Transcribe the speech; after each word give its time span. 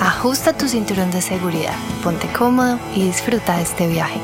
ajusta 0.00 0.56
tu 0.56 0.68
cinturón 0.68 1.10
de 1.10 1.20
seguridad, 1.20 1.74
ponte 2.04 2.28
cómodo 2.28 2.78
y 2.94 3.04
disfruta 3.04 3.56
de 3.56 3.62
este 3.62 3.88
viaje. 3.88 4.20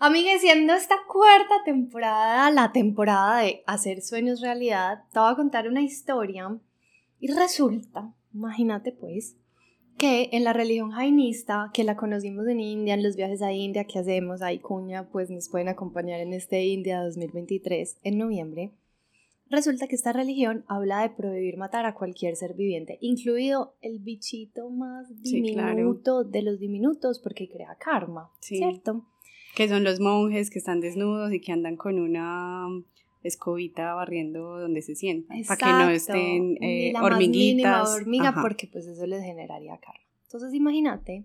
Amigues, 0.00 0.40
siendo 0.40 0.74
esta 0.74 0.96
cuarta 1.06 1.62
temporada, 1.64 2.50
la 2.50 2.72
temporada 2.72 3.40
de 3.40 3.62
hacer 3.66 4.02
sueños 4.02 4.40
realidad, 4.40 5.04
te 5.12 5.20
voy 5.20 5.32
a 5.32 5.36
contar 5.36 5.68
una 5.68 5.82
historia 5.82 6.56
y 7.20 7.32
resulta, 7.32 8.12
imagínate 8.32 8.92
pues, 8.92 9.36
que 9.98 10.30
en 10.32 10.44
la 10.44 10.52
religión 10.52 10.92
jainista, 10.92 11.70
que 11.74 11.84
la 11.84 11.96
conocimos 11.96 12.46
en 12.46 12.60
India, 12.60 12.94
en 12.94 13.02
los 13.02 13.16
viajes 13.16 13.42
a 13.42 13.52
India 13.52 13.84
que 13.84 13.98
hacemos, 13.98 14.42
ahí 14.42 14.60
cuña, 14.60 15.08
pues 15.10 15.30
nos 15.30 15.48
pueden 15.48 15.68
acompañar 15.68 16.20
en 16.20 16.32
este 16.32 16.64
India 16.64 17.02
2023 17.02 17.98
en 18.02 18.18
noviembre, 18.18 18.72
Resulta 19.50 19.88
que 19.88 19.94
esta 19.94 20.12
religión 20.12 20.64
habla 20.68 21.02
de 21.02 21.10
prohibir 21.10 21.56
matar 21.56 21.86
a 21.86 21.94
cualquier 21.94 22.36
ser 22.36 22.54
viviente, 22.54 22.98
incluido 23.00 23.74
el 23.80 23.98
bichito 23.98 24.68
más 24.68 25.08
diminuto 25.22 26.24
de 26.24 26.42
los 26.42 26.58
diminutos, 26.58 27.18
porque 27.18 27.48
crea 27.48 27.76
karma, 27.76 28.30
¿cierto? 28.40 29.06
Que 29.54 29.68
son 29.68 29.84
los 29.84 30.00
monjes 30.00 30.50
que 30.50 30.58
están 30.58 30.80
desnudos 30.80 31.32
y 31.32 31.40
que 31.40 31.52
andan 31.52 31.76
con 31.76 31.98
una 31.98 32.68
escobita 33.22 33.94
barriendo 33.94 34.60
donde 34.60 34.82
se 34.82 34.94
sientan, 34.94 35.42
para 35.44 35.56
que 35.56 35.84
no 35.84 35.90
estén 35.90 36.62
eh, 36.62 36.92
la 36.92 37.02
hormiguitas. 37.02 37.88
hormiga, 37.88 38.34
porque 38.42 38.66
pues 38.66 38.86
eso 38.86 39.06
les 39.06 39.22
generaría 39.22 39.78
karma. 39.78 40.04
Entonces 40.24 40.52
imagínate 40.52 41.24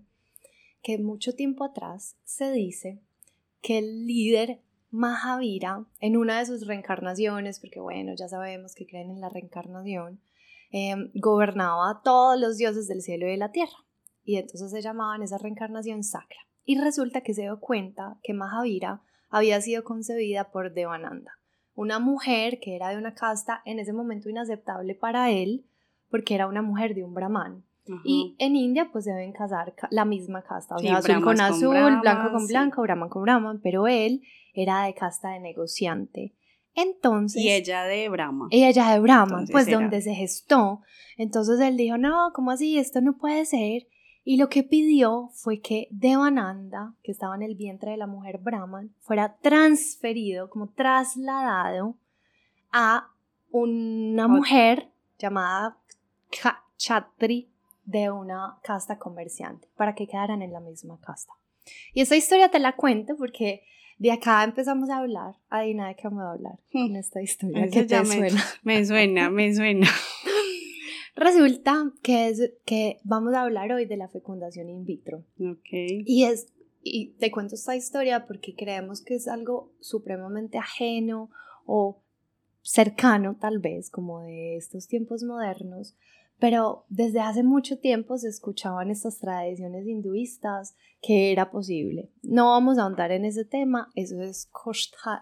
que 0.82 0.98
mucho 0.98 1.34
tiempo 1.34 1.64
atrás 1.64 2.16
se 2.24 2.52
dice 2.52 3.00
que 3.60 3.78
el 3.78 4.06
líder 4.06 4.60
Mahavira, 4.94 5.84
en 5.98 6.16
una 6.16 6.38
de 6.38 6.46
sus 6.46 6.68
reencarnaciones, 6.68 7.58
porque 7.58 7.80
bueno, 7.80 8.12
ya 8.16 8.28
sabemos 8.28 8.76
que 8.76 8.86
creen 8.86 9.10
en 9.10 9.20
la 9.20 9.28
reencarnación, 9.28 10.20
em, 10.70 11.10
gobernaba 11.14 11.90
a 11.90 12.00
todos 12.02 12.38
los 12.38 12.58
dioses 12.58 12.86
del 12.86 13.02
cielo 13.02 13.26
y 13.26 13.30
de 13.30 13.36
la 13.36 13.50
tierra. 13.50 13.76
Y 14.22 14.36
entonces 14.36 14.70
se 14.70 14.82
llamaban 14.82 15.24
esa 15.24 15.36
reencarnación 15.36 16.04
sacra. 16.04 16.38
Y 16.64 16.78
resulta 16.78 17.22
que 17.22 17.34
se 17.34 17.42
dio 17.42 17.58
cuenta 17.58 18.20
que 18.22 18.34
Mahavira 18.34 19.02
había 19.30 19.60
sido 19.60 19.82
concebida 19.82 20.52
por 20.52 20.72
Devananda, 20.72 21.32
una 21.74 21.98
mujer 21.98 22.60
que 22.60 22.76
era 22.76 22.90
de 22.90 22.96
una 22.96 23.14
casta 23.14 23.62
en 23.64 23.80
ese 23.80 23.92
momento 23.92 24.28
inaceptable 24.28 24.94
para 24.94 25.32
él, 25.32 25.66
porque 26.08 26.36
era 26.36 26.46
una 26.46 26.62
mujer 26.62 26.94
de 26.94 27.02
un 27.02 27.14
brahman. 27.14 27.64
Y 28.04 28.34
en 28.38 28.56
India 28.56 28.88
pues 28.90 29.04
deben 29.04 29.32
casar 29.32 29.74
la 29.90 30.04
misma 30.04 30.42
casta, 30.42 30.76
o 30.76 30.78
sea, 30.78 30.96
azul 30.96 31.22
con 31.22 31.40
azul, 31.40 31.76
blanco 32.00 32.32
con 32.32 32.46
blanco, 32.46 32.82
brahman 32.82 33.08
con 33.10 33.22
brahman, 33.22 33.60
pero 33.62 33.86
él 33.86 34.22
era 34.54 34.84
de 34.84 34.94
casta 34.94 35.30
de 35.30 35.40
negociante. 35.40 36.34
Entonces. 36.74 37.42
Y 37.42 37.50
ella 37.50 37.84
de 37.84 38.08
Brahma. 38.08 38.48
Y 38.50 38.64
ella 38.64 38.90
de 38.90 39.00
Brahma, 39.00 39.44
pues 39.50 39.70
donde 39.70 40.00
se 40.02 40.14
gestó. 40.14 40.80
Entonces 41.16 41.60
él 41.60 41.76
dijo, 41.76 41.98
no, 41.98 42.32
¿cómo 42.34 42.50
así? 42.50 42.78
Esto 42.78 43.00
no 43.00 43.16
puede 43.16 43.44
ser. 43.44 43.86
Y 44.24 44.38
lo 44.38 44.48
que 44.48 44.64
pidió 44.64 45.28
fue 45.34 45.60
que 45.60 45.86
Devananda, 45.90 46.94
que 47.02 47.12
estaba 47.12 47.36
en 47.36 47.42
el 47.42 47.54
vientre 47.54 47.92
de 47.92 47.96
la 47.98 48.06
mujer 48.06 48.38
Brahman, 48.38 48.94
fuera 49.00 49.36
transferido, 49.40 50.48
como 50.48 50.68
trasladado 50.68 51.96
a 52.72 53.10
una 53.50 54.26
mujer 54.26 54.90
llamada 55.18 55.78
Chatri 56.76 57.53
de 57.84 58.10
una 58.10 58.58
casta 58.62 58.98
comerciante, 58.98 59.68
para 59.76 59.94
que 59.94 60.06
quedaran 60.06 60.42
en 60.42 60.52
la 60.52 60.60
misma 60.60 60.98
casta. 61.00 61.32
Y 61.92 62.02
esa 62.02 62.16
historia 62.16 62.50
te 62.50 62.58
la 62.58 62.76
cuento 62.76 63.16
porque 63.16 63.62
de 63.98 64.12
acá 64.12 64.44
empezamos 64.44 64.90
a 64.90 64.98
hablar. 64.98 65.36
Adina, 65.48 65.88
¿de 65.88 65.96
qué 65.96 66.02
vamos 66.04 66.24
a 66.24 66.32
hablar 66.32 66.58
en 66.72 66.92
hmm. 66.92 66.96
esta 66.96 67.22
historia? 67.22 67.68
¿Qué 67.70 67.84
te 67.84 68.04
suena? 68.04 68.44
Me 68.62 68.84
suena, 68.84 69.30
me 69.30 69.54
suena. 69.54 69.88
Resulta 71.16 71.92
que, 72.02 72.28
es, 72.28 72.52
que 72.64 72.98
vamos 73.04 73.34
a 73.34 73.42
hablar 73.42 73.70
hoy 73.72 73.86
de 73.86 73.96
la 73.96 74.08
fecundación 74.08 74.68
in 74.68 74.84
vitro. 74.84 75.24
Ok. 75.38 75.68
Y 75.72 76.24
es 76.24 76.48
y 76.84 77.14
te 77.18 77.30
cuento 77.30 77.54
esta 77.54 77.74
historia 77.74 78.26
porque 78.26 78.54
creemos 78.54 79.00
que 79.00 79.14
es 79.14 79.26
algo 79.26 79.72
supremamente 79.80 80.58
ajeno 80.58 81.30
o 81.64 82.02
cercano 82.60 83.36
tal 83.40 83.58
vez 83.58 83.90
como 83.90 84.20
de 84.20 84.56
estos 84.56 84.86
tiempos 84.86 85.22
modernos, 85.24 85.96
pero 86.38 86.84
desde 86.88 87.20
hace 87.20 87.42
mucho 87.42 87.78
tiempo 87.78 88.18
se 88.18 88.28
escuchaban 88.28 88.90
estas 88.90 89.18
tradiciones 89.18 89.86
hinduistas 89.86 90.74
que 91.00 91.32
era 91.32 91.50
posible. 91.50 92.10
No 92.22 92.50
vamos 92.50 92.78
a 92.78 92.82
ahondar 92.82 93.12
en 93.12 93.24
ese 93.24 93.44
tema, 93.44 93.90
eso 93.94 94.20
es 94.22 94.50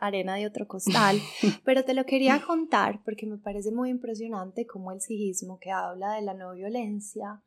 arena 0.00 0.36
de 0.36 0.46
otro 0.46 0.66
costal, 0.66 1.18
pero 1.64 1.84
te 1.84 1.94
lo 1.94 2.06
quería 2.06 2.40
contar 2.46 3.02
porque 3.04 3.26
me 3.26 3.38
parece 3.38 3.72
muy 3.72 3.90
impresionante 3.90 4.66
cómo 4.66 4.92
el 4.92 5.00
sijismo 5.00 5.58
que 5.58 5.70
habla 5.70 6.14
de 6.14 6.22
la 6.22 6.34
no 6.34 6.52
violencia 6.52 7.42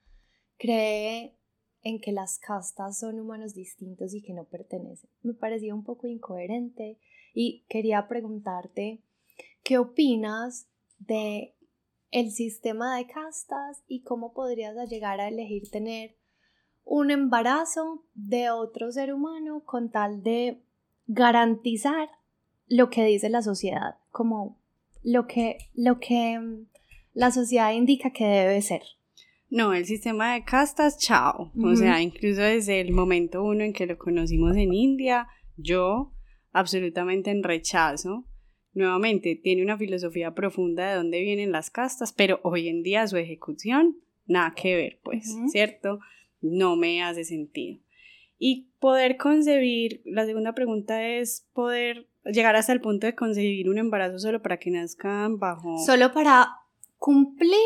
cree 0.58 1.38
en 1.82 2.00
que 2.02 2.12
las 2.12 2.40
castas 2.40 3.00
son 3.00 3.20
humanos 3.20 3.54
distintos 3.54 4.14
y 4.14 4.22
que 4.22 4.34
no 4.34 4.46
pertenecen. 4.46 5.10
Me 5.22 5.34
parecía 5.34 5.74
un 5.74 5.84
poco 5.84 6.08
incoherente 6.08 7.00
y 7.34 7.64
quería 7.70 8.08
preguntarte 8.08 9.04
qué 9.64 9.78
opinas 9.78 10.68
de 10.98 11.55
el 12.16 12.32
sistema 12.32 12.96
de 12.96 13.08
castas 13.08 13.84
y 13.90 14.02
cómo 14.02 14.34
podrías 14.34 14.74
llegar 14.90 15.20
a 15.20 15.28
elegir 15.28 15.70
tener 15.70 16.16
un 16.86 17.12
embarazo 17.12 18.06
de 18.14 18.52
otro 18.52 18.90
ser 18.94 19.14
humano 19.14 19.64
con 19.66 19.92
tal 19.92 20.24
de 20.24 20.62
garantizar 21.08 22.08
lo 22.70 22.90
que 22.90 23.04
dice 23.04 23.28
la 23.28 23.42
sociedad, 23.42 23.98
como 24.12 24.58
lo 25.04 25.28
que, 25.28 25.58
lo 25.74 26.00
que 26.00 26.40
mm, 26.40 26.68
la 27.14 27.32
sociedad 27.32 27.74
indica 27.74 28.12
que 28.12 28.26
debe 28.26 28.62
ser. 28.62 28.84
No, 29.50 29.74
el 29.74 29.86
sistema 29.86 30.36
de 30.36 30.46
castas, 30.46 30.98
chao. 30.98 31.52
O 31.62 31.76
sea, 31.76 32.02
incluso 32.02 32.42
desde 32.42 32.80
el 32.80 32.94
momento 32.94 33.44
uno 33.44 33.66
en 33.66 33.74
que 33.74 33.88
lo 33.88 33.98
conocimos 33.98 34.56
en 34.56 34.74
India, 34.74 35.28
yo 35.58 36.14
absolutamente 36.54 37.30
en 37.30 37.44
rechazo 37.44 38.26
nuevamente 38.76 39.36
tiene 39.36 39.64
una 39.64 39.78
filosofía 39.78 40.36
profunda 40.36 40.90
de 40.90 40.96
dónde 40.98 41.22
vienen 41.22 41.52
las 41.52 41.72
castas, 41.72 42.14
pero 42.14 42.40
hoy 42.44 42.68
en 42.68 42.84
día 42.84 43.08
su 43.08 43.18
ejecución, 43.18 43.98
nada 44.28 44.54
que 44.56 44.76
ver, 44.76 45.00
pues, 45.04 45.36
¿cierto? 45.48 46.00
No 46.42 46.76
me 46.76 47.02
hace 47.02 47.24
sentido. 47.24 47.80
Y 48.38 48.68
poder 48.80 49.18
concebir, 49.18 50.02
la 50.06 50.26
segunda 50.26 50.54
pregunta 50.54 51.08
es 51.08 51.48
poder 51.54 52.08
llegar 52.26 52.56
hasta 52.56 52.74
el 52.74 52.82
punto 52.82 53.08
de 53.08 53.16
concebir 53.16 53.70
un 53.70 53.78
embarazo 53.78 54.20
solo 54.20 54.42
para 54.42 54.58
que 54.58 54.72
nazcan 54.72 55.40
bajo... 55.40 55.78
Solo 55.80 56.12
para 56.12 56.50
cumplir 56.98 57.60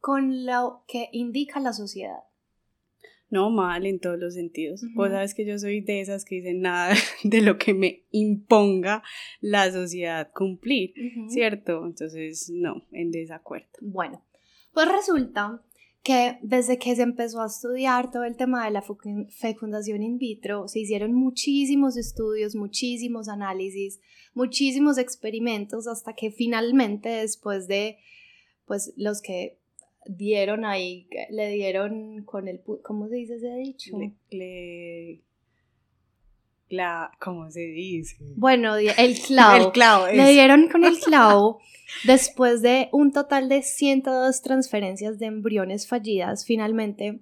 con 0.00 0.44
lo 0.44 0.84
que 0.86 1.08
indica 1.12 1.58
la 1.58 1.72
sociedad. 1.72 2.20
No, 3.34 3.50
mal 3.50 3.84
en 3.84 3.98
todos 3.98 4.16
los 4.16 4.34
sentidos. 4.34 4.84
Vos 4.94 5.10
sabes 5.10 5.34
que 5.34 5.44
yo 5.44 5.58
soy 5.58 5.80
de 5.80 6.00
esas 6.00 6.24
que 6.24 6.36
dicen 6.36 6.60
nada 6.60 6.94
de 7.24 7.40
lo 7.40 7.58
que 7.58 7.74
me 7.74 8.04
imponga 8.12 9.02
la 9.40 9.72
sociedad 9.72 10.30
cumplir, 10.32 10.94
¿cierto? 11.30 11.84
Entonces, 11.84 12.48
no, 12.54 12.86
en 12.92 13.10
desacuerdo. 13.10 13.66
Bueno, 13.80 14.22
pues 14.72 14.86
resulta 14.86 15.64
que 16.04 16.38
desde 16.42 16.78
que 16.78 16.94
se 16.94 17.02
empezó 17.02 17.42
a 17.42 17.46
estudiar 17.46 18.12
todo 18.12 18.22
el 18.22 18.36
tema 18.36 18.66
de 18.66 18.70
la 18.70 18.84
fecundación 19.30 20.04
in 20.04 20.16
vitro, 20.16 20.68
se 20.68 20.78
hicieron 20.78 21.12
muchísimos 21.12 21.96
estudios, 21.96 22.54
muchísimos 22.54 23.28
análisis, 23.28 24.00
muchísimos 24.32 24.96
experimentos, 24.96 25.88
hasta 25.88 26.12
que 26.12 26.30
finalmente 26.30 27.08
después 27.08 27.66
de, 27.66 27.98
pues, 28.64 28.94
los 28.96 29.20
que 29.20 29.58
dieron 30.06 30.64
ahí, 30.64 31.08
le 31.30 31.48
dieron 31.50 32.22
con 32.24 32.48
el, 32.48 32.60
¿cómo 32.82 33.08
se 33.08 33.16
dice 33.16 33.36
ese 33.36 33.54
dicho? 33.56 33.96
Le, 34.30 35.22
la, 36.68 37.10
¿cómo 37.20 37.50
se 37.50 37.60
dice? 37.60 38.16
Bueno, 38.36 38.76
el 38.76 39.18
clavo. 39.20 39.56
el 39.66 39.72
clavo. 39.72 40.06
Le 40.08 40.30
dieron 40.30 40.68
con 40.68 40.84
el 40.84 40.98
clavo 41.04 41.60
después 42.04 42.62
de 42.62 42.88
un 42.92 43.12
total 43.12 43.48
de 43.48 43.62
102 43.62 44.42
transferencias 44.42 45.18
de 45.18 45.26
embriones 45.26 45.86
fallidas, 45.86 46.44
finalmente 46.44 47.20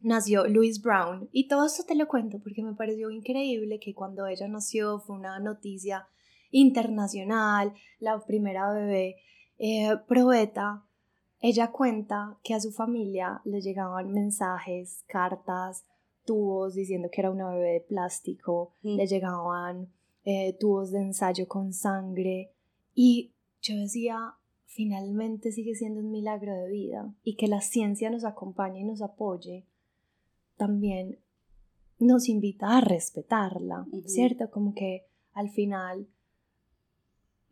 nació 0.00 0.46
Louise 0.46 0.80
Brown. 0.82 1.28
Y 1.32 1.48
todo 1.48 1.66
esto 1.66 1.84
te 1.84 1.94
lo 1.94 2.06
cuento 2.06 2.38
porque 2.38 2.62
me 2.62 2.74
pareció 2.74 3.10
increíble 3.10 3.80
que 3.80 3.94
cuando 3.94 4.26
ella 4.26 4.46
nació 4.48 5.00
fue 5.00 5.16
una 5.16 5.38
noticia 5.40 6.06
internacional, 6.50 7.74
la 7.98 8.20
primera 8.24 8.72
bebé 8.72 9.16
eh, 9.58 9.96
probeta 10.06 10.84
ella 11.46 11.70
cuenta 11.70 12.38
que 12.42 12.54
a 12.54 12.60
su 12.60 12.72
familia 12.72 13.42
le 13.44 13.60
llegaban 13.60 14.10
mensajes, 14.10 15.04
cartas, 15.06 15.84
tubos 16.24 16.74
diciendo 16.74 17.10
que 17.12 17.20
era 17.20 17.30
una 17.30 17.50
bebé 17.50 17.72
de 17.74 17.80
plástico, 17.82 18.72
Mm. 18.82 18.96
le 18.96 19.06
llegaban 19.06 19.92
eh, 20.24 20.56
tubos 20.58 20.90
de 20.90 21.00
ensayo 21.02 21.46
con 21.46 21.74
sangre 21.74 22.50
y 22.94 23.34
yo 23.60 23.76
decía, 23.76 24.36
finalmente 24.64 25.52
sigue 25.52 25.74
siendo 25.74 26.00
un 26.00 26.10
milagro 26.10 26.54
de 26.54 26.70
vida 26.70 27.14
y 27.22 27.36
que 27.36 27.46
la 27.46 27.60
ciencia 27.60 28.08
nos 28.08 28.24
acompañe 28.24 28.80
y 28.80 28.84
nos 28.84 29.02
apoye, 29.02 29.66
también 30.56 31.18
nos 31.98 32.30
invita 32.30 32.78
a 32.78 32.80
respetarla. 32.80 33.86
¿cierto? 34.06 34.50
Como 34.50 34.74
que 34.74 35.04
al 35.34 35.50
final 35.50 36.08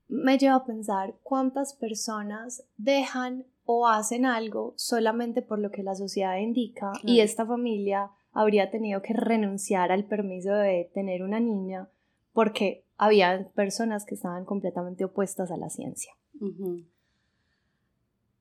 me 0.09 0.39
lleva 0.39 0.55
a 0.57 0.65
pensar 0.65 1.15
cuántas 1.23 1.75
personas 1.75 2.65
dejan 2.79 3.45
o 3.65 3.87
hacen 3.87 4.27
algo 4.27 4.75
solamente 4.77 5.43
por 5.43 5.59
lo 5.59 5.71
que 5.71 5.83
la 5.83 5.95
sociedad 5.95 6.37
indica 6.39 6.93
y 7.03 7.21
esta 7.21 7.47
familia 7.47 8.11
habría 8.33 8.71
tenido 8.71 9.03
que 9.03 9.13
renunciar 9.13 9.93
al 9.93 10.05
permiso 10.05 10.53
de 10.55 10.91
tener 10.95 11.23
una 11.23 11.41
niña 11.41 11.89
porque 12.33 12.85
había 12.97 13.49
personas 13.55 14.05
que 14.05 14.15
estaban 14.15 14.45
completamente 14.45 15.05
opuestas 15.05 15.51
a 15.51 15.57
la 15.57 15.69
ciencia. 15.69 16.13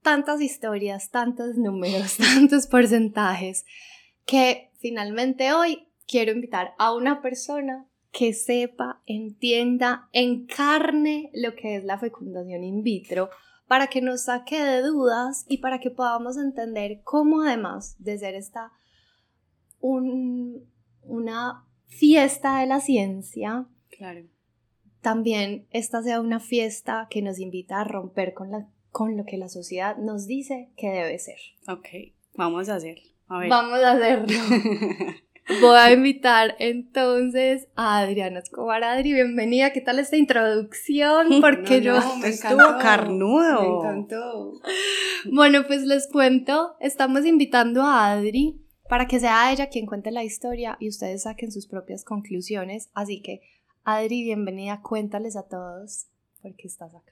Tantas 0.02 0.42
historias, 0.42 1.12
tantos 1.12 1.58
números, 1.58 2.18
tantos 2.36 2.68
porcentajes 2.68 3.66
que 4.26 4.72
finalmente 4.78 5.54
hoy 5.54 5.88
quiero 6.08 6.32
invitar 6.32 6.74
a 6.78 6.94
una 6.94 7.22
persona 7.22 7.86
que 8.12 8.34
sepa, 8.34 9.02
entienda, 9.06 10.10
encarne 10.12 11.32
lo 11.34 11.56
que 11.56 11.78
es 11.78 11.84
la 11.84 11.98
fecundación 11.98 12.64
in 12.64 12.84
vitro 12.84 13.30
para 13.72 13.88
que 13.88 14.02
nos 14.02 14.24
saque 14.24 14.62
de 14.62 14.82
dudas 14.82 15.46
y 15.48 15.60
para 15.60 15.80
que 15.80 15.90
podamos 15.92 16.36
entender 16.36 17.00
cómo 17.06 17.42
además 17.44 17.96
de 18.00 18.18
ser 18.18 18.36
esta 18.36 18.74
un- 19.80 20.70
una 21.04 21.66
fiesta 21.88 22.60
de 22.60 22.66
la 22.66 22.82
ciencia, 22.82 23.68
Claro. 23.98 24.26
también 25.00 25.68
esta 25.72 26.04
sea 26.04 26.20
una 26.20 26.42
fiesta 26.42 27.08
que 27.10 27.22
nos 27.22 27.40
invita 27.40 27.80
a 27.80 27.86
romper 27.86 28.34
con, 28.34 28.52
la, 28.52 28.68
con 28.92 29.16
lo 29.16 29.24
que 29.24 29.38
la 29.38 29.48
sociedad 29.48 29.96
nos 29.96 30.28
dice 30.28 30.74
que 30.76 30.90
debe 30.90 31.18
ser. 31.18 31.40
Ok, 31.70 31.88
vamos 32.36 32.68
a 32.68 32.76
hacerlo. 32.76 33.10
A 33.30 33.40
ver. 33.40 33.50
Vamos 33.50 33.80
a 33.80 33.92
hacerlo. 33.94 34.28
Voy 35.48 35.78
a 35.78 35.92
invitar 35.92 36.56
entonces 36.60 37.68
a 37.76 38.00
Adriana 38.00 38.40
Escobar. 38.40 38.84
Adri, 38.84 39.14
bienvenida. 39.14 39.74
¿Qué 39.74 39.82
tal 39.82 40.00
esta 40.00 40.16
introducción? 40.16 41.28
Porque 41.42 41.82
No, 41.82 42.00
yo... 42.00 42.16
me 42.18 42.30
estuvo 42.30 42.78
carnudo. 42.80 43.62
Me 43.62 43.90
encantó. 43.90 44.54
Bueno, 45.32 45.66
pues 45.68 45.82
les 45.84 46.08
cuento. 46.08 46.76
Estamos 46.80 47.26
invitando 47.26 47.82
a 47.82 48.12
Adri 48.12 48.62
para 48.88 49.08
que 49.08 49.20
sea 49.20 49.52
ella 49.52 49.68
quien 49.70 49.86
cuente 49.88 50.12
la 50.12 50.24
historia 50.24 50.78
y 50.80 50.88
ustedes 50.90 51.24
saquen 51.24 51.52
sus 51.52 51.68
propias 51.68 52.06
conclusiones. 52.06 52.90
Así 52.94 53.22
que, 53.22 53.42
Adri, 53.84 54.24
bienvenida. 54.24 54.82
Cuéntales 54.82 55.36
a 55.36 55.48
todos 55.48 56.08
por 56.42 56.56
qué 56.56 56.68
estás 56.68 56.94
acá. 56.94 57.12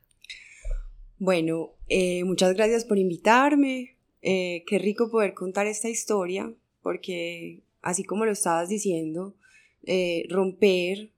Bueno, 1.17 1.71
eh, 1.89 2.23
muchas 2.23 2.53
gracias 2.53 2.85
por 2.85 2.97
invitarme. 2.97 3.97
Eh, 4.21 4.63
qué 4.67 4.79
rico 4.79 5.09
poder 5.09 5.33
contar 5.33 5.67
esta 5.67 5.89
historia, 5.89 6.53
porque 6.81 7.63
así 7.81 8.03
como 8.03 8.25
lo 8.25 8.31
estabas 8.31 8.69
diciendo, 8.69 9.35
eh, 9.83 10.25
romper 10.29 11.11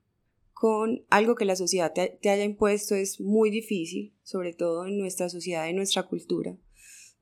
con 0.61 1.03
algo 1.09 1.33
que 1.33 1.45
la 1.45 1.55
sociedad 1.55 1.91
te, 1.91 2.29
haya 2.29 2.43
impuesto 2.43 2.93
es 2.93 3.19
muy 3.19 3.49
difícil, 3.49 4.13
sobre 4.21 4.53
todo 4.53 4.85
en 4.85 4.99
nuestra 4.99 5.27
sociedad, 5.27 5.67
en 5.67 5.75
nuestra 5.75 6.03
cultura, 6.03 6.55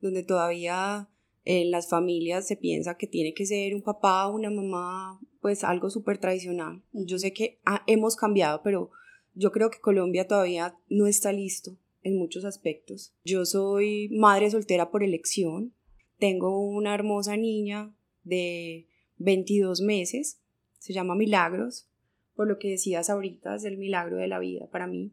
donde 0.00 0.22
todavía 0.22 1.08
en 1.46 1.70
las 1.70 1.88
familias 1.88 2.46
se 2.46 2.56
piensa 2.56 2.98
que 2.98 3.06
tiene 3.06 3.32
que 3.32 3.46
ser 3.46 3.74
un 3.74 3.82
papá, 3.82 4.28
una 4.28 4.50
mamá, 4.50 5.18
pues 5.40 5.64
algo 5.64 5.88
súper 5.88 6.18
tradicional. 6.18 6.82
Yo 6.92 7.18
sé 7.18 7.32
que 7.32 7.60
hemos 7.86 8.14
cambiado, 8.14 8.60
pero 8.62 8.90
yo 9.34 9.52
creo 9.52 9.70
que 9.70 9.80
Colombia 9.80 10.28
todavía 10.28 10.76
no 10.90 11.06
está 11.06 11.32
listo 11.32 11.78
en 12.02 12.18
muchos 12.18 12.44
aspectos. 12.44 13.14
Yo 13.24 13.46
soy 13.46 14.10
madre 14.10 14.50
soltera 14.50 14.90
por 14.90 15.02
elección, 15.02 15.72
tengo 16.18 16.60
una 16.60 16.94
hermosa 16.94 17.38
niña 17.38 17.94
de 18.22 18.89
22 19.20 19.80
meses, 19.82 20.40
se 20.78 20.92
llama 20.92 21.14
Milagros, 21.14 21.86
por 22.34 22.48
lo 22.48 22.58
que 22.58 22.70
decías 22.70 23.10
ahorita, 23.10 23.54
es 23.54 23.64
el 23.64 23.76
milagro 23.76 24.16
de 24.16 24.26
la 24.26 24.38
vida 24.38 24.66
para 24.70 24.86
mí. 24.86 25.12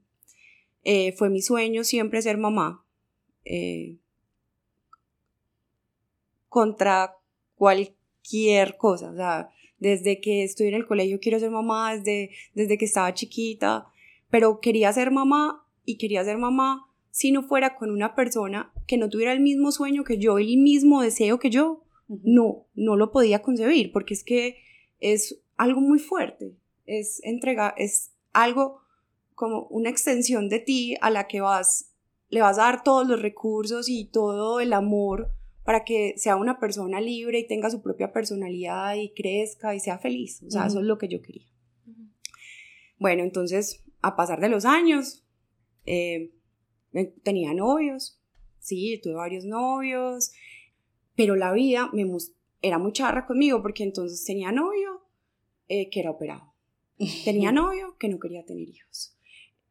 Eh, 0.83 1.11
fue 1.11 1.29
mi 1.29 1.41
sueño 1.41 1.83
siempre 1.83 2.21
ser 2.21 2.37
mamá, 2.37 2.85
eh, 3.45 3.97
contra 6.49 7.15
cualquier 7.55 8.77
cosa, 8.77 9.11
o 9.11 9.15
sea, 9.15 9.49
desde 9.79 10.19
que 10.21 10.43
estoy 10.43 10.67
en 10.67 10.75
el 10.75 10.87
colegio 10.87 11.19
quiero 11.21 11.39
ser 11.39 11.51
mamá, 11.51 11.95
desde, 11.95 12.31
desde 12.53 12.77
que 12.77 12.85
estaba 12.85 13.13
chiquita, 13.13 13.87
pero 14.29 14.59
quería 14.59 14.91
ser 14.93 15.11
mamá 15.11 15.65
y 15.85 15.97
quería 15.97 16.23
ser 16.23 16.37
mamá 16.37 16.87
si 17.11 17.31
no 17.31 17.43
fuera 17.43 17.75
con 17.75 17.91
una 17.91 18.15
persona 18.15 18.71
que 18.87 18.97
no 18.97 19.09
tuviera 19.09 19.33
el 19.33 19.39
mismo 19.39 19.71
sueño 19.71 20.03
que 20.03 20.17
yo, 20.17 20.37
el 20.37 20.57
mismo 20.57 21.01
deseo 21.01 21.39
que 21.39 21.49
yo. 21.49 21.83
No, 22.07 22.67
no 22.73 22.95
lo 22.95 23.11
podía 23.11 23.41
concebir 23.41 23.91
porque 23.91 24.13
es 24.13 24.23
que 24.23 24.57
es 24.99 25.39
algo 25.57 25.81
muy 25.81 25.99
fuerte, 25.99 26.55
es 26.85 27.21
entrega, 27.23 27.73
es 27.77 28.13
algo 28.33 28.81
como 29.35 29.67
una 29.67 29.89
extensión 29.89 30.49
de 30.49 30.59
ti 30.59 30.95
a 31.01 31.09
la 31.09 31.27
que 31.27 31.41
vas, 31.41 31.93
le 32.29 32.41
vas 32.41 32.57
a 32.57 32.63
dar 32.63 32.83
todos 32.83 33.07
los 33.07 33.21
recursos 33.21 33.89
y 33.89 34.05
todo 34.05 34.59
el 34.59 34.73
amor 34.73 35.31
para 35.63 35.83
que 35.83 36.13
sea 36.17 36.37
una 36.37 36.59
persona 36.59 37.01
libre 37.01 37.39
y 37.39 37.47
tenga 37.47 37.69
su 37.69 37.81
propia 37.81 38.13
personalidad 38.13 38.95
y 38.95 39.09
crezca 39.09 39.75
y 39.75 39.79
sea 39.79 39.97
feliz. 39.99 40.41
O 40.47 40.49
sea, 40.49 40.65
eso 40.65 40.79
es 40.79 40.85
lo 40.85 40.97
que 40.97 41.09
yo 41.09 41.21
quería. 41.21 41.45
Bueno, 42.99 43.23
entonces, 43.23 43.83
a 44.01 44.15
pasar 44.15 44.39
de 44.39 44.49
los 44.49 44.65
años, 44.65 45.25
eh, 45.85 46.31
eh, 46.93 47.13
tenía 47.21 47.53
novios, 47.53 48.19
sí, 48.59 48.99
tuve 49.03 49.15
varios 49.15 49.45
novios, 49.45 50.31
pero 51.17 51.35
la 51.35 51.51
vida 51.51 51.89
me 51.91 52.05
era 52.61 52.77
muy 52.77 52.93
charra 52.93 53.25
conmigo 53.25 53.61
porque 53.61 53.83
entonces 53.83 54.23
tenía 54.23 54.51
novio 54.51 55.01
eh, 55.67 55.89
que 55.89 55.99
era 55.99 56.11
operado, 56.11 56.53
tenía 57.25 57.51
novio 57.51 57.97
que 57.99 58.07
no 58.07 58.19
quería 58.19 58.45
tener 58.45 58.69
hijos. 58.69 59.13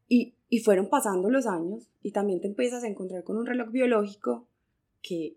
Y, 0.08 0.34
y 0.48 0.58
fueron 0.60 0.88
pasando 0.88 1.30
los 1.30 1.46
años 1.46 1.88
y 2.02 2.10
también 2.10 2.40
te 2.40 2.48
empiezas 2.48 2.84
a 2.84 2.88
encontrar 2.88 3.24
con 3.24 3.36
un 3.36 3.46
reloj 3.46 3.70
biológico 3.70 4.46
que, 5.02 5.36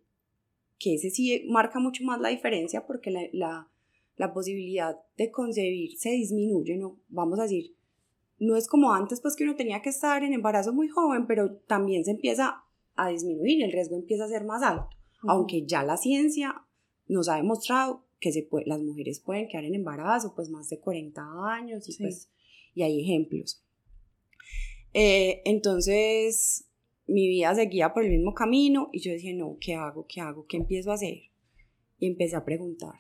que 0.78 0.96
ese 0.96 1.10
sí 1.12 1.46
marca 1.48 1.80
mucho 1.80 2.04
más 2.04 2.20
la 2.20 2.30
diferencia 2.30 2.86
porque 2.86 3.12
la, 3.12 3.22
la, 3.32 3.68
la 4.18 4.34
posibilidad 4.34 5.00
de 5.18 5.32
concebir 5.32 5.98
se 5.98 6.12
disminuye, 6.12 6.78
¿no? 6.78 6.98
Vamos 7.08 7.40
a 7.40 7.44
decir, 7.44 7.76
no 8.40 8.56
es 8.56 8.68
como 8.68 8.94
antes, 8.94 9.22
pues 9.22 9.36
que 9.36 9.44
uno 9.44 9.56
tenía 9.56 9.82
que 9.82 9.90
estar 9.90 10.24
en 10.24 10.34
embarazo 10.34 10.74
muy 10.74 10.88
joven, 10.88 11.28
pero 11.28 11.56
también 11.68 12.04
se 12.06 12.12
empieza 12.12 12.64
a 12.96 13.10
disminuir, 13.10 13.64
el 13.64 13.72
riesgo 13.72 13.96
empieza 13.96 14.26
a 14.26 14.30
ser 14.30 14.44
más 14.46 14.62
alto, 14.62 14.90
aunque 15.28 15.66
ya 15.66 15.84
la 15.84 15.98
ciencia 15.98 16.66
nos 17.08 17.30
ha 17.30 17.36
demostrado 17.36 18.06
que 18.20 18.32
se 18.32 18.44
puede, 18.44 18.66
las 18.66 18.82
mujeres 18.82 19.20
pueden 19.20 19.48
quedar 19.48 19.66
en 19.66 19.76
embarazo 19.76 20.34
pues 20.36 20.50
más 20.50 20.70
de 20.70 20.80
40 20.80 21.22
años 21.54 21.88
y 21.88 21.94
Sí. 21.94 22.04
pues 22.04 22.30
y 22.76 22.84
hay 22.84 23.02
ejemplos. 23.02 23.64
Eh, 24.94 25.42
entonces 25.46 26.66
mi 27.08 27.28
vida 27.28 27.56
seguía 27.56 27.94
por 27.94 28.04
el 28.06 28.12
mismo 28.12 28.34
camino 28.34 28.90
y 28.92 29.00
yo 29.00 29.12
decía, 29.12 29.34
no, 29.34 29.58
¿qué 29.60 29.74
hago? 29.76 30.06
¿Qué 30.08 30.22
hago? 30.22 30.46
¿Qué 30.48 30.58
empiezo 30.58 30.92
a 30.92 30.96
hacer? 30.96 31.18
Y 31.98 32.08
empecé 32.08 32.36
a 32.36 32.46
preguntar. 32.46 32.94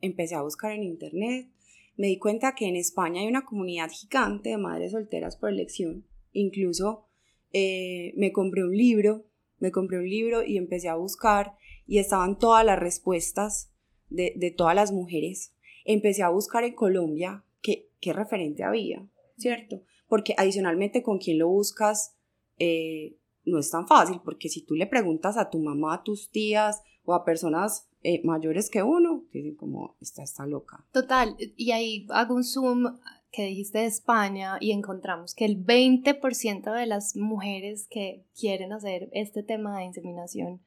Empecé 0.00 0.34
a 0.36 0.42
buscar 0.42 0.72
en 0.72 0.84
internet. 0.84 1.48
Me 1.96 2.06
di 2.06 2.18
cuenta 2.18 2.54
que 2.54 2.66
en 2.66 2.76
España 2.76 3.20
hay 3.20 3.26
una 3.26 3.44
comunidad 3.44 3.90
gigante 3.90 4.50
de 4.50 4.58
madres 4.58 4.92
solteras 4.92 5.36
por 5.36 5.50
elección. 5.50 6.04
Incluso 6.32 7.06
eh, 7.52 8.12
me 8.16 8.30
compré 8.30 8.64
un 8.64 8.76
libro, 8.76 9.24
me 9.58 9.70
compré 9.70 9.98
un 9.98 10.08
libro 10.08 10.44
y 10.44 10.56
empecé 10.56 10.88
a 10.88 10.96
buscar 10.96 11.56
y 11.86 11.98
estaban 11.98 12.38
todas 12.38 12.64
las 12.64 12.78
respuestas 12.78 13.70
de, 14.08 14.32
de 14.36 14.50
todas 14.50 14.74
las 14.74 14.92
mujeres. 14.92 15.54
Empecé 15.84 16.22
a 16.22 16.28
buscar 16.28 16.64
en 16.64 16.74
Colombia 16.74 17.44
qué, 17.62 17.88
qué 18.00 18.12
referente 18.12 18.64
había, 18.64 19.06
¿cierto? 19.36 19.82
Porque 20.08 20.34
adicionalmente 20.36 21.02
con 21.02 21.18
quién 21.18 21.38
lo 21.38 21.48
buscas 21.48 22.14
eh, 22.58 23.16
no 23.44 23.58
es 23.58 23.70
tan 23.70 23.86
fácil, 23.86 24.20
porque 24.24 24.48
si 24.48 24.62
tú 24.62 24.74
le 24.74 24.86
preguntas 24.86 25.36
a 25.36 25.50
tu 25.50 25.58
mamá, 25.58 25.94
a 25.94 26.02
tus 26.02 26.30
tías 26.30 26.82
o 27.04 27.14
a 27.14 27.24
personas 27.24 27.88
eh, 28.02 28.20
mayores 28.24 28.70
que 28.70 28.82
uno, 28.82 29.24
dicen 29.32 29.56
como, 29.56 29.96
esta 30.00 30.22
está 30.22 30.46
loca. 30.46 30.84
Total, 30.92 31.36
y 31.56 31.70
ahí 31.72 32.06
hago 32.10 32.34
un 32.34 32.44
zoom 32.44 32.98
que 33.30 33.44
dijiste 33.44 33.78
de 33.78 33.86
España 33.86 34.56
y 34.60 34.72
encontramos 34.72 35.34
que 35.34 35.44
el 35.44 35.64
20% 35.64 36.72
de 36.72 36.86
las 36.86 37.14
mujeres 37.16 37.86
que 37.90 38.24
quieren 38.38 38.72
hacer 38.72 39.08
este 39.12 39.42
tema 39.42 39.78
de 39.78 39.84
inseminación 39.84 40.62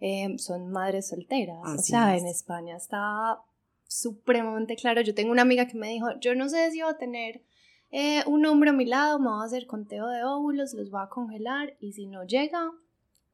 eh, 0.00 0.38
son 0.38 0.70
madres 0.70 1.08
solteras. 1.08 1.58
o 1.64 1.78
sea, 1.78 2.16
es. 2.16 2.22
en 2.22 2.28
España 2.28 2.76
está 2.76 3.40
supremamente 3.86 4.76
claro. 4.76 5.00
Yo 5.00 5.14
tengo 5.14 5.32
una 5.32 5.42
amiga 5.42 5.66
que 5.66 5.76
me 5.76 5.88
dijo, 5.88 6.06
yo 6.20 6.34
no 6.34 6.48
sé 6.48 6.70
si 6.70 6.80
voy 6.80 6.92
a 6.92 6.98
tener 6.98 7.42
eh, 7.90 8.22
un 8.26 8.44
hombre 8.46 8.70
a 8.70 8.74
mi 8.74 8.84
lado, 8.84 9.18
me 9.18 9.28
voy 9.28 9.42
a 9.42 9.46
hacer 9.46 9.66
conteo 9.66 10.06
de 10.08 10.24
óvulos, 10.24 10.74
los 10.74 10.90
voy 10.90 11.02
a 11.02 11.08
congelar 11.08 11.76
y 11.80 11.92
si 11.92 12.06
no 12.06 12.24
llega, 12.24 12.70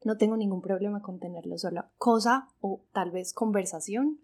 no 0.03 0.17
tengo 0.17 0.37
ningún 0.37 0.61
problema 0.61 1.01
con 1.01 1.19
tenerlo 1.19 1.57
sola. 1.57 1.91
Cosa 1.97 2.49
o 2.61 2.81
tal 2.93 3.11
vez 3.11 3.33
conversación 3.33 4.19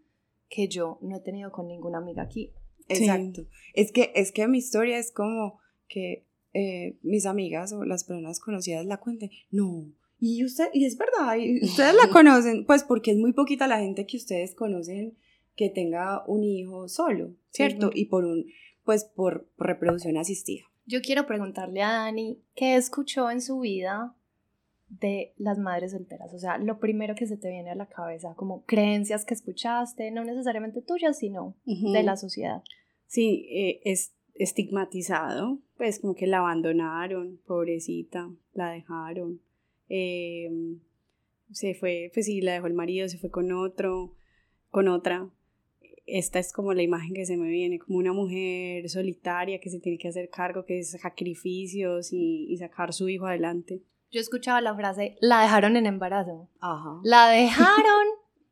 que 0.49 0.67
yo 0.67 0.97
no 1.01 1.17
he 1.17 1.21
tenido 1.21 1.51
con 1.51 1.67
ninguna 1.67 1.99
amiga 1.99 2.23
aquí. 2.23 2.53
Exacto. 2.99 3.47
Es, 3.73 3.91
que, 3.91 4.11
es 4.15 4.31
que 4.31 4.47
mi 4.47 4.57
historia 4.57 4.97
es 4.97 5.11
como 5.11 5.59
que 5.87 6.25
eh, 6.53 6.97
mis 7.01 7.25
amigas 7.25 7.71
o 7.73 7.85
las 7.85 8.03
personas 8.03 8.39
conocidas 8.39 8.85
la 8.85 8.97
cuenten. 8.97 9.31
No, 9.49 9.85
y 10.21 10.45
usted, 10.45 10.69
y 10.71 10.85
es 10.85 10.97
verdad, 10.97 11.35
y 11.35 11.59
ustedes 11.65 11.95
la 11.95 12.07
conocen, 12.09 12.63
pues 12.65 12.83
porque 12.83 13.11
es 13.11 13.17
muy 13.17 13.33
poquita 13.33 13.67
la 13.67 13.79
gente 13.79 14.05
que 14.05 14.17
ustedes 14.17 14.53
conocen 14.53 15.17
que 15.55 15.69
tenga 15.69 16.23
un 16.27 16.43
hijo 16.43 16.87
solo, 16.87 17.33
¿cierto? 17.49 17.89
Y 17.93 18.05
por 18.05 18.23
un, 18.23 18.45
pues 18.85 19.03
por 19.03 19.49
reproducción 19.57 20.17
asistida. 20.17 20.63
Yo 20.85 21.01
quiero 21.01 21.25
preguntarle 21.25 21.81
a 21.81 21.91
Dani, 21.91 22.39
¿qué 22.55 22.75
escuchó 22.75 23.31
en 23.31 23.41
su 23.41 23.59
vida 23.59 24.15
de 24.89 25.33
las 25.37 25.57
madres 25.57 25.91
solteras? 25.91 26.33
O 26.33 26.39
sea, 26.39 26.59
lo 26.59 26.79
primero 26.79 27.15
que 27.15 27.25
se 27.25 27.37
te 27.37 27.49
viene 27.49 27.71
a 27.71 27.75
la 27.75 27.87
cabeza, 27.87 28.35
como 28.35 28.63
creencias 28.65 29.25
que 29.25 29.33
escuchaste, 29.33 30.11
no 30.11 30.23
necesariamente 30.23 30.81
tuyas, 30.81 31.17
sino 31.17 31.55
de 31.65 32.03
la 32.03 32.15
sociedad. 32.15 32.63
Sí, 33.11 33.45
eh, 33.51 33.81
es 33.83 34.15
estigmatizado, 34.35 35.59
pues 35.75 35.99
como 35.99 36.15
que 36.15 36.27
la 36.27 36.37
abandonaron, 36.37 37.41
pobrecita, 37.45 38.31
la 38.53 38.71
dejaron. 38.71 39.41
Em, 39.89 40.79
se 41.51 41.73
fue, 41.73 42.09
pues 42.13 42.27
sí, 42.27 42.39
la 42.39 42.53
dejó 42.53 42.67
el 42.67 42.73
marido, 42.73 43.09
se 43.09 43.17
fue 43.17 43.29
con 43.29 43.51
otro, 43.51 44.15
con 44.69 44.87
otra. 44.87 45.29
Esta 46.05 46.39
es 46.39 46.53
como 46.53 46.73
la 46.73 46.83
imagen 46.83 47.13
que 47.13 47.25
se 47.25 47.35
me 47.35 47.49
viene, 47.49 47.79
como 47.79 47.97
una 47.99 48.13
mujer 48.13 48.87
solitaria 48.89 49.59
que 49.59 49.69
se 49.69 49.81
tiene 49.81 49.97
que 49.97 50.07
hacer 50.07 50.29
cargo, 50.29 50.63
que 50.63 50.79
es 50.79 50.91
sacrificios 50.91 52.13
y, 52.13 52.45
y 52.47 52.55
sacar 52.55 52.93
su 52.93 53.09
hijo 53.09 53.25
adelante. 53.25 53.81
Yo 54.09 54.21
escuchaba 54.21 54.61
la 54.61 54.73
frase, 54.73 55.17
la 55.19 55.41
dejaron 55.41 55.75
en 55.75 55.85
embarazo. 55.85 56.47
Ajá. 56.61 57.01
La 57.03 57.27
dejaron 57.27 58.07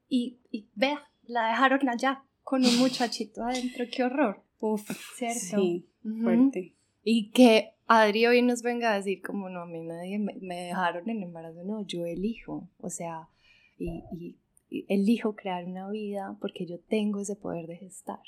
y, 0.10 0.42
y 0.52 0.68
vea, 0.76 1.10
la 1.24 1.48
dejaron 1.48 1.88
allá 1.88 2.26
con 2.44 2.66
un 2.66 2.78
muchachito 2.78 3.42
adentro, 3.46 3.86
qué 3.90 4.04
horror. 4.04 4.49
Uf, 4.60 4.90
¿cierto? 5.18 5.40
Sí, 5.40 5.88
fuerte. 6.22 6.76
Y 7.04 7.32
que 7.32 7.72
Adri 7.88 8.28
hoy 8.28 8.42
nos 8.42 8.62
venga 8.62 8.94
a 8.94 8.98
decir 8.98 9.22
como 9.22 9.50
no, 9.50 9.62
a 9.62 9.66
mí 9.66 9.82
nadie 9.82 10.20
me, 10.20 10.56
dejaron 10.56 11.10
en 11.10 11.24
embarazo, 11.24 11.64
no, 11.64 11.86
yo 11.86 12.06
elijo, 12.06 12.70
o 12.78 12.90
sea, 12.90 13.30
y, 13.78 14.04
y, 14.12 14.38
y, 14.70 14.86
elijo 14.90 15.36
crear 15.36 15.66
una 15.66 15.90
vida 15.90 16.38
porque 16.40 16.66
yo 16.66 16.80
tengo 16.80 17.22
ese 17.22 17.36
poder 17.36 17.68
de 17.68 17.78
gestar 17.78 18.20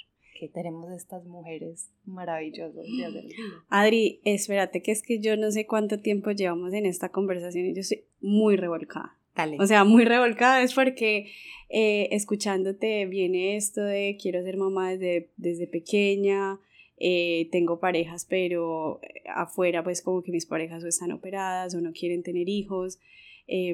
que 0.41 0.49
tenemos 0.49 0.91
estas 0.91 1.23
mujeres 1.25 1.91
maravillosas 2.03 2.73
de 2.73 3.05
hacer 3.05 3.25
Adri, 3.69 4.21
espérate, 4.23 4.81
que 4.81 4.91
es 4.91 5.03
que 5.03 5.19
yo 5.19 5.37
no 5.37 5.51
sé 5.51 5.67
cuánto 5.67 5.99
tiempo 5.99 6.31
llevamos 6.31 6.73
en 6.73 6.87
esta 6.87 7.09
conversación 7.09 7.67
y 7.67 7.75
yo 7.75 7.81
estoy 7.81 8.05
muy 8.21 8.55
revolcada. 8.55 9.20
O 9.59 9.67
sea, 9.67 9.83
muy 9.83 10.05
revolcada 10.05 10.61
es 10.61 10.73
porque 10.73 11.31
eh, 11.69 12.09
escuchándote 12.11 13.05
viene 13.05 13.55
esto 13.55 13.81
de 13.81 14.17
quiero 14.21 14.43
ser 14.43 14.57
mamá 14.57 14.91
desde, 14.91 15.29
desde 15.37 15.67
pequeña, 15.67 16.59
eh, 16.97 17.49
tengo 17.51 17.79
parejas, 17.79 18.25
pero 18.29 18.99
eh, 19.01 19.23
afuera 19.33 19.83
pues 19.83 20.01
como 20.01 20.21
que 20.21 20.31
mis 20.31 20.45
parejas 20.45 20.83
o 20.83 20.87
están 20.87 21.11
operadas 21.11 21.73
o 21.73 21.81
no 21.81 21.93
quieren 21.93 22.23
tener 22.23 22.47
hijos. 22.47 22.99
Eh, 23.47 23.73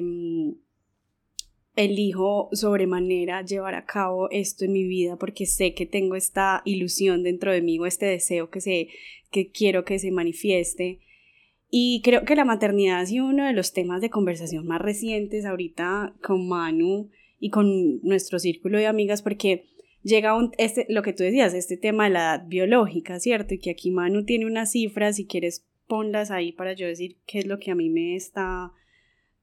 elijo 1.78 2.48
sobremanera 2.52 3.42
llevar 3.42 3.76
a 3.76 3.84
cabo 3.86 4.28
esto 4.30 4.64
en 4.64 4.72
mi 4.72 4.82
vida 4.82 5.16
porque 5.16 5.46
sé 5.46 5.74
que 5.74 5.86
tengo 5.86 6.16
esta 6.16 6.62
ilusión 6.64 7.22
dentro 7.22 7.52
de 7.52 7.62
mí 7.62 7.78
o 7.78 7.86
este 7.86 8.06
deseo 8.06 8.50
que, 8.50 8.60
se, 8.60 8.88
que 9.30 9.50
quiero 9.50 9.84
que 9.84 9.98
se 9.98 10.10
manifieste. 10.10 10.98
Y 11.70 12.00
creo 12.02 12.24
que 12.24 12.36
la 12.36 12.44
maternidad 12.44 13.00
ha 13.00 13.06
sido 13.06 13.26
uno 13.26 13.44
de 13.46 13.52
los 13.52 13.72
temas 13.72 14.00
de 14.00 14.10
conversación 14.10 14.66
más 14.66 14.80
recientes 14.80 15.44
ahorita 15.44 16.14
con 16.22 16.48
Manu 16.48 17.10
y 17.40 17.50
con 17.50 18.00
nuestro 18.02 18.38
círculo 18.38 18.78
de 18.78 18.86
amigas 18.86 19.22
porque 19.22 19.66
llega 20.02 20.34
un, 20.34 20.52
este, 20.58 20.86
lo 20.88 21.02
que 21.02 21.12
tú 21.12 21.22
decías, 21.22 21.54
este 21.54 21.76
tema 21.76 22.04
de 22.04 22.10
la 22.10 22.20
edad 22.20 22.46
biológica, 22.46 23.20
¿cierto? 23.20 23.54
Y 23.54 23.58
que 23.58 23.70
aquí 23.70 23.90
Manu 23.90 24.24
tiene 24.24 24.46
unas 24.46 24.72
cifras, 24.72 25.16
si 25.16 25.26
quieres 25.26 25.66
ponlas 25.86 26.30
ahí 26.30 26.52
para 26.52 26.72
yo 26.72 26.86
decir 26.86 27.16
qué 27.26 27.40
es 27.40 27.46
lo 27.46 27.58
que 27.58 27.70
a 27.70 27.74
mí 27.74 27.90
me 27.90 28.16
está 28.16 28.72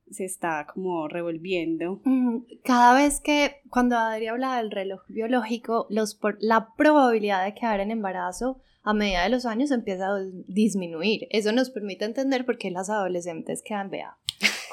se 0.10 0.26
está 0.26 0.68
como 0.72 1.08
revolviendo. 1.08 2.02
Cada 2.64 2.94
vez 2.96 3.20
que 3.20 3.62
cuando 3.70 3.98
Adri 3.98 4.28
habla 4.28 4.58
del 4.58 4.72
reloj 4.72 5.02
biológico, 5.08 5.88
los, 5.90 6.20
la 6.40 6.74
probabilidad 6.76 7.46
de 7.46 7.54
quedar 7.54 7.80
en 7.80 7.92
embarazo 7.92 8.62
a 8.84 8.94
medida 8.94 9.24
de 9.24 9.30
los 9.30 9.46
años 9.46 9.72
empieza 9.72 10.08
a 10.08 10.20
disminuir. 10.48 11.28
Eso 11.32 11.52
nos 11.52 11.72
permite 11.72 12.06
entender 12.06 12.46
por 12.46 12.58
qué 12.58 12.70
las 12.70 12.90
adolescentes 12.90 13.64
quedan, 13.64 13.90
vea, 13.90 14.18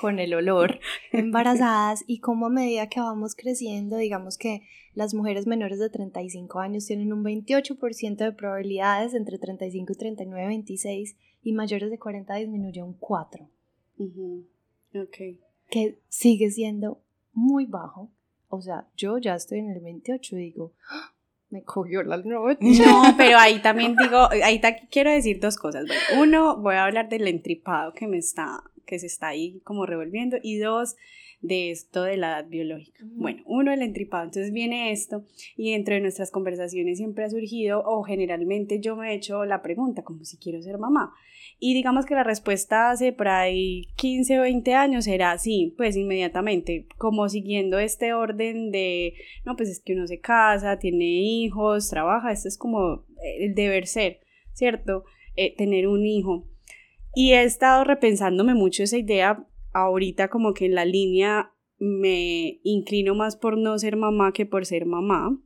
con 0.01 0.19
el 0.19 0.35
olor, 0.35 0.81
embarazadas 1.13 2.05
y 2.07 2.21
cómo 2.21 2.47
a 2.47 2.51
medida 2.51 2.89
que 2.89 3.01
vamos 3.01 3.35
creciendo, 3.35 3.97
digamos 3.97 4.37
que 4.37 4.63
las 4.95 5.15
mujeres 5.15 5.47
menores 5.47 5.79
de 5.79 5.89
35 5.89 6.61
años 6.61 6.85
tienen 6.85 7.15
un 7.15 7.25
28% 7.25 8.17
de 8.17 8.33
probabilidades, 8.33 9.15
entre 9.15 9.39
35 9.39 9.93
y 9.93 9.97
39, 9.97 10.47
26 10.47 11.17
y 11.43 11.53
mayores 11.55 11.91
de 11.91 11.99
40 11.99 12.35
disminuye 12.35 12.83
un 12.83 12.93
4. 12.93 13.49
Que 15.71 15.99
sigue 16.09 16.51
siendo 16.51 17.01
muy 17.33 17.67
bajo. 17.67 18.11
O 18.49 18.61
sea, 18.61 18.87
yo 18.97 19.19
ya 19.19 19.35
estoy 19.35 19.61
en 19.61 19.71
el 19.71 19.81
28 19.81 20.37
y 20.37 20.39
digo, 20.39 20.73
¡Ah! 20.91 21.13
me 21.53 21.63
cogió 21.63 22.03
la 22.03 22.17
noche. 22.17 22.59
No, 22.85 23.15
pero 23.17 23.39
ahí 23.39 23.61
también 23.61 23.95
digo, 23.97 24.29
ahí 24.43 24.61
quiero 24.91 25.11
decir 25.11 25.39
dos 25.39 25.57
cosas. 25.57 25.85
uno, 26.19 26.57
voy 26.57 26.75
a 26.75 26.85
hablar 26.85 27.09
del 27.09 27.29
entripado 27.29 27.93
que 27.93 28.09
me 28.09 28.19
está, 28.19 28.63
que 28.87 28.99
se 28.99 29.07
está 29.07 29.29
ahí 29.29 29.61
como 29.65 29.87
revolviendo. 29.87 30.39
Y 30.43 30.59
dos, 30.59 30.97
de 31.43 31.73
esto 31.73 32.05
de 32.05 32.17
la 32.17 32.39
edad 32.39 32.49
biológica. 32.49 33.05
Bueno, 33.05 33.43
uno, 33.47 33.73
el 33.73 33.83
entripado. 33.83 34.25
Entonces 34.25 34.53
viene 34.53 34.93
esto 34.93 35.25
y 35.57 35.73
dentro 35.73 35.95
de 35.95 36.01
nuestras 36.01 36.31
conversaciones 36.31 36.99
siempre 36.99 37.25
ha 37.25 37.31
surgido 37.31 37.83
o 37.85 38.03
generalmente 38.05 38.81
yo 38.81 38.97
me 38.97 39.11
he 39.11 39.17
hecho 39.17 39.45
la 39.45 39.61
pregunta 39.61 40.03
como 40.03 40.25
si 40.25 40.39
quiero 40.39 40.63
ser 40.63 40.79
mamá. 40.79 41.13
Y 41.59 41.75
digamos 41.75 42.07
que 42.07 42.15
la 42.15 42.25
respuesta 42.25 42.91
hace 42.91 43.13
por 43.13 43.29
ahí 43.29 43.89
15 43.97 44.39
o 44.39 44.43
20 44.43 44.75
años 44.75 45.07
era 45.07 45.37
sí, 45.39 45.75
pues 45.77 45.97
inmediatamente, 45.97 46.87
como 46.97 47.29
siguiendo 47.29 47.79
este 47.79 48.15
orden 48.15 48.71
de, 48.71 49.15
no, 49.45 49.57
pues 49.57 49.69
es 49.69 49.81
que 49.81 49.95
uno 49.95 50.07
se 50.07 50.21
casa, 50.21 50.79
tiene 50.79 51.05
hijos, 51.05 51.89
trabaja, 51.89 52.33
esto 52.33 52.49
es 52.49 52.57
como 52.57 53.05
el 53.39 53.55
deber 53.55 53.87
ser, 53.87 54.21
¿cierto? 54.55 55.05
Eh, 55.37 55.55
tener 55.57 55.89
un 55.89 56.07
hijo. 56.07 56.49
Y 57.15 57.33
he 57.33 57.43
estado 57.43 57.85
repensándome 57.85 58.55
mucho 58.55 58.83
esa 58.83 58.97
idea 58.97 59.47
ahorita 59.73 60.29
como 60.29 60.55
que 60.55 60.67
en 60.67 60.75
la 60.75 60.85
línea 60.85 61.53
me 61.79 62.61
inclino 62.63 63.15
más 63.15 63.37
por 63.37 63.59
no 63.59 63.77
ser 63.79 63.97
mamá 63.97 64.33
que 64.33 64.47
por 64.47 64.67
ser 64.67 64.87
mamá. 64.87 65.39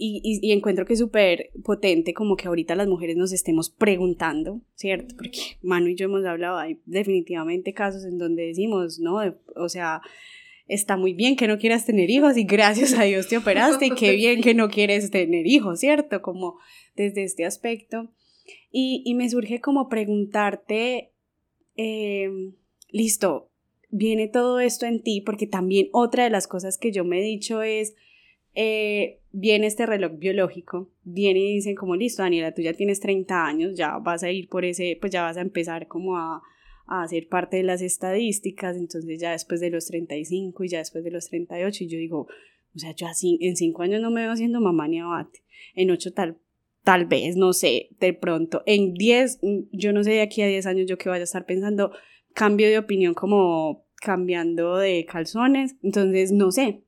Y, 0.00 0.20
y, 0.22 0.52
encuentro 0.52 0.86
que 0.86 0.92
es 0.92 1.00
súper 1.00 1.50
potente 1.64 2.14
como 2.14 2.36
que 2.36 2.46
ahorita 2.46 2.76
las 2.76 2.86
mujeres 2.86 3.16
nos 3.16 3.32
estemos 3.32 3.68
preguntando, 3.68 4.60
¿cierto? 4.76 5.16
Porque 5.16 5.58
Manu 5.60 5.88
y 5.88 5.96
yo 5.96 6.04
hemos 6.04 6.24
hablado, 6.24 6.56
hay 6.56 6.78
definitivamente 6.84 7.72
casos 7.72 8.04
en 8.04 8.16
donde 8.16 8.46
decimos, 8.46 9.00
¿no? 9.00 9.18
O 9.56 9.68
sea, 9.68 10.00
está 10.68 10.96
muy 10.96 11.14
bien 11.14 11.34
que 11.34 11.48
no 11.48 11.58
quieras 11.58 11.84
tener 11.84 12.10
hijos 12.10 12.36
y 12.36 12.44
gracias 12.44 12.96
a 12.96 13.02
Dios 13.04 13.26
te 13.26 13.38
operaste 13.38 13.86
y 13.86 13.90
qué 13.96 14.12
bien 14.12 14.40
que 14.40 14.54
no 14.54 14.68
quieres 14.68 15.10
tener 15.10 15.48
hijos, 15.48 15.80
¿cierto? 15.80 16.22
Como 16.22 16.58
desde 16.94 17.24
este 17.24 17.44
aspecto. 17.44 18.12
Y, 18.70 19.02
y 19.04 19.14
me 19.14 19.28
surge 19.28 19.60
como 19.60 19.88
preguntarte 19.88 21.12
Em, 21.80 22.54
listo, 22.90 23.52
viene 23.88 24.26
todo 24.26 24.58
esto 24.58 24.84
en 24.84 25.00
ti, 25.00 25.20
porque 25.20 25.46
también 25.46 25.86
otra 25.92 26.24
de 26.24 26.30
las 26.30 26.48
cosas 26.48 26.76
que 26.76 26.90
yo 26.90 27.04
me 27.04 27.20
he 27.20 27.22
dicho 27.22 27.62
es, 27.62 27.94
eh, 28.54 29.20
viene 29.30 29.68
este 29.68 29.86
reloj 29.86 30.18
biológico, 30.18 30.90
viene 31.04 31.38
y 31.38 31.54
dicen 31.54 31.76
como, 31.76 31.94
listo, 31.94 32.22
Daniela, 32.22 32.52
tú 32.52 32.62
ya 32.62 32.72
tienes 32.72 32.98
30 32.98 33.46
años, 33.46 33.76
ya 33.76 33.96
vas 33.98 34.24
a 34.24 34.32
ir 34.32 34.48
por 34.48 34.64
ese, 34.64 34.98
pues 35.00 35.12
ya 35.12 35.22
vas 35.22 35.36
a 35.36 35.40
empezar 35.40 35.86
como 35.86 36.16
a, 36.16 36.42
a 36.88 37.02
hacer 37.04 37.28
parte 37.28 37.58
de 37.58 37.62
las 37.62 37.80
estadísticas, 37.80 38.76
entonces 38.76 39.20
ya 39.20 39.30
después 39.30 39.60
de 39.60 39.70
los 39.70 39.86
35 39.86 40.64
y 40.64 40.68
ya 40.68 40.78
después 40.78 41.04
de 41.04 41.12
los 41.12 41.28
38, 41.28 41.84
y 41.84 41.86
yo 41.86 41.96
digo, 41.96 42.26
o 42.74 42.78
sea, 42.78 42.90
yo 42.90 43.06
así 43.06 43.38
en 43.40 43.54
5 43.54 43.82
años 43.82 44.02
no 44.02 44.10
me 44.10 44.22
veo 44.22 44.32
haciendo 44.32 44.60
mamá 44.60 44.88
ni 44.88 44.98
abate, 44.98 45.44
en 45.76 45.92
8 45.92 46.12
tal 46.12 46.38
tal 46.88 47.04
vez, 47.04 47.36
no 47.36 47.52
sé, 47.52 47.90
de 48.00 48.14
pronto, 48.14 48.62
en 48.64 48.94
10, 48.94 49.40
mm, 49.42 49.58
yo 49.72 49.92
no 49.92 50.02
sé 50.02 50.12
de 50.12 50.22
aquí 50.22 50.40
a 50.40 50.46
10 50.46 50.64
años 50.64 50.86
yo 50.88 50.96
que 50.96 51.10
vaya 51.10 51.20
a 51.20 51.24
estar 51.24 51.44
pensando 51.44 51.92
cambio 52.32 52.66
de 52.66 52.78
opinión 52.78 53.12
como 53.12 53.84
cambiando 53.96 54.78
de 54.78 55.04
calzones, 55.04 55.76
entonces 55.82 56.32
no 56.32 56.50
sé. 56.50 56.82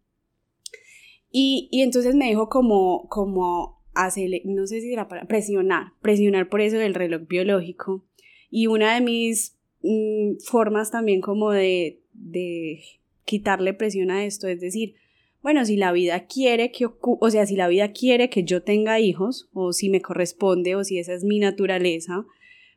Y, 1.30 1.68
y 1.70 1.82
entonces 1.82 2.14
me 2.14 2.28
dijo 2.28 2.48
como, 2.48 3.08
como 3.10 3.84
hacerle, 3.92 4.40
no 4.46 4.66
sé 4.66 4.80
si 4.80 4.90
era 4.90 5.06
para 5.06 5.26
presionar, 5.26 5.92
presionar 6.00 6.48
por 6.48 6.62
eso 6.62 6.78
del 6.78 6.94
reloj 6.94 7.28
biológico. 7.28 8.06
Y 8.48 8.68
una 8.68 8.94
de 8.94 9.02
mis 9.02 9.58
mm, 9.82 10.38
formas 10.46 10.90
también 10.90 11.20
como 11.20 11.50
de, 11.50 12.00
de 12.14 12.80
quitarle 13.26 13.74
presión 13.74 14.10
a 14.10 14.24
esto, 14.24 14.48
es 14.48 14.62
decir, 14.62 14.94
bueno, 15.42 15.64
si 15.64 15.76
la 15.76 15.92
vida 15.92 16.26
quiere 16.26 16.70
que 16.70 16.86
o 17.00 17.30
sea, 17.30 17.46
si 17.46 17.56
la 17.56 17.68
vida 17.68 17.92
quiere 17.92 18.28
que 18.28 18.44
yo 18.44 18.62
tenga 18.62 19.00
hijos, 19.00 19.48
o 19.52 19.72
si 19.72 19.88
me 19.88 20.00
corresponde, 20.02 20.76
o 20.76 20.84
si 20.84 20.98
esa 20.98 21.14
es 21.14 21.24
mi 21.24 21.38
naturaleza, 21.38 22.26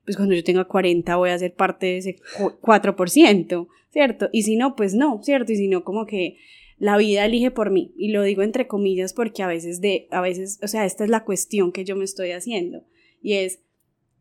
pues 0.06 0.18
cuando 0.18 0.36
yo 0.36 0.44
tenga 0.44 0.66
40 0.66 1.16
voy 1.16 1.30
a 1.30 1.40
ser 1.40 1.54
parte 1.54 1.86
de 1.88 1.98
ese 1.98 2.16
4%, 2.38 3.68
¿cierto? 3.90 4.30
Y 4.32 4.44
si 4.44 4.56
no, 4.56 4.76
pues 4.76 4.94
no, 4.94 5.22
¿cierto? 5.24 5.52
Y 5.52 5.58
si 5.58 5.68
no, 5.68 5.84
como 5.84 6.06
que 6.06 6.38
la 6.78 6.98
vida 6.98 7.26
elige 7.26 7.52
por 7.52 7.72
mí. 7.72 7.94
Y 7.98 8.12
lo 8.12 8.24
digo 8.24 8.42
entre 8.42 8.68
comillas 8.68 9.14
porque 9.14 9.44
a 9.44 9.48
veces 9.48 9.80
de, 9.80 10.08
a 10.12 10.22
veces, 10.22 10.60
o 10.62 10.68
sea, 10.68 10.86
esta 10.86 11.04
es 11.04 11.10
la 11.10 11.24
cuestión 11.24 11.72
que 11.72 11.86
yo 11.86 11.96
me 11.96 12.04
estoy 12.04 12.32
haciendo. 12.32 12.84
Y 13.22 13.34
es, 13.34 13.60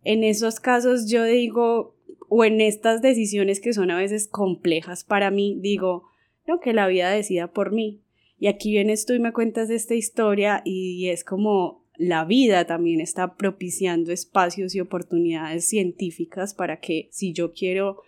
en 0.04 0.22
esos 0.24 0.60
casos 0.60 1.08
yo 1.08 1.24
digo, 1.24 1.96
o 2.28 2.44
en 2.44 2.60
estas 2.60 3.02
decisiones 3.02 3.60
que 3.60 3.72
son 3.72 3.90
a 3.90 3.98
veces 3.98 4.28
complejas 4.28 5.04
para 5.04 5.30
mí, 5.30 5.58
digo, 5.60 6.04
no, 6.46 6.60
que 6.60 6.72
la 6.72 6.86
vida 6.86 7.10
decida 7.10 7.48
por 7.48 7.72
mí. 7.72 8.01
Y 8.42 8.48
aquí 8.48 8.72
vienes 8.72 9.06
tú 9.06 9.12
y 9.12 9.20
me 9.20 9.32
cuentas 9.32 9.70
esta 9.70 9.94
historia 9.94 10.62
y 10.64 11.10
es 11.10 11.22
como 11.22 11.84
la 11.96 12.24
vida 12.24 12.66
también 12.66 13.00
está 13.00 13.36
propiciando 13.36 14.10
espacios 14.10 14.74
y 14.74 14.80
oportunidades 14.80 15.64
científicas 15.68 16.52
para 16.52 16.80
que 16.80 17.06
si 17.12 17.32
yo 17.32 17.52
quiero 17.52 18.02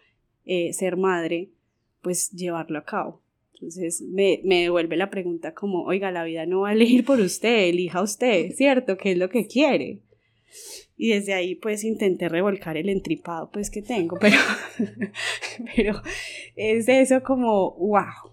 eh, 0.44 0.72
ser 0.72 0.96
madre, 0.96 1.50
pues 2.02 2.32
llevarlo 2.32 2.80
a 2.80 2.84
cabo. 2.84 3.22
Entonces 3.52 4.02
me, 4.02 4.40
me, 4.42 4.62
devuelve 4.62 4.96
la 4.96 5.08
pregunta 5.08 5.54
como, 5.54 5.84
oiga, 5.84 6.10
la 6.10 6.24
vida 6.24 6.46
no 6.46 6.62
va 6.62 6.70
a 6.70 6.72
elegir 6.72 7.04
por 7.04 7.20
usted, 7.20 7.68
elija 7.68 8.02
usted, 8.02 8.56
¿cierto? 8.56 8.96
¿Qué 8.96 9.12
es 9.12 9.18
lo 9.18 9.28
que 9.28 9.46
quiere? 9.46 10.00
Y 10.96 11.10
desde 11.10 11.34
ahí 11.34 11.54
pues 11.54 11.84
intenté 11.84 12.28
revolcar 12.28 12.76
el 12.76 12.88
entripado 12.88 13.52
pues 13.52 13.70
que 13.70 13.82
tengo, 13.82 14.18
pero, 14.20 14.38
pero 15.76 16.02
es 16.56 16.88
eso 16.88 17.22
como, 17.22 17.76
wow, 17.76 18.32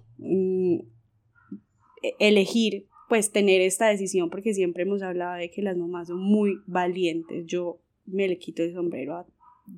elegir 2.19 2.87
pues 3.09 3.31
tener 3.31 3.61
esta 3.61 3.87
decisión 3.87 4.29
porque 4.29 4.53
siempre 4.53 4.83
hemos 4.83 5.01
hablado 5.01 5.35
de 5.37 5.51
que 5.51 5.61
las 5.61 5.75
mamás 5.75 6.07
son 6.07 6.19
muy 6.19 6.61
valientes. 6.65 7.45
Yo 7.45 7.81
me 8.05 8.27
le 8.27 8.37
quito 8.37 8.63
el 8.63 8.73
sombrero 8.73 9.15
a 9.15 9.25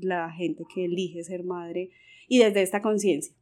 la 0.01 0.31
gente 0.31 0.63
que 0.73 0.85
elige 0.85 1.23
ser 1.23 1.43
madre 1.43 1.89
y 2.27 2.39
desde 2.39 2.61
esta 2.61 2.81
conciencia. 2.81 3.33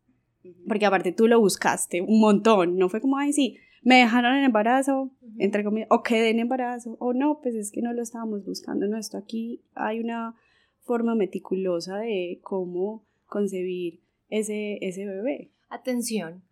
Porque 0.67 0.85
aparte 0.85 1.11
tú 1.11 1.27
lo 1.27 1.39
buscaste 1.39 2.01
un 2.01 2.19
montón, 2.19 2.77
no 2.77 2.89
fue 2.89 3.01
como, 3.01 3.17
ay, 3.17 3.33
sí, 3.33 3.57
me 3.83 3.95
dejaron 3.95 4.35
en 4.35 4.45
embarazo, 4.45 5.11
entre 5.37 5.63
comillas, 5.63 5.87
o 5.91 6.03
quedé 6.03 6.29
en 6.29 6.39
embarazo, 6.39 6.95
o 6.99 7.13
no, 7.13 7.39
pues 7.41 7.55
es 7.55 7.71
que 7.71 7.81
no 7.81 7.93
lo 7.93 8.01
estábamos 8.01 8.45
buscando, 8.45 8.87
no, 8.87 8.97
esto 8.97 9.17
aquí 9.17 9.61
hay 9.75 9.99
una 9.99 10.35
forma 10.81 11.15
meticulosa 11.15 11.97
de 11.97 12.39
cómo 12.43 13.05
concebir 13.25 14.01
ese, 14.29 14.77
ese 14.81 15.05
bebé. 15.05 15.51
Atención, 15.69 16.43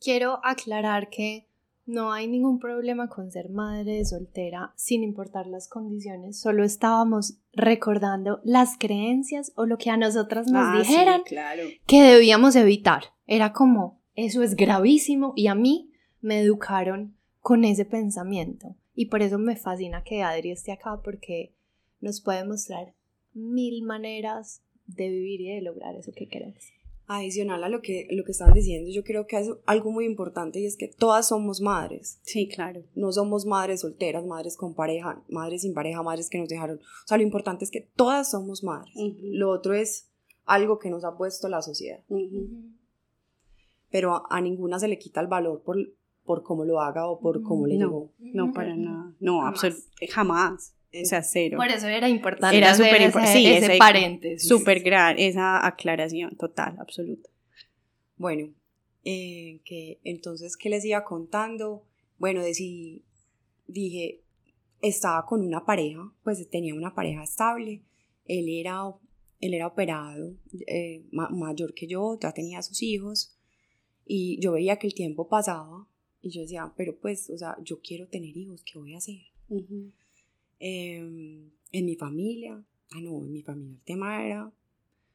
quiero 0.00 0.40
aclarar 0.42 1.10
que 1.10 1.46
no 1.86 2.12
hay 2.12 2.26
ningún 2.28 2.58
problema 2.58 3.08
con 3.08 3.30
ser 3.30 3.50
madre 3.50 4.04
soltera 4.04 4.72
sin 4.76 5.02
importar 5.02 5.46
las 5.46 5.68
condiciones, 5.68 6.40
solo 6.40 6.64
estábamos 6.64 7.38
recordando 7.52 8.40
las 8.44 8.76
creencias 8.78 9.52
o 9.56 9.66
lo 9.66 9.76
que 9.78 9.90
a 9.90 9.96
nosotras 9.96 10.46
nos 10.50 10.64
Ah, 10.64 10.82
sí, 10.82 10.88
dijeran 10.92 11.22
claro. 11.24 11.62
que 11.86 12.02
debíamos 12.02 12.56
evitar. 12.56 13.04
Era 13.26 13.52
como, 13.52 14.00
eso 14.14 14.42
es 14.42 14.56
gravísimo 14.56 15.32
y 15.36 15.46
a 15.48 15.54
mí 15.54 15.90
me 16.20 16.40
educaron 16.40 17.16
con 17.40 17.64
ese 17.64 17.84
pensamiento. 17.84 18.74
Y 18.94 19.06
por 19.06 19.22
eso 19.22 19.38
me 19.38 19.56
fascina 19.56 20.02
que 20.04 20.22
Adri 20.22 20.52
esté 20.52 20.72
acá 20.72 21.00
porque 21.04 21.54
nos 22.00 22.20
puede 22.22 22.44
mostrar 22.44 22.94
mil 23.32 23.82
maneras 23.82 24.62
de 24.86 25.08
vivir 25.08 25.40
y 25.40 25.54
de 25.54 25.62
lograr 25.62 25.94
eso 25.96 26.12
que 26.14 26.28
queremos. 26.28 26.62
Adicional 27.06 27.62
a 27.62 27.68
lo 27.68 27.82
que, 27.82 28.08
lo 28.10 28.24
que 28.24 28.32
estaban 28.32 28.54
diciendo, 28.54 28.90
yo 28.90 29.04
creo 29.04 29.26
que 29.26 29.38
es 29.38 29.50
algo 29.66 29.90
muy 29.92 30.06
importante 30.06 30.58
y 30.60 30.64
es 30.66 30.76
que 30.78 30.88
todas 30.88 31.28
somos 31.28 31.60
madres. 31.60 32.18
Sí, 32.22 32.48
claro. 32.48 32.82
No 32.94 33.12
somos 33.12 33.44
madres 33.44 33.82
solteras, 33.82 34.24
madres 34.24 34.56
con 34.56 34.74
pareja, 34.74 35.22
madres 35.28 35.62
sin 35.62 35.74
pareja, 35.74 36.02
madres 36.02 36.30
que 36.30 36.38
nos 36.38 36.48
dejaron. 36.48 36.78
O 36.78 37.06
sea, 37.06 37.18
lo 37.18 37.22
importante 37.22 37.64
es 37.64 37.70
que 37.70 37.82
todas 37.94 38.30
somos 38.30 38.64
madres. 38.64 38.94
Lo 39.20 39.50
otro 39.50 39.74
es 39.74 40.08
algo 40.46 40.78
que 40.78 40.88
nos 40.88 41.04
ha 41.04 41.16
puesto 41.18 41.48
la 41.48 41.60
sociedad. 41.60 42.00
Pero 43.90 44.14
a, 44.14 44.22
a 44.30 44.40
ninguna 44.40 44.78
se 44.78 44.88
le 44.88 44.98
quita 44.98 45.20
el 45.20 45.26
valor 45.26 45.62
por, 45.62 45.76
por 46.24 46.42
cómo 46.42 46.64
lo 46.64 46.80
haga 46.80 47.06
o 47.08 47.20
por 47.20 47.42
cómo 47.42 47.66
le 47.66 47.76
No. 47.76 47.86
llegó. 47.86 48.12
No, 48.18 48.52
para 48.52 48.74
nada. 48.76 49.14
No, 49.20 49.40
Jamás. 49.40 49.88
jamás. 50.10 50.74
O 51.02 51.04
sea, 51.06 51.22
cero. 51.22 51.56
Por 51.56 51.68
eso 51.68 51.88
era 51.88 52.08
importante 52.08 52.56
Era 52.56 52.74
súper 52.74 53.02
importante. 53.02 53.38
Sí, 53.38 53.46
ese 53.46 53.66
ese- 53.66 53.78
paréntesis. 53.78 54.48
Súper 54.48 54.80
gran 54.80 55.18
esa 55.18 55.66
aclaración, 55.66 56.36
total, 56.36 56.76
absoluta. 56.78 57.28
Bueno, 58.16 58.52
eh, 59.04 59.60
que 59.64 59.98
entonces, 60.04 60.56
¿qué 60.56 60.68
les 60.70 60.84
iba 60.84 61.04
contando? 61.04 61.84
Bueno, 62.18 62.42
decidí, 62.42 63.04
dije, 63.66 64.22
estaba 64.80 65.24
con 65.26 65.40
una 65.44 65.64
pareja, 65.64 66.12
pues 66.22 66.48
tenía 66.50 66.74
una 66.74 66.94
pareja 66.94 67.24
estable, 67.24 67.82
él 68.26 68.48
era, 68.48 68.80
él 69.40 69.54
era 69.54 69.66
operado, 69.66 70.34
eh, 70.66 71.02
ma- 71.10 71.28
mayor 71.30 71.74
que 71.74 71.86
yo, 71.86 72.18
ya 72.20 72.32
tenía 72.32 72.62
sus 72.62 72.82
hijos, 72.82 73.36
y 74.06 74.38
yo 74.40 74.52
veía 74.52 74.76
que 74.78 74.86
el 74.86 74.94
tiempo 74.94 75.28
pasaba, 75.28 75.86
y 76.22 76.30
yo 76.30 76.42
decía, 76.42 76.72
pero 76.76 76.96
pues, 76.98 77.28
o 77.30 77.36
sea, 77.36 77.56
yo 77.62 77.80
quiero 77.80 78.06
tener 78.08 78.36
hijos, 78.36 78.62
¿qué 78.64 78.78
voy 78.78 78.94
a 78.94 78.98
hacer? 78.98 79.20
Ujú. 79.48 79.92
Em, 80.58 81.50
en 81.72 81.84
mi 81.86 81.96
familia, 81.96 82.62
ah 82.92 83.00
no, 83.00 83.18
en 83.24 83.32
mi 83.32 83.42
familia 83.42 83.72
el 83.74 83.82
tema 83.84 84.24
era 84.24 84.52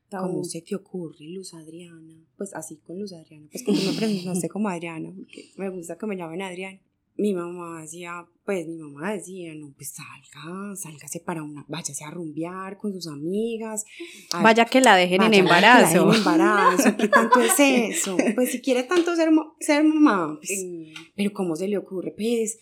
Tabú. 0.10 0.28
¿Cómo 0.28 0.44
se 0.44 0.62
te 0.62 0.76
ocurre, 0.76 1.26
Luz 1.28 1.54
Adriana? 1.54 2.16
Pues 2.38 2.54
así 2.54 2.78
con 2.78 3.00
Luz 3.00 3.14
Adriana. 3.14 3.48
Pues 3.52 3.64
que 3.64 3.72
tú 3.74 3.80
me 3.92 3.94
presentaste 3.98 4.50
como 4.50 4.70
Adriana, 4.70 5.12
porque 5.16 5.52
me 5.58 5.70
gusta 5.70 5.98
que 5.98 6.06
me 6.08 6.16
llamen 6.18 6.42
Adriana. 6.42 6.80
Mi 7.16 7.34
mamá 7.34 7.82
decía, 7.82 8.26
pues 8.46 8.66
mi 8.66 8.78
mamá 8.78 9.12
decía, 9.12 9.54
no, 9.54 9.74
pues 9.76 9.90
salga, 9.92 10.74
sálgase 10.78 11.20
para 11.20 11.44
una, 11.44 11.66
váyase 11.68 12.06
a 12.06 12.12
rumbear 12.12 12.78
con 12.78 12.94
sus 12.94 13.08
amigas. 13.08 13.84
Ay, 14.32 14.42
Vaya 14.42 14.64
que 14.66 14.80
la 14.80 14.96
dejen 14.96 15.22
en 15.24 15.30
vaya 15.30 15.30
que 15.30 15.38
la 15.38 15.44
embarazo. 15.44 16.06
dejen 16.08 16.10
en 16.12 16.16
embarazo, 16.18 16.98
¿qué 16.98 17.08
tanto 17.10 17.42
es 17.42 17.60
eso? 17.60 18.16
Pues 18.36 18.52
si 18.54 18.62
quiere 18.62 18.84
tanto 18.84 19.18
ser, 19.18 19.30
ser 19.60 19.84
mamá, 19.84 20.38
pues, 20.40 20.66
pero 21.14 21.34
¿cómo 21.34 21.58
se 21.58 21.68
le 21.68 21.78
ocurre? 21.78 22.14
Pues, 22.16 22.58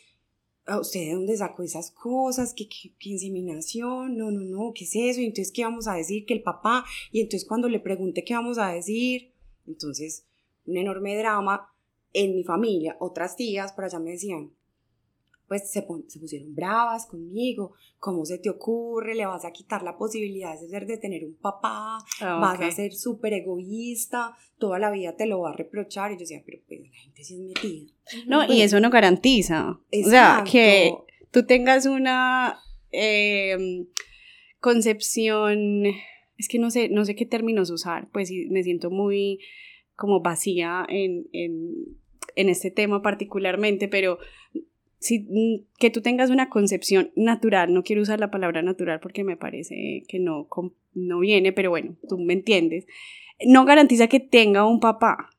¿a 0.68 0.80
usted 0.80 1.00
de 1.00 1.14
dónde 1.14 1.38
sacó 1.38 1.64
esas 1.64 1.92
cosas? 1.92 2.54
¿Qué, 2.54 2.68
qué, 2.68 2.92
qué 3.00 3.10
inseminación? 3.10 4.18
No, 4.18 4.32
no, 4.32 4.42
no, 4.42 4.74
¿qué 4.74 4.84
es 4.84 4.96
eso? 4.96 5.22
Y 5.22 5.26
entonces, 5.26 5.52
¿qué 5.52 5.64
vamos 5.64 5.88
a 5.88 5.96
decir? 5.96 6.26
Que 6.26 6.34
el 6.34 6.44
papá, 6.44 6.86
y 7.12 7.22
entonces 7.22 7.48
cuando 7.48 7.70
le 7.70 7.80
pregunté 7.80 8.24
qué 8.24 8.34
vamos 8.34 8.58
a 8.58 8.70
decir, 8.70 9.32
entonces, 9.66 10.26
un 10.66 10.78
enorme 10.78 11.18
drama 11.18 11.74
en 12.14 12.36
mi 12.36 12.44
familia, 12.44 12.98
otras 13.00 13.36
tías 13.36 13.74
por 13.74 13.86
allá 13.86 14.00
me 14.00 14.12
decían, 14.12 14.52
pues 15.48 15.72
se, 15.72 15.86
se 16.08 16.20
pusieron 16.20 16.54
bravas 16.54 17.06
conmigo, 17.06 17.74
¿cómo 18.00 18.26
se 18.26 18.38
te 18.38 18.50
ocurre? 18.50 19.16
¿Le 19.16 19.26
vas 19.26 19.46
a 19.46 19.52
quitar 19.52 19.82
la 19.82 19.98
posibilidad 19.98 20.60
de, 20.60 20.68
ser, 20.68 20.86
de 20.86 20.98
tener 20.98 21.24
un 21.24 21.36
papá? 21.36 22.00
Ah, 22.20 22.40
vas 22.42 22.60
a 22.62 22.72
ser 22.72 22.94
súper 22.94 23.34
egoísta, 23.34 24.36
toda 24.58 24.78
la 24.78 24.92
vida 24.92 25.16
te 25.16 25.26
lo 25.26 25.42
va 25.42 25.52
a 25.52 25.56
reprochar. 25.56 26.12
Y 26.12 26.16
yo 26.16 26.20
decía, 26.22 26.44
pero 26.46 26.60
pues 26.68 26.82
la 26.82 26.90
gente 26.90 27.24
sí 27.24 27.36
es 27.36 27.40
metida. 27.40 27.92
No, 28.28 28.46
y 28.52 28.62
eso 28.62 28.80
no 28.80 28.90
garantiza. 28.90 29.72
O 29.72 30.10
sea, 30.10 30.40
exacto. 30.40 30.52
que 30.52 30.94
tú 31.32 31.46
tengas 31.46 31.86
una 31.86 32.60
eh, 32.92 33.86
concepción, 34.60 35.86
es 36.38 36.48
que 36.50 36.60
no 36.60 36.72
sé, 36.72 36.90
no 36.90 37.06
sé 37.06 37.16
qué 37.16 37.26
términos 37.26 37.70
usar, 37.70 38.10
pues 38.12 38.32
me 38.50 38.64
siento 38.64 38.90
muy 38.90 39.40
como 39.96 40.22
vacía 40.22 40.86
en, 40.90 41.28
en, 41.32 41.98
en 42.36 42.50
este 42.50 42.70
tema 42.70 43.02
particularmente, 43.02 43.88
pero 43.88 44.20
si, 45.00 45.20
mm, 45.20 45.66
que 45.80 45.90
tú 45.90 46.02
tengas 46.02 46.30
una 46.30 46.50
concepción 46.50 47.12
natural, 47.16 47.74
no 47.74 47.84
quiero 47.84 48.02
usar 48.02 48.20
la 48.20 48.32
palabra 48.32 48.62
natural 48.62 49.00
porque 49.00 49.24
me 49.24 49.38
parece 49.38 50.04
que 50.08 50.20
no, 50.20 50.48
no 50.94 51.20
viene, 51.20 51.52
pero 51.54 51.70
bueno, 51.70 51.96
tú 52.08 52.18
me 52.18 52.34
entiendes, 52.34 52.86
no 53.46 53.66
garantiza 53.66 54.08
que 54.08 54.20
tenga 54.20 54.66
un 54.66 54.80
papá. 54.80 55.30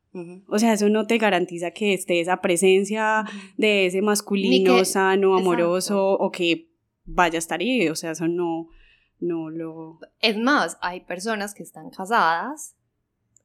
O 0.48 0.58
sea, 0.58 0.72
eso 0.72 0.88
no 0.88 1.06
te 1.06 1.16
garantiza 1.16 1.70
que 1.70 1.94
esté 1.94 2.18
esa 2.18 2.40
presencia 2.40 3.24
de 3.56 3.86
ese 3.86 4.02
masculino 4.02 4.78
que- 4.78 4.84
sano, 4.84 5.34
exacto. 5.34 5.50
amoroso 5.50 6.12
o 6.14 6.32
que 6.32 6.70
vaya 7.04 7.36
a 7.36 7.38
estar 7.38 7.60
ahí. 7.60 7.88
O 7.88 7.94
sea, 7.94 8.12
eso 8.12 8.26
no, 8.26 8.68
no 9.20 9.48
lo... 9.48 10.00
Es 10.20 10.36
más, 10.36 10.76
hay 10.80 11.02
personas 11.02 11.54
que 11.54 11.62
están 11.62 11.90
casadas 11.90 12.74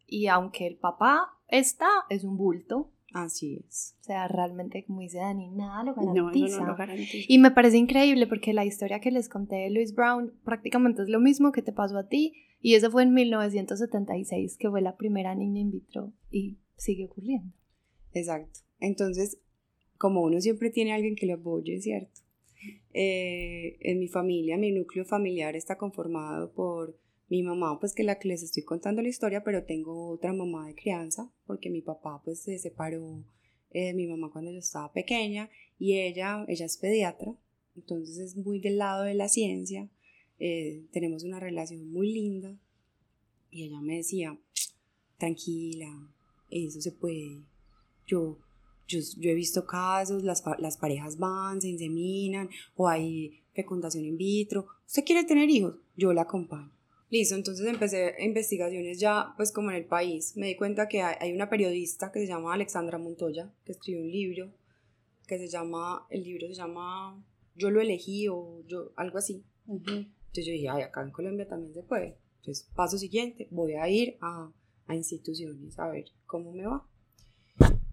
y 0.07 0.27
aunque 0.27 0.65
el 0.65 0.75
papá 0.77 1.37
está, 1.47 1.89
es 2.09 2.23
un 2.23 2.37
bulto. 2.37 2.89
Así 3.13 3.63
es. 3.67 3.95
O 4.01 4.03
sea, 4.05 4.27
realmente, 4.27 4.83
como 4.85 5.01
dice 5.01 5.19
Dani, 5.19 5.47
nada 5.49 5.83
lo 5.83 5.93
garantiza. 5.93 6.61
no 6.61 6.67
lo 6.67 6.75
garantiza. 6.75 7.25
Y 7.27 7.37
me 7.37 7.51
parece 7.51 7.77
increíble 7.77 8.25
porque 8.25 8.53
la 8.53 8.65
historia 8.65 8.99
que 8.99 9.11
les 9.11 9.29
conté 9.29 9.55
de 9.55 9.69
Louis 9.69 9.93
Brown 9.93 10.33
prácticamente 10.43 11.03
es 11.03 11.09
lo 11.09 11.19
mismo 11.19 11.51
que 11.51 11.61
te 11.61 11.71
pasó 11.71 11.97
a 11.99 12.07
ti. 12.07 12.33
Y 12.59 12.73
eso 12.73 12.89
fue 12.89 13.03
en 13.03 13.13
1976, 13.13 14.57
que 14.57 14.69
fue 14.69 14.81
la 14.81 14.97
primera 14.97 15.35
niña 15.35 15.61
in 15.61 15.69
vitro. 15.69 16.11
Y 16.31 16.57
sigue 16.75 17.05
ocurriendo. 17.05 17.53
Exacto. 18.13 18.61
Entonces, 18.79 19.39
como 19.97 20.21
uno 20.21 20.41
siempre 20.41 20.71
tiene 20.71 20.93
alguien 20.93 21.15
que 21.15 21.27
lo 21.27 21.35
apoye, 21.35 21.79
¿cierto? 21.81 22.21
Eh, 22.93 23.77
en 23.81 23.99
mi 23.99 24.07
familia, 24.07 24.57
mi 24.57 24.71
núcleo 24.71 25.05
familiar 25.05 25.55
está 25.55 25.77
conformado 25.77 26.51
por 26.53 26.97
mi 27.29 27.41
mamá, 27.43 27.79
pues 27.79 27.93
que 27.93 28.03
la 28.03 28.19
que 28.19 28.27
les 28.27 28.43
estoy 28.43 28.63
contando 28.63 29.01
la 29.01 29.09
historia, 29.09 29.43
pero 29.43 29.65
tengo 29.65 30.09
otra 30.09 30.33
mamá 30.33 30.67
de 30.67 30.75
crianza, 30.75 31.31
porque 31.45 31.69
mi 31.69 31.81
papá 31.81 32.21
pues 32.23 32.41
se 32.43 32.59
separó 32.59 33.23
eh, 33.71 33.87
de 33.87 33.93
mi 33.93 34.07
mamá 34.07 34.29
cuando 34.31 34.51
yo 34.51 34.59
estaba 34.59 34.91
pequeña 34.93 35.49
y 35.79 35.97
ella, 35.99 36.45
ella 36.47 36.65
es 36.65 36.77
pediatra, 36.77 37.35
entonces 37.75 38.17
es 38.17 38.35
muy 38.35 38.59
del 38.59 38.77
lado 38.77 39.03
de 39.03 39.15
la 39.15 39.29
ciencia. 39.29 39.89
eh, 40.39 40.85
tenemos 40.91 41.23
una 41.23 41.39
relación 41.39 41.89
muy 41.89 42.11
linda. 42.11 42.57
Y 43.49 43.63
ella 43.63 43.81
me 43.81 43.97
decía, 43.97 44.37
tranquila, 45.17 45.87
eso 46.49 46.81
se 46.81 46.91
puede. 46.91 47.43
Yo, 48.07 48.39
yo, 48.87 48.99
yo 49.17 49.29
he 49.29 49.35
visto 49.35 49.65
casos, 49.65 50.23
las, 50.23 50.43
las 50.59 50.77
parejas 50.77 51.17
van, 51.17 51.61
se 51.61 51.69
inseminan, 51.69 52.49
o 52.75 52.87
hay 52.87 53.43
fecundación 53.53 54.05
in 54.05 54.17
vitro. 54.17 54.65
¿Usted 54.85 55.05
quiere 55.05 55.23
tener 55.23 55.49
hijos? 55.49 55.75
Yo 55.95 56.11
la 56.13 56.23
acompaño. 56.23 56.71
Listo, 57.13 57.35
entonces 57.35 57.67
empecé 57.67 58.15
investigaciones 58.21 58.99
ya, 58.99 59.35
pues 59.37 59.51
como 59.51 59.69
en 59.69 59.77
el 59.77 59.85
país. 59.85 60.35
Me 60.35 60.47
di 60.47 60.55
cuenta 60.55 60.87
que 60.87 61.03
hay, 61.03 61.31
una 61.31 61.47
periodista 61.47 62.11
que 62.11 62.19
se 62.19 62.25
llama 62.25 62.55
Alexandra 62.55 62.97
Montoya, 62.97 63.53
que 63.63 63.73
escribió 63.73 64.01
un 64.01 64.09
libro, 64.09 64.51
que 65.27 65.37
se 65.37 65.47
llama, 65.47 66.07
el 66.09 66.23
libro 66.23 66.47
se 66.47 66.55
llama 66.55 67.23
Yo 67.55 67.69
lo 67.69 67.81
elegí 67.81 68.27
o 68.29 68.63
yo, 68.65 68.93
algo 68.95 69.19
así. 69.19 69.45
Entonces 69.67 70.43
yo 70.43 70.53
dije, 70.53 70.69
ay, 70.69 70.81
acá 70.81 71.03
en 71.03 71.11
Colombia 71.11 71.47
también 71.47 71.75
se 71.75 71.83
puede. 71.83 72.17
Entonces, 72.39 72.67
paso 72.75 72.97
siguiente, 72.97 73.47
voy 73.51 73.73
a 73.73 73.87
ir 73.87 74.17
a, 74.19 74.51
a 74.87 74.95
instituciones 74.95 75.77
a 75.77 75.89
ver 75.89 76.05
cómo 76.25 76.51
me 76.51 76.65
va. 76.65 76.83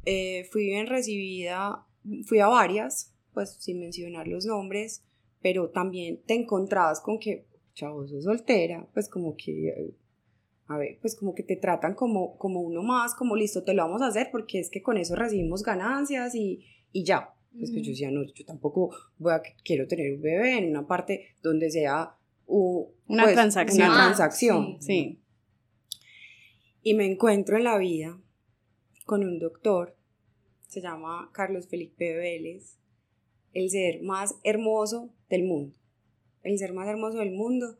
Eh, 0.06 0.48
fui 0.50 0.64
bien 0.64 0.86
recibida, 0.86 1.86
fui 2.24 2.38
a 2.38 2.46
varias, 2.46 3.12
pues 3.34 3.54
sin 3.60 3.80
mencionar 3.80 4.26
los 4.26 4.46
nombres, 4.46 5.04
pero 5.42 5.68
también 5.68 6.22
te 6.24 6.32
encontrabas 6.32 7.02
con 7.02 7.18
que 7.18 7.49
chavo, 7.74 8.06
sos 8.06 8.24
soltera, 8.24 8.86
pues 8.92 9.08
como 9.08 9.36
que, 9.36 9.94
a 10.66 10.76
ver, 10.78 10.98
pues 11.00 11.16
como 11.16 11.34
que 11.34 11.42
te 11.42 11.56
tratan 11.56 11.94
como, 11.94 12.36
como 12.36 12.60
uno 12.60 12.82
más, 12.82 13.14
como 13.14 13.36
listo, 13.36 13.64
te 13.64 13.74
lo 13.74 13.82
vamos 13.82 14.02
a 14.02 14.08
hacer 14.08 14.28
porque 14.30 14.60
es 14.60 14.70
que 14.70 14.82
con 14.82 14.96
eso 14.96 15.16
recibimos 15.16 15.62
ganancias 15.62 16.34
y, 16.34 16.64
y 16.92 17.04
ya. 17.04 17.34
Pues, 17.52 17.72
pues 17.72 17.82
yo 17.82 17.90
decía, 17.90 18.10
no, 18.12 18.22
yo 18.22 18.44
tampoco 18.44 18.94
voy 19.18 19.32
a, 19.32 19.42
quiero 19.64 19.88
tener 19.88 20.14
un 20.14 20.22
bebé 20.22 20.58
en 20.58 20.70
una 20.70 20.86
parte 20.86 21.34
donde 21.42 21.70
sea 21.70 22.16
una 22.46 23.24
pues, 23.24 23.34
transacción. 23.34 23.88
Una 23.88 23.96
transacción. 23.96 24.76
sí. 24.80 25.20
Y 26.82 26.94
me 26.94 27.04
encuentro 27.04 27.58
en 27.58 27.64
la 27.64 27.76
vida 27.76 28.18
con 29.04 29.22
un 29.22 29.38
doctor, 29.38 29.96
se 30.66 30.80
llama 30.80 31.30
Carlos 31.34 31.68
Felipe 31.68 32.16
Vélez, 32.16 32.78
el 33.52 33.68
ser 33.68 34.02
más 34.02 34.36
hermoso 34.44 35.10
del 35.28 35.44
mundo 35.44 35.79
el 36.42 36.58
ser 36.58 36.72
más 36.72 36.88
hermoso 36.88 37.18
del 37.18 37.32
mundo, 37.32 37.76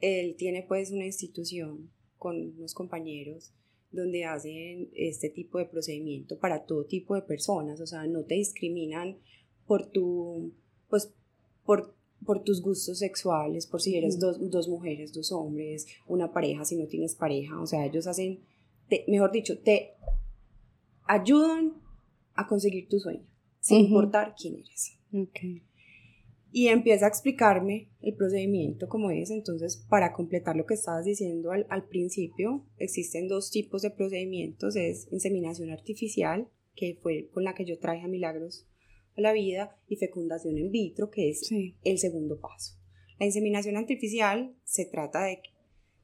él 0.00 0.36
tiene 0.36 0.62
pues 0.62 0.90
una 0.90 1.06
institución 1.06 1.90
con 2.18 2.56
unos 2.56 2.74
compañeros 2.74 3.52
donde 3.90 4.24
hacen 4.24 4.90
este 4.94 5.30
tipo 5.30 5.58
de 5.58 5.66
procedimiento 5.66 6.38
para 6.38 6.64
todo 6.64 6.84
tipo 6.84 7.14
de 7.14 7.22
personas, 7.22 7.80
o 7.80 7.86
sea, 7.86 8.06
no 8.06 8.24
te 8.24 8.34
discriminan 8.34 9.18
por 9.66 9.86
tu, 9.86 10.52
pues, 10.88 11.12
por, 11.64 11.94
por 12.24 12.42
tus 12.42 12.60
gustos 12.60 12.98
sexuales, 12.98 13.66
por 13.66 13.80
si 13.80 13.96
eres 13.96 14.18
dos, 14.18 14.38
dos, 14.50 14.68
mujeres, 14.68 15.12
dos 15.12 15.30
hombres, 15.30 15.86
una 16.06 16.32
pareja, 16.32 16.64
si 16.64 16.76
no 16.76 16.86
tienes 16.86 17.14
pareja, 17.14 17.60
o 17.60 17.66
sea, 17.66 17.86
ellos 17.86 18.06
hacen, 18.08 18.40
mejor 19.06 19.30
dicho, 19.30 19.58
te 19.60 19.92
ayudan 21.06 21.74
a 22.34 22.48
conseguir 22.48 22.88
tu 22.88 22.98
sueño, 22.98 23.24
sin 23.60 23.86
importar 23.86 24.34
quién 24.36 24.56
eres. 24.56 24.98
Okay 25.12 25.62
y 26.56 26.68
empieza 26.68 27.06
a 27.06 27.08
explicarme 27.08 27.88
el 28.00 28.14
procedimiento 28.14 28.88
como 28.88 29.10
es. 29.10 29.30
Entonces, 29.30 29.84
para 29.88 30.12
completar 30.12 30.54
lo 30.54 30.66
que 30.66 30.74
estabas 30.74 31.04
diciendo 31.04 31.50
al, 31.50 31.88
principio, 31.88 32.64
existen 32.78 33.26
dos 33.26 33.50
tipos 33.50 33.82
de 33.82 33.90
procedimientos. 33.90 34.76
Es 34.76 35.08
inseminación 35.10 35.70
artificial, 35.70 36.48
que 36.76 36.96
fue 37.02 37.28
con 37.32 37.42
la 37.42 37.56
que 37.56 37.64
yo 37.64 37.80
traje 37.80 38.04
a 38.04 38.08
Milagros 38.08 38.68
a 39.16 39.20
la 39.20 39.32
vida, 39.32 39.76
y 39.88 39.96
fecundación 39.96 40.56
in 40.56 40.70
vitro, 40.70 41.10
que 41.10 41.28
es 41.28 41.50
el 41.82 41.98
segundo 41.98 42.40
paso. 42.40 42.76
La 43.18 43.26
inseminación 43.26 43.76
artificial 43.76 44.54
se 44.62 44.84
trata 44.84 45.24
de 45.24 45.40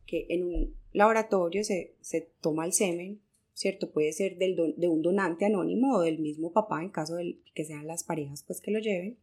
que 0.05 0.27
en 0.31 0.43
un 0.43 0.75
laboratorio 0.93 1.63
se, 1.63 1.95
se 2.01 2.29
toma 2.41 2.67
el 2.67 2.73
semen, 2.73 3.21
¿cierto? 3.53 3.93
Puede 3.93 4.13
ser 4.13 4.37
del 4.37 4.57
de 4.77 4.89
un 4.89 5.03
donante 5.03 5.45
anónimo 5.45 5.95
o 5.95 6.01
del 6.01 6.19
mismo 6.19 6.53
papá, 6.53 6.83
en 6.83 6.91
caso 6.91 7.15
de 7.15 7.39
que 7.55 7.65
sean 7.65 7.87
las 7.87 8.03
parejas 8.03 8.43
pues 8.45 8.61
que 8.61 8.73
lo 8.73 8.81
lleven 8.81 9.17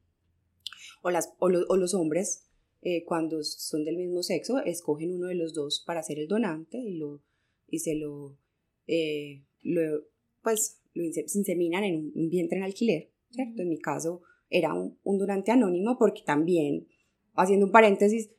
o, 1.02 1.10
las, 1.10 1.34
o, 1.40 1.50
los 1.50 1.94
hombres, 1.94 2.48
eh, 2.82 3.04
cuando 3.06 3.44
son 3.44 3.84
del 3.84 3.98
mismo 3.98 4.24
sexo, 4.24 4.60
escogen 4.60 5.14
uno 5.14 5.28
de 5.28 5.36
los 5.36 5.54
dos 5.54 5.84
para 5.86 6.04
ser 6.04 6.20
el 6.20 6.28
donante 6.28 6.78
y, 6.78 6.98
lo, 6.98 7.22
y 7.68 7.80
se 7.80 7.96
lo, 7.96 8.38
eh, 8.88 9.44
lo 9.64 10.04
pues, 10.44 10.82
lo 10.94 11.04
inseminan 11.04 11.84
en 11.84 12.12
un, 12.16 12.30
vientre 12.30 12.58
en 12.58 12.64
alquiler, 12.64 13.10
¿cierto? 13.30 13.62
En 13.62 13.70
mi 13.70 13.80
caso 13.80 14.22
era 14.50 14.74
un, 14.74 14.98
un 15.04 15.18
donante 15.18 15.52
anónimo 15.52 15.98
porque 15.98 16.22
también, 16.26 16.88
haciendo 17.36 17.66
un 17.66 17.72
paréntesis, 17.72 18.30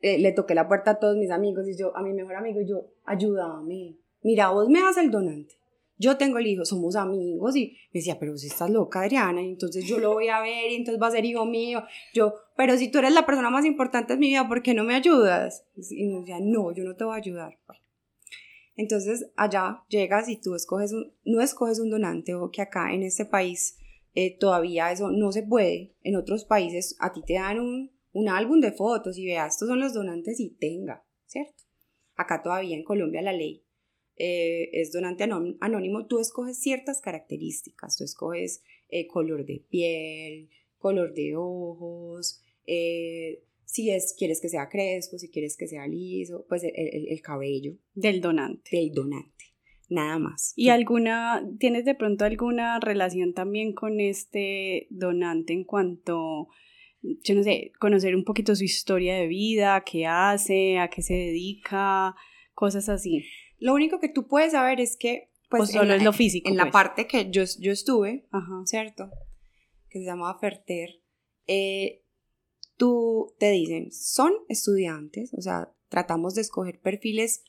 eh, 0.00 0.18
le 0.18 0.32
toqué 0.32 0.54
la 0.54 0.68
puerta 0.68 0.92
a 0.92 0.98
todos 0.98 1.16
mis 1.16 1.30
amigos 1.30 1.66
y 1.66 1.76
yo, 1.76 1.96
a 1.96 2.02
mi 2.02 2.12
mejor 2.12 2.36
amigo, 2.36 2.60
yo, 2.60 2.90
ayúdame, 3.04 3.96
mira, 4.22 4.50
vos 4.50 4.68
me 4.68 4.80
das 4.80 4.98
el 4.98 5.10
donante 5.10 5.54
yo 5.96 6.16
tengo 6.16 6.38
el 6.38 6.46
hijo, 6.46 6.64
somos 6.64 6.96
amigos 6.96 7.56
y 7.56 7.76
me 7.92 8.00
decía, 8.00 8.18
pero 8.18 8.36
si 8.36 8.48
estás 8.48 8.70
loca 8.70 9.02
Adriana, 9.02 9.40
entonces 9.40 9.84
yo 9.86 9.98
lo 9.98 10.12
voy 10.12 10.28
a 10.28 10.40
ver 10.40 10.70
y 10.70 10.74
entonces 10.74 11.00
va 11.00 11.08
a 11.08 11.12
ser 11.12 11.24
hijo 11.24 11.46
mío, 11.46 11.84
yo, 12.12 12.34
pero 12.56 12.76
si 12.76 12.90
tú 12.90 12.98
eres 12.98 13.12
la 13.12 13.26
persona 13.26 13.50
más 13.50 13.64
importante 13.64 14.14
en 14.14 14.18
mi 14.18 14.28
vida, 14.28 14.48
¿por 14.48 14.62
qué 14.62 14.74
no 14.74 14.84
me 14.84 14.94
ayudas? 14.94 15.64
Y 15.76 16.06
me 16.06 16.20
decía, 16.20 16.38
no, 16.40 16.72
yo 16.72 16.84
no 16.84 16.96
te 16.96 17.04
voy 17.04 17.14
a 17.14 17.18
ayudar. 17.18 17.58
Entonces 18.76 19.30
allá 19.36 19.84
llegas 19.88 20.28
y 20.28 20.40
tú 20.40 20.54
escoges 20.54 20.92
un, 20.92 21.12
no 21.24 21.40
escoges 21.40 21.78
un 21.78 21.90
donante 21.90 22.34
o 22.34 22.50
que 22.50 22.62
acá 22.62 22.92
en 22.92 23.04
este 23.04 23.24
país 23.24 23.78
eh, 24.14 24.36
todavía 24.36 24.90
eso 24.90 25.10
no 25.12 25.30
se 25.30 25.44
puede. 25.44 25.94
En 26.02 26.16
otros 26.16 26.44
países 26.44 26.96
a 26.98 27.12
ti 27.12 27.22
te 27.24 27.34
dan 27.34 27.60
un, 27.60 27.92
un 28.12 28.28
álbum 28.28 28.60
de 28.60 28.72
fotos 28.72 29.16
y 29.16 29.26
veas, 29.26 29.54
estos 29.54 29.68
son 29.68 29.78
los 29.78 29.94
donantes 29.94 30.40
y 30.40 30.50
tenga, 30.50 31.04
¿cierto? 31.26 31.62
Acá 32.16 32.42
todavía 32.42 32.76
en 32.76 32.84
Colombia 32.84 33.22
la 33.22 33.32
ley 33.32 33.63
eh, 34.16 34.70
es 34.72 34.92
donante 34.92 35.24
anónimo, 35.60 36.06
tú 36.06 36.20
escoges 36.20 36.58
ciertas 36.58 37.00
características, 37.00 37.96
tú 37.96 38.04
escoges 38.04 38.62
eh, 38.88 39.06
color 39.06 39.44
de 39.44 39.64
piel, 39.68 40.50
color 40.78 41.14
de 41.14 41.34
ojos, 41.36 42.40
eh, 42.66 43.42
si 43.64 43.90
es, 43.90 44.14
quieres 44.16 44.40
que 44.40 44.48
sea 44.48 44.68
crespo, 44.68 45.18
si 45.18 45.30
quieres 45.30 45.56
que 45.56 45.66
sea 45.66 45.88
liso, 45.88 46.46
pues 46.48 46.62
el, 46.62 47.20
cabello. 47.22 47.74
Del 47.94 48.20
donante. 48.20 48.76
Del 48.76 48.92
donante, 48.92 49.46
nada 49.88 50.18
más. 50.20 50.52
¿Y 50.54 50.68
alguna, 50.68 51.44
tienes 51.58 51.84
de 51.84 51.96
pronto 51.96 52.24
alguna 52.24 52.78
relación 52.78 53.34
también 53.34 53.72
con 53.72 53.98
este 53.98 54.86
donante 54.90 55.54
en 55.54 55.64
cuanto, 55.64 56.48
yo 57.02 57.34
no 57.34 57.42
sé, 57.42 57.72
conocer 57.80 58.14
un 58.14 58.24
poquito 58.24 58.54
su 58.54 58.62
historia 58.62 59.16
de 59.16 59.26
vida, 59.26 59.82
qué 59.84 60.06
hace, 60.06 60.78
a 60.78 60.88
qué 60.88 61.02
se 61.02 61.14
dedica, 61.14 62.14
cosas 62.54 62.88
así? 62.88 63.24
Lo 63.64 63.72
único 63.72 63.98
que 63.98 64.10
tú 64.10 64.26
puedes 64.26 64.52
saber 64.52 64.78
es 64.78 64.98
que, 64.98 65.30
pues, 65.48 65.70
solo 65.70 65.94
es 65.94 66.02
lo 66.02 66.12
físico. 66.12 66.50
En 66.50 66.58
la 66.58 66.64
pues. 66.64 66.72
parte 66.74 67.06
que 67.06 67.30
yo, 67.30 67.44
yo 67.58 67.72
estuve, 67.72 68.26
¿cierto? 68.66 69.08
Que 69.88 70.00
se 70.00 70.04
llamaba 70.04 70.38
Ferter, 70.38 71.00
eh, 71.46 72.02
tú 72.76 73.32
te 73.38 73.50
dicen, 73.52 73.90
son 73.90 74.34
estudiantes, 74.50 75.32
o 75.32 75.40
sea, 75.40 75.72
tratamos 75.88 76.34
de 76.34 76.42
escoger 76.42 76.78
perfiles 76.78 77.42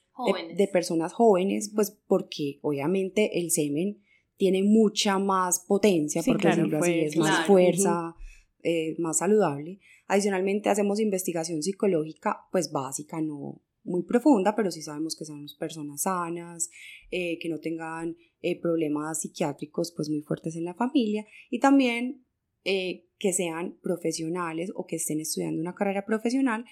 de, 0.55 0.67
personas 0.69 1.11
jóvenes, 1.11 1.73
pues 1.75 1.91
porque 1.91 2.59
obviamente 2.61 3.37
el 3.41 3.51
semen 3.51 4.01
tiene 4.37 4.63
mucha 4.63 5.19
más 5.19 5.65
potencia, 5.67 6.23
porque 6.25 6.47
decirlo 6.47 6.77
así, 6.77 6.91
es 6.93 7.17
más 7.17 7.45
fuerza, 7.45 8.15
eh, 8.63 8.95
más 8.99 9.17
saludable. 9.17 9.81
Adicionalmente 10.07 10.69
hacemos 10.69 11.01
investigación 11.01 11.61
psicológica, 11.61 12.47
pues 12.53 12.71
básica, 12.71 13.19
no, 13.19 13.61
muy 13.85 14.03
profunda, 14.03 14.55
pero 14.55 14.71
sí 14.71 14.81
sabemos 14.81 15.15
que 15.15 15.25
son 15.25 15.45
personas 15.57 16.01
sanas, 16.01 16.69
eh, 17.11 17.39
que 17.39 17.49
no 17.49 17.59
tengan 17.59 18.17
eh, 18.41 18.59
problemas 18.59 19.21
psiquiátricos 19.21 19.93
pues 19.95 20.09
muy 20.09 20.21
fuertes 20.21 20.55
en 20.55 20.65
la 20.65 20.73
familia 20.73 21.25
y 21.49 21.59
también 21.59 22.25
eh, 22.63 23.07
que 23.19 23.31
sean 23.31 23.77
profesionales 23.81 24.71
o 24.75 24.85
que 24.85 24.97
estén 24.97 25.21
estudiando 25.21 25.61
una 25.61 25.75
carrera 25.75 26.05
profesional, 26.05 26.65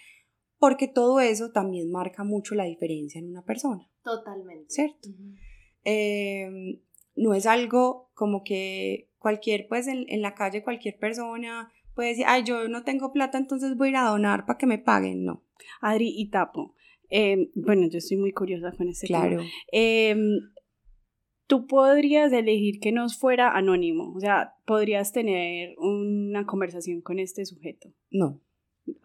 porque 0.57 0.87
todo 0.87 1.19
eso 1.19 1.51
también 1.51 1.91
marca 1.91 2.23
mucho 2.23 2.55
la 2.55 2.65
diferencia 2.65 3.19
en 3.19 3.29
una 3.29 3.45
persona. 3.45 3.89
Totalmente. 4.03 4.65
¿Cierto? 4.69 5.09
Em, 5.83 6.81
no 7.15 7.33
es 7.33 7.45
algo 7.45 8.11
como 8.13 8.43
que 8.43 9.11
cualquier, 9.19 9.67
pues 9.67 9.87
en, 9.87 10.05
en 10.09 10.21
la 10.21 10.33
calle 10.33 10.63
cualquier 10.63 10.97
persona 10.97 11.71
puede 11.93 12.09
decir, 12.09 12.25
ay, 12.27 12.43
yo 12.43 12.67
no 12.67 12.83
tengo 12.83 13.11
plata, 13.11 13.37
entonces 13.37 13.77
voy 13.77 13.89
a 13.89 13.91
ir 13.91 13.97
a 13.97 14.09
donar 14.09 14.45
para 14.45 14.57
que 14.57 14.65
me 14.65 14.79
paguen. 14.79 15.23
No. 15.23 15.43
Adri, 15.81 16.13
y 16.15 16.29
tapo. 16.29 16.75
Em, 17.15 17.51
bueno, 17.53 17.87
yo 17.91 17.99
estoy 17.99 18.17
muy 18.17 18.31
curiosa 18.31 18.71
con 18.75 18.89
ese 18.89 19.05
claro. 19.05 19.37
tema. 19.37 19.49
Em, 19.71 20.39
tú 21.45 21.67
podrías 21.67 22.33
elegir 22.33 22.79
que 22.79 22.91
no 22.91 23.07
fuera 23.07 23.51
anónimo, 23.51 24.11
o 24.15 24.19
sea, 24.19 24.55
podrías 24.65 25.11
tener 25.11 25.75
una 25.77 26.47
conversación 26.47 27.01
con 27.01 27.19
este 27.19 27.45
sujeto. 27.45 27.89
No. 28.09 28.41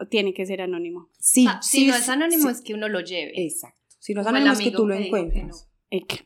Tiene 0.08 0.32
que 0.32 0.46
ser 0.46 0.62
anónimo. 0.62 1.10
Sí, 1.18 1.46
si 1.60 1.86
no 1.86 1.96
es 1.96 2.08
anónimo 2.08 2.48
es 2.48 2.62
que 2.62 2.72
uno 2.72 2.88
lo 2.88 3.00
lleve. 3.00 3.32
Exacto. 3.44 3.78
Si 3.98 4.14
no 4.14 4.22
es 4.22 4.26
anónimo 4.26 4.52
es 4.52 4.60
que 4.60 4.70
tú 4.70 4.86
lo 4.86 4.94
encuentras. 4.94 5.68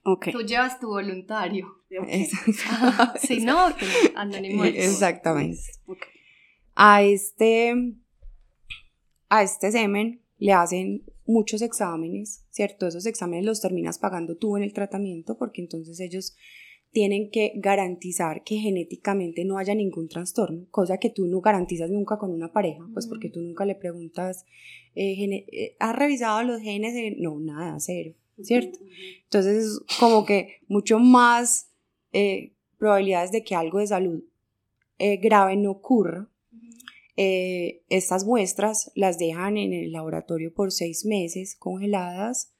Okay. 0.05 0.33
Tú 0.33 0.42
llevas 0.42 0.79
tu 0.79 0.87
voluntario. 0.87 1.66
Exacto. 1.90 3.18
si 3.18 3.40
no, 3.40 3.59
anónimo. 4.14 4.64
Exactamente. 4.66 5.59
A 6.77 7.03
este, 7.03 7.75
a 9.29 9.42
este 9.42 9.73
semen 9.73 10.23
le 10.38 10.53
hacen 10.53 11.05
muchos 11.26 11.62
exámenes, 11.62 12.44
¿cierto? 12.50 12.87
Esos 12.87 13.06
exámenes 13.06 13.44
los 13.44 13.61
terminas 13.61 13.98
pagando 13.98 14.37
tú 14.37 14.56
en 14.56 14.62
el 14.62 14.72
tratamiento 14.72 15.37
porque 15.37 15.61
entonces 15.61 16.00
ellos 16.00 16.35
tienen 16.92 17.30
que 17.30 17.52
garantizar 17.56 18.44
que 18.44 18.56
genéticamente 18.56 19.46
no 19.46 19.56
haya 19.56 19.74
ningún 19.74 20.08
trastorno, 20.08 20.66
cosa 20.70 20.98
que 20.98 21.08
tú 21.08 21.26
no 21.26 21.40
garantizas 21.40 21.90
nunca 21.90 22.18
con 22.18 22.30
una 22.30 22.52
pareja, 22.52 22.87
pues 22.92 23.06
porque 23.06 23.30
tú 23.30 23.40
nunca 23.40 23.64
le 23.64 23.74
preguntas, 23.74 24.44
eh, 24.94 25.46
eh, 25.52 25.76
¿has 25.78 25.96
revisado 25.96 26.42
los 26.42 26.61
genes? 26.61 26.94
No, 27.16 27.40
nada, 27.40 27.80
cero, 27.80 28.12
¿cierto? 28.42 28.78
Entonces 29.24 29.64
es 29.64 29.80
como 29.98 30.26
que 30.26 30.58
mucho 30.68 30.98
más 30.98 31.70
eh, 32.12 32.52
probabilidades 32.76 33.32
de 33.32 33.42
que 33.42 33.54
algo 33.54 33.78
de 33.78 33.87
salud 33.87 34.22
grave 35.20 35.56
no 35.56 35.72
ocurra. 35.72 36.28
Estas 37.88 38.24
muestras 38.24 38.90
las 38.94 39.18
dejan 39.18 39.56
en 39.56 39.72
el 39.72 39.92
laboratorio 39.92 40.52
por 40.52 40.72
seis 40.72 41.04
meses 41.04 41.56
congeladas 41.58 42.52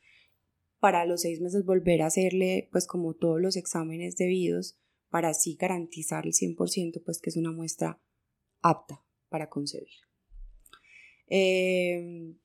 para 0.81 1.07
los 1.07 1.22
seis 1.22 1.40
meses 1.40 1.64
volver 1.64 2.03
a 2.03 2.07
hacerle 2.07 2.68
pues 2.72 2.87
como 2.87 3.14
todos 3.14 3.40
los 3.40 3.57
exámenes 3.57 4.16
debidos 4.16 4.79
para 5.11 5.29
así 5.29 5.57
garantizar 5.57 6.27
el 6.27 6.33
100% 6.33 7.03
pues 7.05 7.20
que 7.20 7.31
es 7.31 7.37
una 7.37 7.53
muestra 7.53 8.01
apta 8.62 9.05
para 9.29 9.48
concebir. 9.48 9.88
Em, 11.29 12.37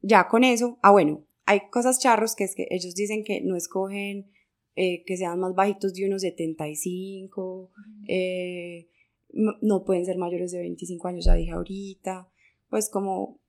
ya 0.00 0.28
con 0.28 0.44
eso, 0.44 0.78
ah 0.82 0.92
bueno, 0.92 1.26
hay 1.46 1.68
cosas 1.70 2.00
charros 2.00 2.34
que 2.34 2.44
es 2.44 2.54
que 2.54 2.66
ellos 2.70 2.94
dicen 2.94 3.22
que 3.22 3.40
no 3.42 3.56
escogen 3.56 4.30
eh, 4.76 5.04
que 5.04 5.16
sean 5.16 5.38
más 5.38 5.54
bajitos 5.54 5.94
de 5.94 6.06
unos 6.06 6.22
75, 6.22 7.70
eh, 8.08 8.88
no 9.34 9.84
pueden 9.84 10.04
ser 10.04 10.16
mayores 10.16 10.52
de 10.52 10.60
25 10.60 11.08
años, 11.08 11.24
ya 11.24 11.34
dije 11.34 11.52
ahorita, 11.52 12.28
pues 12.70 12.88
como, 12.88 13.40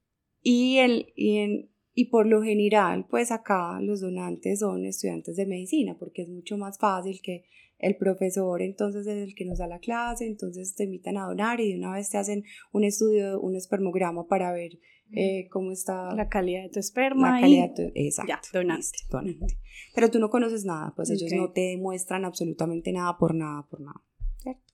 y, 0.42 0.78
el, 0.78 1.14
y 1.16 1.38
en, 1.38 1.70
y 1.94 2.06
por 2.06 2.28
lo 2.28 2.42
general, 2.42 3.06
pues 3.10 3.32
acá 3.32 3.80
los 3.82 4.02
donantes 4.02 4.60
son 4.60 4.86
estudiantes 4.86 5.36
de 5.36 5.46
medicina, 5.46 5.96
porque 5.98 6.24
es 6.24 6.30
mucho 6.30 6.58
más 6.58 6.78
fácil 6.78 7.22
que 7.22 7.46
el 7.78 7.98
profesor 7.98 8.62
entonces 8.62 9.06
es 9.06 9.28
el 9.28 9.36
que 9.36 9.46
nos 9.46 9.60
da 9.60 9.68
la 9.68 9.80
clase, 9.80 10.26
entonces 10.26 10.76
te 10.76 10.86
invitan 10.86 11.18
a 11.18 11.26
donar 11.26 11.60
y 11.60 11.72
de 11.72 11.78
una 11.78 11.94
vez 11.94 12.10
te 12.10 12.18
hacen 12.18 12.44
un 12.72 12.84
estudio, 12.84 13.40
un 13.40 13.56
espermograma 13.56 14.28
para 14.28 14.52
ver 14.52 14.80
eh, 15.12 15.48
cómo 15.50 15.72
está 15.72 16.16
la 16.16 16.30
calidad 16.30 16.64
de 16.64 16.70
tu 16.70 16.80
esperma. 16.80 17.36
La 17.36 17.42
calidad 17.42 17.70
de 17.70 17.76
tu, 17.76 17.92
exacto. 17.96 18.30
Ya, 18.30 18.60
donante. 18.60 18.98
donante. 19.10 19.58
Pero 19.94 20.10
tú 20.10 20.20
no 20.20 20.30
conoces 20.30 20.66
nada, 20.66 20.94
pues 20.96 21.10
ellos 21.10 21.32
no 21.34 21.52
te 21.52 21.62
demuestran 21.62 22.26
absolutamente 22.26 22.92
nada 22.92 23.18
por 23.18 23.36
nada, 23.36 23.68
por 23.70 23.82
nada. 23.82 24.02
¿cierto? 24.40 24.74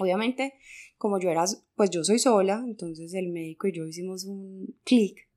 Obviamente, 0.00 0.54
como 0.98 1.20
yo 1.20 1.30
era, 1.30 1.44
pues 1.76 1.90
yo 1.90 2.02
soy 2.04 2.18
sola, 2.18 2.62
entonces 2.66 3.14
el 3.14 3.28
médico 3.28 3.68
y 3.68 3.72
yo 3.72 3.86
hicimos 3.86 4.24
un 4.24 4.76
clic 4.84 5.30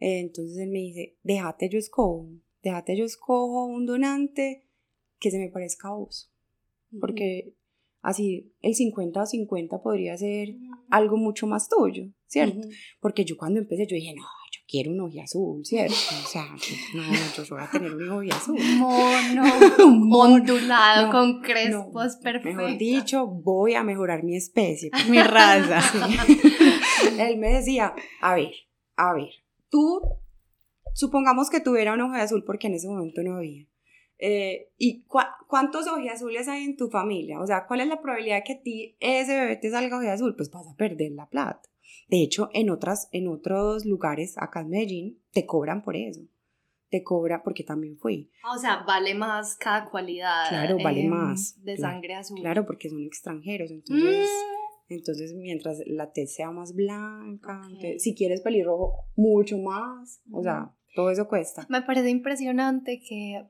entonces 0.00 0.58
él 0.58 0.70
me 0.70 0.78
dice, 0.78 1.16
déjate 1.22 1.68
yo 1.68 1.78
escojo, 1.78 2.28
déjate 2.62 2.96
yo 2.96 3.04
escojo 3.04 3.66
un 3.66 3.86
donante 3.86 4.64
que 5.18 5.30
se 5.30 5.38
me 5.38 5.48
parezca 5.48 5.88
a 5.88 5.94
vos. 5.94 6.32
Porque 7.00 7.54
así 8.00 8.52
el 8.60 8.74
50 8.74 9.22
o 9.22 9.26
50 9.26 9.82
podría 9.82 10.16
ser 10.16 10.56
algo 10.88 11.16
mucho 11.16 11.46
más 11.46 11.68
tuyo, 11.68 12.10
¿cierto? 12.26 12.66
Porque 13.00 13.24
yo 13.24 13.36
cuando 13.36 13.58
empecé 13.58 13.86
yo 13.86 13.96
dije, 13.96 14.14
no, 14.14 14.22
quiero 14.68 14.92
un 14.92 15.00
ojo 15.00 15.20
azul, 15.22 15.64
¿cierto? 15.64 15.94
O 15.94 16.28
sea, 16.28 16.44
no, 16.94 17.02
yo 17.36 17.44
voy 17.50 17.62
a 17.62 17.70
tener 17.70 17.94
un 17.94 18.08
ojo 18.08 18.36
azul. 18.36 18.58
Mono, 18.78 20.34
ondulado, 20.36 21.10
con 21.10 21.40
crespos 21.40 22.16
perfectos. 22.16 22.54
Mejor 22.54 22.78
dicho, 22.78 23.26
voy 23.26 23.74
a 23.74 23.82
mejorar 23.82 24.22
mi 24.22 24.36
especie, 24.36 24.90
mi 25.08 25.22
raza. 25.22 25.80
Él 27.18 27.38
me 27.38 27.54
decía, 27.54 27.94
a 28.20 28.34
ver, 28.34 28.52
a 28.96 29.14
ver, 29.14 29.30
tú, 29.70 30.02
supongamos 30.94 31.48
que 31.48 31.60
tuviera 31.60 31.94
un 31.94 32.02
ojo 32.02 32.14
azul 32.14 32.44
porque 32.44 32.66
en 32.66 32.74
ese 32.74 32.88
momento 32.88 33.22
no 33.22 33.36
había. 33.36 33.66
Eh, 34.20 34.72
¿Y 34.76 35.04
cuántos 35.46 35.86
ojos 35.86 36.02
azules 36.12 36.48
hay 36.48 36.64
en 36.64 36.76
tu 36.76 36.90
familia? 36.90 37.40
O 37.40 37.46
sea, 37.46 37.66
¿cuál 37.66 37.80
es 37.80 37.86
la 37.86 38.02
probabilidad 38.02 38.42
que 38.44 38.54
a 38.54 38.60
ti 38.60 38.96
ese 38.98 39.38
bebé 39.38 39.56
te 39.56 39.70
salga 39.70 39.96
ojo 39.96 40.08
azul? 40.08 40.34
Pues 40.36 40.50
vas 40.50 40.66
a 40.66 40.76
perder 40.76 41.12
la 41.12 41.26
plata. 41.26 41.67
De 42.08 42.22
hecho, 42.22 42.48
en, 42.52 42.70
otras, 42.70 43.08
en 43.12 43.28
otros 43.28 43.84
lugares, 43.84 44.36
acá 44.38 44.60
en 44.60 44.70
Medellín, 44.70 45.22
te 45.32 45.46
cobran 45.46 45.82
por 45.82 45.96
eso. 45.96 46.22
Te 46.90 47.02
cobra 47.02 47.42
porque 47.42 47.64
también 47.64 47.98
fui. 47.98 48.30
Ah, 48.42 48.56
o 48.56 48.58
sea, 48.58 48.82
vale 48.86 49.14
más 49.14 49.56
cada 49.56 49.90
cualidad. 49.90 50.48
Claro, 50.48 50.78
vale 50.82 51.06
más. 51.06 51.62
De 51.62 51.76
sangre 51.76 52.14
azul. 52.14 52.40
Claro, 52.40 52.64
porque 52.64 52.88
son 52.88 53.04
extranjeros. 53.04 53.70
Entonces, 53.70 54.26
mm. 54.26 54.58
Entonces, 54.88 55.34
mientras 55.34 55.82
la 55.86 56.12
tez 56.12 56.34
sea 56.34 56.50
más 56.50 56.74
blanca, 56.74 57.60
si 57.98 58.14
quieres 58.14 58.40
pelirrojo, 58.40 59.04
mucho 59.16 59.58
más. 59.58 60.22
O 60.32 60.42
sea, 60.42 60.74
todo 60.94 61.10
eso 61.10 61.28
cuesta. 61.28 61.66
Me 61.68 61.82
parece 61.82 62.08
impresionante 62.08 63.00
que 63.06 63.46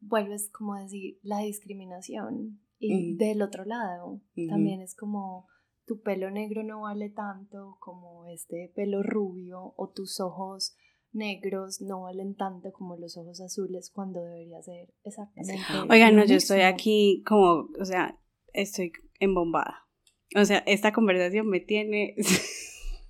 vuelves 0.00 0.50
como 0.50 0.74
a 0.74 0.82
decir 0.82 1.18
la 1.22 1.40
discriminación 1.40 2.60
y 2.78 3.14
del 3.16 3.42
otro 3.42 3.64
lado 3.64 4.22
también 4.48 4.80
es 4.80 4.94
como 4.94 5.46
tu 5.90 6.00
pelo 6.02 6.30
negro 6.30 6.62
no 6.62 6.82
vale 6.82 7.10
tanto 7.10 7.76
como 7.80 8.24
este 8.26 8.70
pelo 8.76 9.02
rubio 9.02 9.74
o 9.76 9.90
tus 9.92 10.20
ojos 10.20 10.76
negros 11.10 11.80
no 11.80 12.02
valen 12.02 12.36
tanto 12.36 12.70
como 12.70 12.96
los 12.96 13.16
ojos 13.16 13.40
azules 13.40 13.90
cuando 13.92 14.22
debería 14.22 14.62
ser 14.62 14.94
exactamente. 15.02 15.64
Oigan, 15.88 16.14
no, 16.14 16.24
yo 16.24 16.36
estoy 16.36 16.60
aquí 16.60 17.24
como, 17.26 17.70
o 17.76 17.84
sea, 17.84 18.16
estoy 18.52 18.92
embombada. 19.18 19.88
O 20.36 20.44
sea, 20.44 20.58
esta 20.58 20.92
conversación 20.92 21.48
me 21.48 21.58
tiene, 21.58 22.14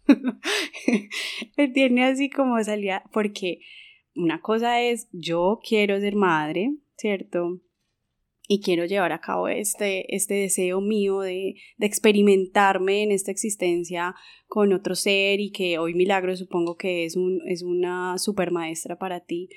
me 1.58 1.68
tiene 1.68 2.06
así 2.06 2.30
como 2.30 2.64
salida, 2.64 3.04
porque 3.12 3.60
una 4.14 4.40
cosa 4.40 4.80
es, 4.80 5.06
yo 5.12 5.60
quiero 5.62 6.00
ser 6.00 6.16
madre, 6.16 6.78
¿cierto? 6.96 7.60
Y 8.52 8.60
quiero 8.62 8.84
llevar 8.84 9.12
a 9.12 9.20
cabo 9.20 9.46
este, 9.46 10.12
este 10.12 10.34
deseo 10.34 10.80
mío 10.80 11.20
de, 11.20 11.54
de 11.76 11.86
experimentarme 11.86 13.04
en 13.04 13.12
esta 13.12 13.30
existencia 13.30 14.16
con 14.48 14.72
otro 14.72 14.96
ser 14.96 15.38
y 15.38 15.52
que 15.52 15.78
hoy 15.78 15.94
Milagro 15.94 16.34
supongo 16.34 16.76
que 16.76 17.04
es, 17.04 17.14
un, 17.14 17.42
es 17.46 17.62
una 17.62 18.18
super 18.18 18.50
maestra 18.50 18.98
para 18.98 19.20
ti. 19.20 19.50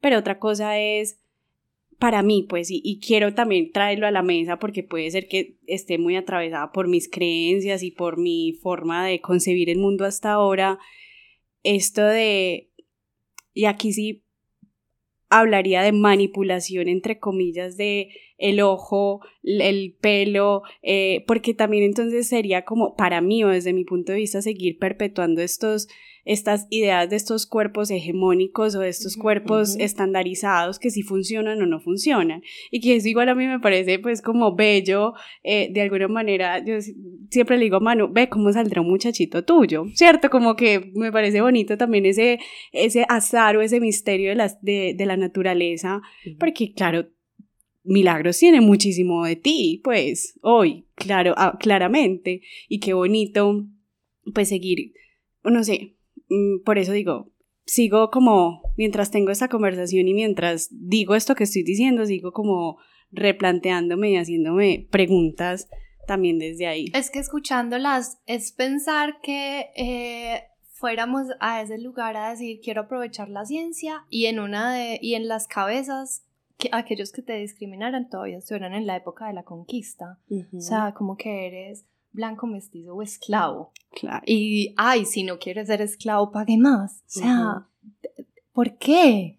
Pero 0.00 0.16
otra 0.16 0.38
cosa 0.38 0.78
es 0.78 1.18
para 1.98 2.22
mí, 2.22 2.46
pues, 2.48 2.68
y, 2.70 3.00
quiero 3.04 3.34
también 3.34 3.72
traerlo 3.72 4.06
a 4.06 4.12
la 4.12 4.22
mesa 4.22 4.60
porque 4.60 4.84
puede 4.84 5.10
ser 5.10 5.26
que 5.26 5.56
esté 5.66 5.98
muy 5.98 6.14
atravesada 6.14 6.70
por 6.70 6.86
mis 6.86 7.08
creencias 7.08 7.82
y 7.82 7.90
por 7.90 8.16
mi 8.16 8.52
forma 8.62 9.04
de 9.04 9.20
concebir 9.20 9.70
el 9.70 9.78
mundo 9.78 10.04
hasta 10.04 10.30
ahora, 10.30 10.78
esto 11.64 12.04
de, 12.04 12.70
y 13.54 13.64
aquí 13.64 13.92
sí 13.92 14.22
hablaría 15.28 15.82
de 15.82 15.92
manipulación, 15.92 16.88
entre 16.88 17.18
comillas, 17.18 17.76
de 17.76 18.10
el 18.38 18.60
ojo, 18.60 19.20
el 19.42 19.96
pelo, 20.00 20.62
eh, 20.82 21.24
porque 21.26 21.54
también 21.54 21.84
entonces 21.84 22.28
sería 22.28 22.64
como, 22.64 22.94
para 22.96 23.20
mí 23.20 23.42
o 23.44 23.48
desde 23.48 23.72
mi 23.72 23.84
punto 23.84 24.12
de 24.12 24.18
vista, 24.18 24.42
seguir 24.42 24.78
perpetuando 24.78 25.40
estos 25.40 25.88
estas 26.26 26.66
ideas 26.70 27.08
de 27.08 27.16
estos 27.16 27.46
cuerpos 27.46 27.90
hegemónicos 27.90 28.74
o 28.74 28.80
de 28.80 28.88
estos 28.88 29.16
cuerpos 29.16 29.76
estandarizados 29.78 30.80
que 30.80 30.90
sí 30.90 31.02
funcionan 31.02 31.62
o 31.62 31.66
no 31.66 31.80
funcionan. 31.80 32.42
Y 32.72 32.80
que 32.80 32.96
eso 32.96 33.08
igual 33.08 33.28
a 33.28 33.34
mí 33.36 33.46
me 33.46 33.60
parece 33.60 34.00
pues 34.00 34.20
como 34.20 34.54
bello, 34.54 35.14
eh, 35.44 35.70
de 35.72 35.80
alguna 35.80 36.08
manera, 36.08 36.62
yo 36.64 36.74
siempre 37.30 37.56
le 37.56 37.64
digo 37.64 37.76
a 37.76 37.80
Manu, 37.80 38.08
ve 38.12 38.28
cómo 38.28 38.52
saldrá 38.52 38.80
un 38.80 38.88
muchachito 38.88 39.44
tuyo, 39.44 39.84
¿cierto? 39.94 40.28
Como 40.28 40.56
que 40.56 40.90
me 40.96 41.12
parece 41.12 41.40
bonito 41.40 41.78
también 41.78 42.04
ese, 42.06 42.40
ese 42.72 43.06
azar 43.08 43.56
o 43.56 43.62
ese 43.62 43.78
misterio 43.78 44.30
de 44.30 44.34
la, 44.34 44.52
de, 44.60 45.06
la 45.06 45.16
naturaleza, 45.16 46.02
porque 46.40 46.72
claro, 46.74 47.06
Milagros 47.84 48.38
tiene 48.38 48.60
muchísimo 48.60 49.24
de 49.24 49.36
ti, 49.36 49.80
pues, 49.84 50.36
hoy, 50.42 50.86
claro, 50.96 51.34
ah, 51.36 51.56
claramente, 51.60 52.42
y 52.68 52.80
qué 52.80 52.94
bonito, 52.94 53.64
pues, 54.34 54.48
seguir, 54.48 54.92
no 55.44 55.62
sé, 55.62 55.95
por 56.64 56.78
eso 56.78 56.92
digo, 56.92 57.32
sigo 57.64 58.10
como, 58.10 58.62
mientras 58.76 59.10
tengo 59.10 59.30
esta 59.30 59.48
conversación 59.48 60.08
y 60.08 60.14
mientras 60.14 60.68
digo 60.70 61.14
esto 61.14 61.34
que 61.34 61.44
estoy 61.44 61.62
diciendo, 61.62 62.06
sigo 62.06 62.32
como 62.32 62.78
replanteándome 63.10 64.10
y 64.10 64.16
haciéndome 64.16 64.88
preguntas 64.90 65.68
también 66.06 66.38
desde 66.38 66.66
ahí. 66.66 66.86
Es 66.94 67.10
que 67.10 67.18
escuchándolas 67.18 68.20
es 68.26 68.52
pensar 68.52 69.20
que 69.22 69.66
eh, 69.76 70.44
fuéramos 70.72 71.26
a 71.40 71.60
ese 71.60 71.78
lugar 71.78 72.16
a 72.16 72.30
decir 72.30 72.60
quiero 72.62 72.82
aprovechar 72.82 73.28
la 73.28 73.44
ciencia 73.44 74.04
y 74.08 74.26
en 74.26 74.38
una 74.38 74.72
de, 74.72 74.98
y 75.02 75.14
en 75.14 75.28
las 75.28 75.48
cabezas 75.48 76.24
que 76.58 76.70
aquellos 76.72 77.12
que 77.12 77.22
te 77.22 77.34
discriminaran 77.34 78.08
todavía 78.08 78.38
estuvieran 78.38 78.74
en 78.74 78.86
la 78.86 78.96
época 78.96 79.26
de 79.26 79.34
la 79.34 79.42
conquista. 79.42 80.20
O 80.56 80.60
sea, 80.60 80.94
como 80.94 81.16
que 81.16 81.46
eres 81.46 81.84
blanco, 82.16 82.48
mestizo 82.48 82.94
o 82.94 83.02
esclavo. 83.02 83.70
Claro. 83.92 84.22
Y, 84.26 84.74
ay, 84.76 85.04
si 85.04 85.22
no 85.22 85.38
quieres 85.38 85.68
ser 85.68 85.80
esclavo, 85.80 86.32
pague 86.32 86.58
más. 86.58 87.02
O 87.06 87.20
sea, 87.20 87.68
¿por 88.52 88.76
qué? 88.78 89.38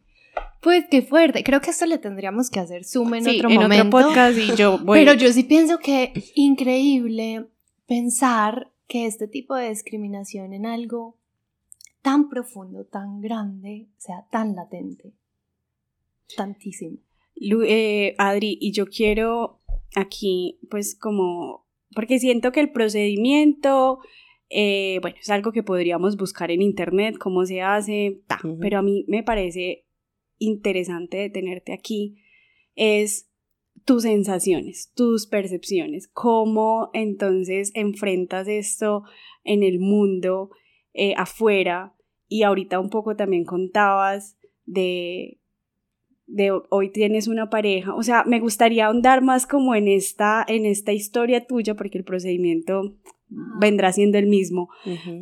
Pues 0.62 0.86
qué 0.90 1.02
fuerte. 1.02 1.44
Creo 1.44 1.60
que 1.60 1.72
esto 1.72 1.86
le 1.86 1.98
tendríamos 1.98 2.50
que 2.50 2.60
hacer 2.60 2.86
zoom 2.86 3.16
en 3.16 3.28
otro 3.28 3.50
en 3.50 3.56
momento. 3.56 3.98
Otro 3.98 4.10
podcast 4.10 4.38
y 4.38 4.56
yo 4.56 4.78
voy. 4.84 5.00
Pero 5.00 5.14
yo 5.14 5.32
sí 5.34 5.44
pienso 5.44 5.80
que 5.80 6.14
increíble 6.36 7.48
pensar 7.86 8.72
que 8.88 9.06
este 9.06 9.28
tipo 9.28 9.56
de 9.56 9.70
discriminación 9.70 10.54
en 10.54 10.66
algo 10.66 11.18
tan 12.02 12.30
profundo, 12.30 12.86
tan 12.86 13.20
grande, 13.20 13.88
sea 13.98 14.26
tan 14.32 14.56
latente. 14.56 15.14
Tantísimo. 16.36 16.98
Eh, 17.36 18.16
Adri, 18.18 18.58
y 18.60 18.72
yo 18.72 18.88
quiero 18.88 19.60
aquí, 19.96 20.60
pues 20.70 20.96
como, 20.96 21.66
porque 21.94 22.20
siento 22.20 22.52
que 22.52 22.60
el 22.60 22.72
procedimiento, 22.72 24.00
eh, 24.50 25.00
bueno, 25.02 25.18
es 25.20 25.30
algo 25.30 25.52
que 25.52 25.64
podríamos 25.64 26.18
buscar 26.18 26.52
en 26.52 26.62
internet, 26.62 27.18
cómo 27.18 27.46
se 27.46 27.62
hace, 27.62 28.22
pero 28.60 28.80
a 28.80 28.82
mí 28.82 29.06
me 29.08 29.24
parece 29.24 29.86
interesante 30.38 31.18
de 31.18 31.30
tenerte 31.30 31.74
aquí, 31.74 32.18
es 32.76 33.30
tus 33.86 34.04
sensaciones, 34.04 34.92
tus 34.96 35.28
percepciones, 35.28 36.08
cómo 36.08 36.90
entonces 36.94 37.72
enfrentas 37.74 38.48
esto 38.48 39.04
en 39.44 39.64
el 39.64 39.80
mundo 39.80 40.52
eh, 40.94 41.14
afuera 41.16 41.96
y 42.28 42.44
ahorita 42.44 42.80
un 42.80 42.90
poco 42.90 43.16
también 43.16 43.46
contabas 43.46 44.38
de 44.66 45.40
de 46.28 46.52
hoy 46.70 46.92
tienes 46.92 47.28
una 47.28 47.50
pareja, 47.50 47.96
o 47.96 48.04
sea, 48.04 48.24
me 48.26 48.40
gustaría 48.40 48.88
ahondar 48.88 49.24
más 49.24 49.48
como 49.48 49.76
en 49.76 49.88
esta, 49.88 50.46
en 50.48 50.66
esta 50.66 50.92
historia 50.92 51.46
tuya, 51.46 51.76
porque 51.76 51.98
el 51.98 52.04
procedimiento 52.04 52.96
vendrá 53.30 53.92
siendo 53.92 54.18
el 54.18 54.28
mismo, 54.28 54.70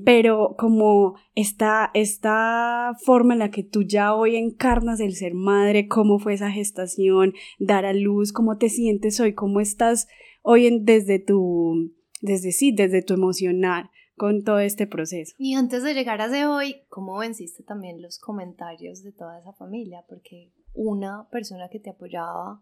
pero 0.04 0.56
como 0.58 1.16
esta, 1.34 1.90
esta 1.94 2.94
forma 3.04 3.34
en 3.34 3.40
la 3.40 3.52
que 3.52 3.64
tú 3.64 3.84
ya 3.84 4.14
hoy 4.14 4.36
encarnas 4.36 5.00
el 5.00 5.16
ser 5.16 5.34
madre, 5.34 5.88
cómo 5.88 6.20
fue 6.20 6.34
esa 6.34 6.52
gestación, 6.52 7.34
dar 7.58 7.86
a 7.86 7.94
luz, 7.94 8.32
cómo 8.32 8.58
te 8.58 8.70
sientes 8.70 9.20
hoy, 9.20 9.34
cómo 9.34 9.60
estás 9.60 10.08
hoy 10.44 10.68
en, 10.68 10.86
desde 10.86 11.18
tu, 11.20 11.94
desde 12.22 12.52
sí, 12.52 12.72
desde 12.72 13.02
tu 13.02 13.16
emocional 13.16 13.90
con 14.18 14.44
todo 14.44 14.60
este 14.60 14.88
proceso. 14.88 15.34
Y 15.38 15.56
antes 15.56 15.84
de 15.84 15.94
llegar 15.94 16.22
a 16.22 16.30
de 16.30 16.46
hoy, 16.46 16.84
¿cómo 16.90 17.18
venciste 17.18 17.64
también 17.64 18.02
los 18.02 18.20
comentarios 18.20 19.04
de 19.04 19.12
toda 19.12 19.40
esa 19.40 19.54
familia? 19.54 20.06
Porque 20.08 20.52
una 20.76 21.28
persona 21.30 21.70
que 21.70 21.80
te 21.80 21.90
apoyaba 21.90 22.62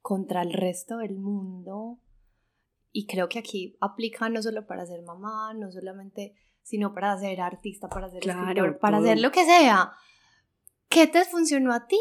contra 0.00 0.42
el 0.42 0.52
resto 0.52 0.98
del 0.98 1.16
mundo. 1.18 2.00
Y 2.92 3.06
creo 3.06 3.28
que 3.28 3.38
aquí 3.38 3.76
aplica 3.80 4.28
no 4.28 4.42
solo 4.42 4.66
para 4.66 4.86
ser 4.86 5.02
mamá, 5.02 5.52
no 5.54 5.70
solamente, 5.70 6.34
sino 6.62 6.94
para 6.94 7.16
ser 7.18 7.40
artista, 7.40 7.88
para 7.88 8.10
ser 8.10 8.26
escritor, 8.26 8.78
para 8.78 8.98
hacer 8.98 9.20
lo 9.20 9.30
que 9.30 9.44
sea. 9.44 9.92
¿Qué 10.88 11.06
te 11.06 11.24
funcionó 11.24 11.72
a 11.72 11.86
ti 11.86 12.00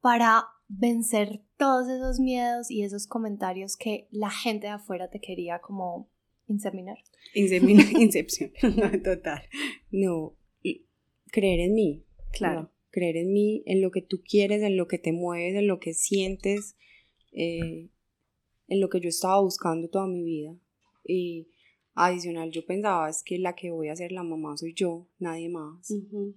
para 0.00 0.46
vencer 0.68 1.42
todos 1.58 1.88
esos 1.88 2.18
miedos 2.18 2.70
y 2.70 2.82
esos 2.82 3.06
comentarios 3.06 3.76
que 3.76 4.08
la 4.10 4.30
gente 4.30 4.68
de 4.68 4.74
afuera 4.74 5.10
te 5.10 5.20
quería 5.20 5.60
como 5.60 6.08
inseminar? 6.46 6.96
Inseminar, 7.34 7.86
incepción, 7.92 8.52
total. 9.04 9.42
No, 9.90 10.34
creer 11.30 11.60
en 11.60 11.74
mí. 11.74 12.06
Claro 12.32 12.72
creer 12.92 13.16
en 13.16 13.32
mí, 13.32 13.64
en 13.66 13.82
lo 13.82 13.90
que 13.90 14.02
tú 14.02 14.22
quieres, 14.22 14.62
en 14.62 14.76
lo 14.76 14.86
que 14.86 14.98
te 14.98 15.12
mueves, 15.12 15.56
en 15.56 15.66
lo 15.66 15.80
que 15.80 15.94
sientes, 15.94 16.76
eh, 17.32 17.88
en 18.68 18.80
lo 18.80 18.88
que 18.88 19.00
yo 19.00 19.08
estaba 19.08 19.40
buscando 19.40 19.88
toda 19.88 20.06
mi 20.06 20.22
vida. 20.22 20.56
Y 21.04 21.48
adicional, 21.94 22.50
yo 22.50 22.64
pensaba, 22.64 23.10
es 23.10 23.24
que 23.24 23.38
la 23.38 23.54
que 23.54 23.70
voy 23.70 23.88
a 23.88 23.96
ser 23.96 24.12
la 24.12 24.22
mamá 24.22 24.56
soy 24.56 24.74
yo, 24.74 25.08
nadie 25.18 25.48
más, 25.48 25.92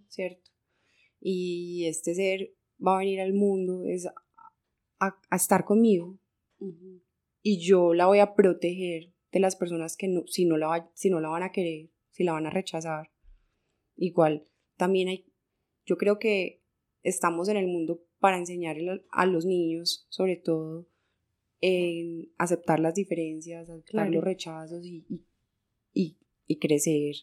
¿cierto? 0.08 0.50
Y 1.20 1.86
este 1.86 2.16
ser 2.16 2.56
va 2.86 2.96
a 2.96 3.00
venir 3.00 3.22
al 3.22 3.34
mundo 3.34 3.86
es 3.86 4.08
a, 5.00 5.16
estar 5.32 5.66
conmigo 5.66 6.18
y 7.42 7.60
yo 7.60 7.94
la 7.94 8.08
voy 8.08 8.20
a 8.20 8.34
proteger 8.34 9.14
de 9.32 9.40
las 9.40 9.56
personas 9.56 9.98
que 9.98 10.08
no, 10.08 10.26
si 10.28 10.46
no, 10.46 10.58
la, 10.58 10.90
si 10.94 11.10
no 11.10 11.20
la 11.20 11.30
van 11.30 11.44
a 11.44 11.52
querer, 11.52 11.92
si 12.10 12.24
la 12.24 12.32
van 12.32 12.46
a 12.46 12.50
rechazar. 12.50 13.12
Igual, 13.98 14.48
también 14.78 15.10
hay 15.10 15.26
yo 15.86 15.98
creo 15.98 16.20
que 16.20 16.62
estamos 17.04 17.50
en 17.50 17.58
el 17.58 17.68
mundo 17.68 18.04
para 18.20 18.38
enseñar 18.38 18.78
a 19.12 19.26
los 19.26 19.46
niños, 19.46 20.08
sobre 20.10 20.36
todo, 20.36 20.88
en 21.62 22.32
aceptar 22.38 22.80
las 22.80 22.96
diferencias, 22.96 23.70
aceptar 23.70 24.10
los 24.10 24.24
rechazos 24.24 24.86
y, 24.86 25.06
y, 25.94 26.60
crecer 26.60 27.16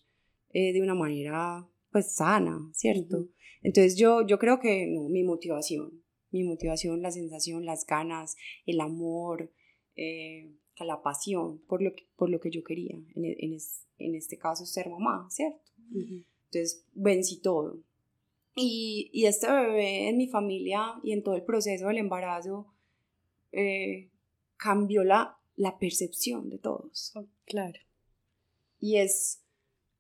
eh, 0.53 0.73
de 0.73 0.83
una 0.83 0.95
manera 0.95 1.69
pues 1.91 2.15
sana, 2.15 2.71
¿cierto? 2.73 3.29
Entonces 3.63 3.97
yo, 3.97 4.27
yo 4.27 4.39
creo 4.39 4.59
que 4.61 4.87
no, 4.87 5.09
mi 5.09 5.23
motivación, 5.25 6.03
mi 6.31 6.45
motivación, 6.45 7.03
la 7.03 7.11
sensación, 7.11 7.65
las 7.65 7.87
ganas, 7.87 8.37
el 8.67 8.81
amor, 8.81 9.53
eh, 9.95 10.55
la 10.81 11.03
pasión 11.03 11.61
por 11.67 11.83
lo 11.83 11.93
que, 11.93 12.09
por 12.17 12.31
lo 12.31 12.41
que 12.41 12.51
yo 12.51 12.65
quería, 12.65 12.97
en, 13.15 13.25
en, 13.25 13.57
en 13.99 14.15
este 14.15 14.39
caso 14.39 14.67
ser 14.67 14.89
mamá, 14.89 15.29
¿cierto? 15.31 15.71
Entonces 15.95 16.87
vencí 16.93 17.41
todo, 17.41 17.83
y, 18.55 19.11
y, 19.13 19.27
este 19.27 19.51
bebé 19.51 20.09
en 20.09 20.17
mi 20.17 20.29
familia 20.29 20.95
y 21.03 21.13
en 21.13 21.23
todo 21.23 21.35
el 21.35 21.45
proceso 21.45 21.87
del 21.87 21.99
embarazo 21.99 22.67
eh, 23.53 24.11
cambió 24.57 25.05
la, 25.05 25.39
la 25.57 25.79
percepción 25.79 26.51
de 26.51 26.59
todos. 26.59 27.13
Oh, 27.15 27.27
claro. 27.45 27.79
Y 28.79 28.97
es, 28.97 29.43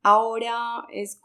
ahora 0.02 0.86
es, 0.92 1.20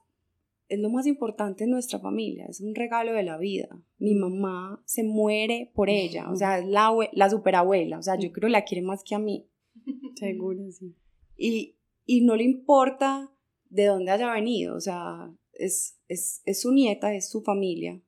es 0.69 0.79
lo 0.79 0.89
más 0.89 1.07
importante 1.07 1.63
en 1.63 1.71
nuestra 1.71 1.99
familia, 1.99 2.45
es 2.45 2.61
un 2.61 2.75
regalo 2.75 3.13
de 3.13 3.23
la 3.23 3.37
vida. 3.37 3.67
Mi 3.97 4.15
mamá 4.15 4.81
se 4.85 5.03
muere 5.03 5.71
por 5.73 5.89
ella, 5.89 6.29
o 6.31 6.35
sea, 6.35 6.59
es 6.59 6.67
la, 6.67 6.91
la 7.13 7.29
superabuela, 7.29 7.99
o 7.99 8.03
sea, 8.03 8.15
yo 8.15 8.31
creo 8.31 8.47
que 8.47 8.53
la 8.53 8.65
quiere 8.65 8.83
más 8.83 9.03
que 9.03 9.15
a 9.15 9.19
mí. 9.19 9.47
Seguro, 10.15 10.71
sí. 10.71 10.95
Y, 11.37 11.75
y 12.05 12.21
no 12.21 12.35
le 12.35 12.43
importa 12.43 13.31
de 13.69 13.85
dónde 13.85 14.11
haya 14.11 14.31
venido, 14.31 14.75
o 14.75 14.81
sea, 14.81 15.31
es, 15.59 15.99
es, 16.07 16.41
es 16.45 16.61
su 16.61 16.71
nieta, 16.71 17.13
es 17.13 17.29
su 17.29 17.41
familia. 17.41 18.01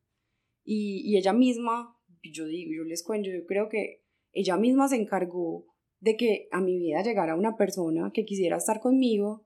Y, 0.63 1.01
y, 1.05 1.17
ella 1.17 1.33
misma, 1.33 1.97
yo 2.23 2.45
digo, 2.45 2.71
yo 2.75 2.83
les 2.83 3.03
cuento, 3.03 3.29
yo 3.29 3.45
creo 3.45 3.69
que 3.69 4.03
ella 4.31 4.57
misma 4.57 4.87
se 4.87 4.95
encargó 4.95 5.65
de 5.99 6.15
que 6.15 6.47
a 6.51 6.61
mi 6.61 6.77
vida 6.77 7.01
llegara 7.01 7.35
una 7.35 7.57
persona 7.57 8.11
que 8.13 8.25
quisiera 8.25 8.57
estar 8.57 8.79
conmigo 8.79 9.45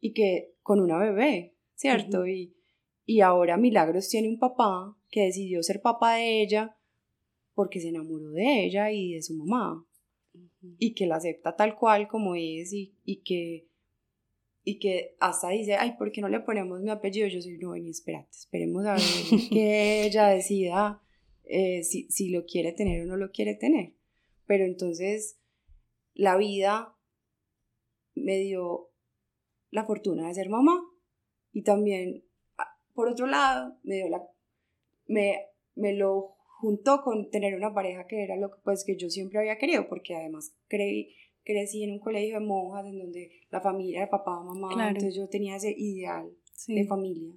y 0.00 0.12
que 0.12 0.54
con 0.62 0.80
una 0.80 0.98
bebé, 0.98 1.56
¿cierto? 1.74 2.26
y, 2.26 2.54
y 3.06 3.20
ahora 3.20 3.56
Milagros 3.56 4.08
tiene 4.08 4.28
un 4.28 4.38
papá 4.38 4.96
que 5.10 5.22
decidió 5.22 5.62
ser 5.62 5.80
papá 5.80 6.16
de 6.16 6.42
ella 6.42 6.76
porque 7.54 7.80
se 7.80 7.88
enamoró 7.88 8.30
de 8.30 8.64
ella 8.64 8.90
y 8.90 9.14
de 9.14 9.22
su 9.22 9.34
mamá. 9.34 9.86
Y 10.78 10.94
que 10.94 11.06
la 11.06 11.16
acepta 11.16 11.56
tal 11.56 11.76
cual 11.76 12.08
como 12.08 12.34
es 12.34 12.72
y, 12.72 12.96
y 13.04 13.22
que 13.22 13.68
y 14.64 14.78
que 14.78 15.14
hasta 15.20 15.50
dice, 15.50 15.74
ay, 15.74 15.96
¿por 15.98 16.10
qué 16.10 16.22
no 16.22 16.28
le 16.28 16.40
ponemos 16.40 16.80
mi 16.80 16.90
apellido? 16.90 17.28
Yo 17.28 17.42
soy, 17.42 17.58
no, 17.58 17.74
ni 17.74 17.90
espérate, 17.90 18.30
esperemos 18.30 18.86
a 18.86 18.94
ver 18.94 19.02
que 19.50 20.06
ella 20.06 20.28
decida 20.28 21.02
eh, 21.44 21.84
si, 21.84 22.10
si 22.10 22.30
lo 22.30 22.46
quiere 22.46 22.72
tener 22.72 23.02
o 23.02 23.06
no 23.06 23.16
lo 23.16 23.30
quiere 23.30 23.54
tener. 23.54 23.92
Pero 24.46 24.64
entonces 24.64 25.38
la 26.14 26.36
vida 26.36 26.96
me 28.14 28.38
dio 28.38 28.90
la 29.70 29.84
fortuna 29.84 30.28
de 30.28 30.34
ser 30.34 30.48
mamá 30.48 30.82
y 31.52 31.62
también, 31.62 32.24
ah, 32.56 32.78
por 32.94 33.08
otro 33.08 33.26
lado, 33.26 33.76
me 33.82 33.96
dio 33.96 34.08
la, 34.08 34.22
me, 35.06 35.46
me 35.74 35.92
lo 35.92 36.36
juntó 36.60 37.02
con 37.02 37.30
tener 37.30 37.54
una 37.54 37.74
pareja 37.74 38.06
que 38.06 38.22
era 38.22 38.36
lo 38.36 38.50
que, 38.50 38.60
pues, 38.64 38.84
que 38.84 38.96
yo 38.96 39.10
siempre 39.10 39.38
había 39.38 39.58
querido, 39.58 39.88
porque 39.88 40.14
además 40.14 40.56
creí, 40.68 41.14
crecí 41.44 41.84
en 41.84 41.92
un 41.92 41.98
colegio 41.98 42.40
de 42.40 42.44
monjas 42.44 42.86
en 42.86 42.98
donde 42.98 43.30
la 43.50 43.60
familia 43.60 44.00
de 44.00 44.06
papá, 44.08 44.42
mamá, 44.42 44.88
entonces 44.88 45.14
yo 45.14 45.28
tenía 45.28 45.56
ese 45.56 45.74
ideal 45.76 46.30
de 46.66 46.86
familia. 46.86 47.32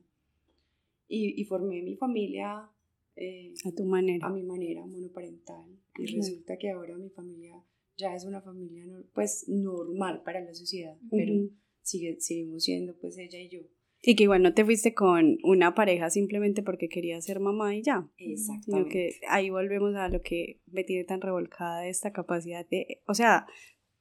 Y, 1.10 1.42
y, 1.42 1.46
formé 1.46 1.82
mi 1.82 1.96
familia 1.96 2.70
eh, 3.16 3.54
a 3.66 3.72
tu 3.72 3.86
manera. 3.86 4.28
A 4.28 4.30
mi 4.30 4.44
manera, 4.44 4.86
monoparental. 4.86 5.66
Y 5.98 6.06
resulta 6.18 6.58
que 6.58 6.70
ahora 6.70 6.98
mi 6.98 7.10
familia 7.10 7.64
ya 7.98 8.14
es 8.14 8.26
una 8.26 8.42
familia 8.42 8.86
pues 9.14 9.46
normal 9.48 10.22
para 10.24 10.42
la 10.42 10.54
sociedad, 10.54 10.98
pero 11.10 11.50
sigue, 11.82 12.18
seguimos 12.20 12.64
siendo 12.64 12.96
pues 12.98 13.18
ella 13.18 13.40
y 13.40 13.50
yo. 13.50 13.62
Y 14.02 14.16
que 14.16 14.24
igual 14.24 14.44
no 14.44 14.54
te 14.54 14.64
fuiste 14.64 14.94
con 14.94 15.40
una 15.44 15.74
pareja 15.74 16.12
simplemente 16.12 16.62
porque 16.62 16.88
querías 16.88 17.26
ser 17.26 17.40
mamá 17.40 17.76
y 17.76 17.82
ya. 17.82 18.08
Exactamente. 18.18 18.90
que 18.90 19.12
ahí 19.28 19.50
volvemos 19.50 19.96
a 19.96 20.08
lo 20.10 20.22
que 20.22 20.62
me 20.68 20.84
tiene 20.84 21.04
tan 21.04 21.20
revolcada 21.20 21.88
esta 21.88 22.14
capacidad 22.14 22.68
de, 22.70 23.02
o 23.08 23.16
sea, 23.16 23.48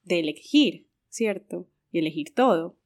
de 0.06 0.20
elegir, 0.20 0.86
¿cierto? 1.08 1.68
Y 1.92 1.98
elegir 1.98 2.34
todo. 2.34 2.78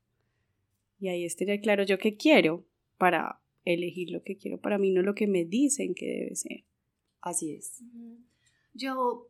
Y 0.99 1.09
ahí 1.09 1.25
estaría 1.25 1.61
claro 1.61 1.85
yo 1.85 1.99
qué 1.99 2.17
quiero 2.17 2.67
para 2.99 3.41
elegir 3.65 4.11
lo 4.11 4.23
que 4.23 4.37
quiero 4.37 4.61
para 4.61 4.79
mí, 4.79 4.91
no 4.91 5.03
lo 5.03 5.15
que 5.15 5.27
me 5.27 5.45
dicen 5.45 5.95
que 5.95 6.07
debe 6.07 6.35
ser. 6.35 6.65
Así 7.21 7.53
es. 7.53 7.83
Yo 8.73 9.29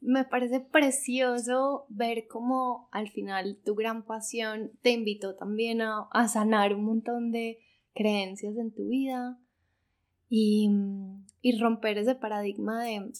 me 0.00 0.24
parece 0.24 0.60
precioso 0.60 1.86
ver 1.88 2.26
cómo 2.28 2.88
al 2.92 3.10
final 3.10 3.58
tu 3.64 3.74
gran 3.74 4.04
pasión 4.04 4.72
te 4.82 4.90
invitó 4.90 5.34
también 5.36 5.80
a, 5.80 6.08
a 6.12 6.28
sanar 6.28 6.74
un 6.74 6.84
montón 6.84 7.32
de 7.32 7.58
creencias 7.94 8.56
en 8.56 8.72
tu 8.72 8.88
vida 8.88 9.38
y, 10.28 10.70
y 11.40 11.58
romper 11.58 11.98
ese 11.98 12.14
paradigma 12.14 12.84
de 12.84 13.12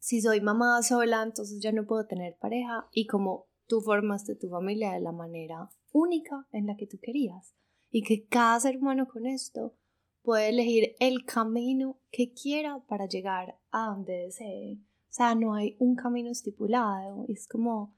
si 0.00 0.20
soy 0.20 0.40
mamá 0.40 0.82
sola, 0.82 1.22
entonces 1.22 1.60
ya 1.62 1.70
no 1.70 1.86
puedo 1.86 2.06
tener 2.06 2.36
pareja 2.38 2.88
y 2.90 3.06
como 3.06 3.46
tú 3.68 3.80
formaste 3.80 4.34
tu 4.34 4.48
familia 4.48 4.92
de 4.92 5.00
la 5.00 5.12
manera 5.12 5.70
única 5.92 6.48
en 6.50 6.66
la 6.66 6.76
que 6.76 6.86
tú 6.86 6.98
querías 7.00 7.54
y 7.90 8.02
que 8.02 8.26
cada 8.26 8.58
ser 8.58 8.78
humano 8.78 9.06
con 9.06 9.26
esto 9.26 9.74
puede 10.22 10.48
elegir 10.48 10.96
el 11.00 11.24
camino 11.24 12.00
que 12.10 12.32
quiera 12.32 12.82
para 12.88 13.06
llegar 13.06 13.58
a 13.70 13.86
donde 13.86 14.12
desee. 14.24 14.78
O 15.10 15.12
sea, 15.12 15.34
no 15.34 15.54
hay 15.54 15.76
un 15.78 15.96
camino 15.96 16.30
estipulado. 16.30 17.24
Es 17.28 17.46
como 17.48 17.94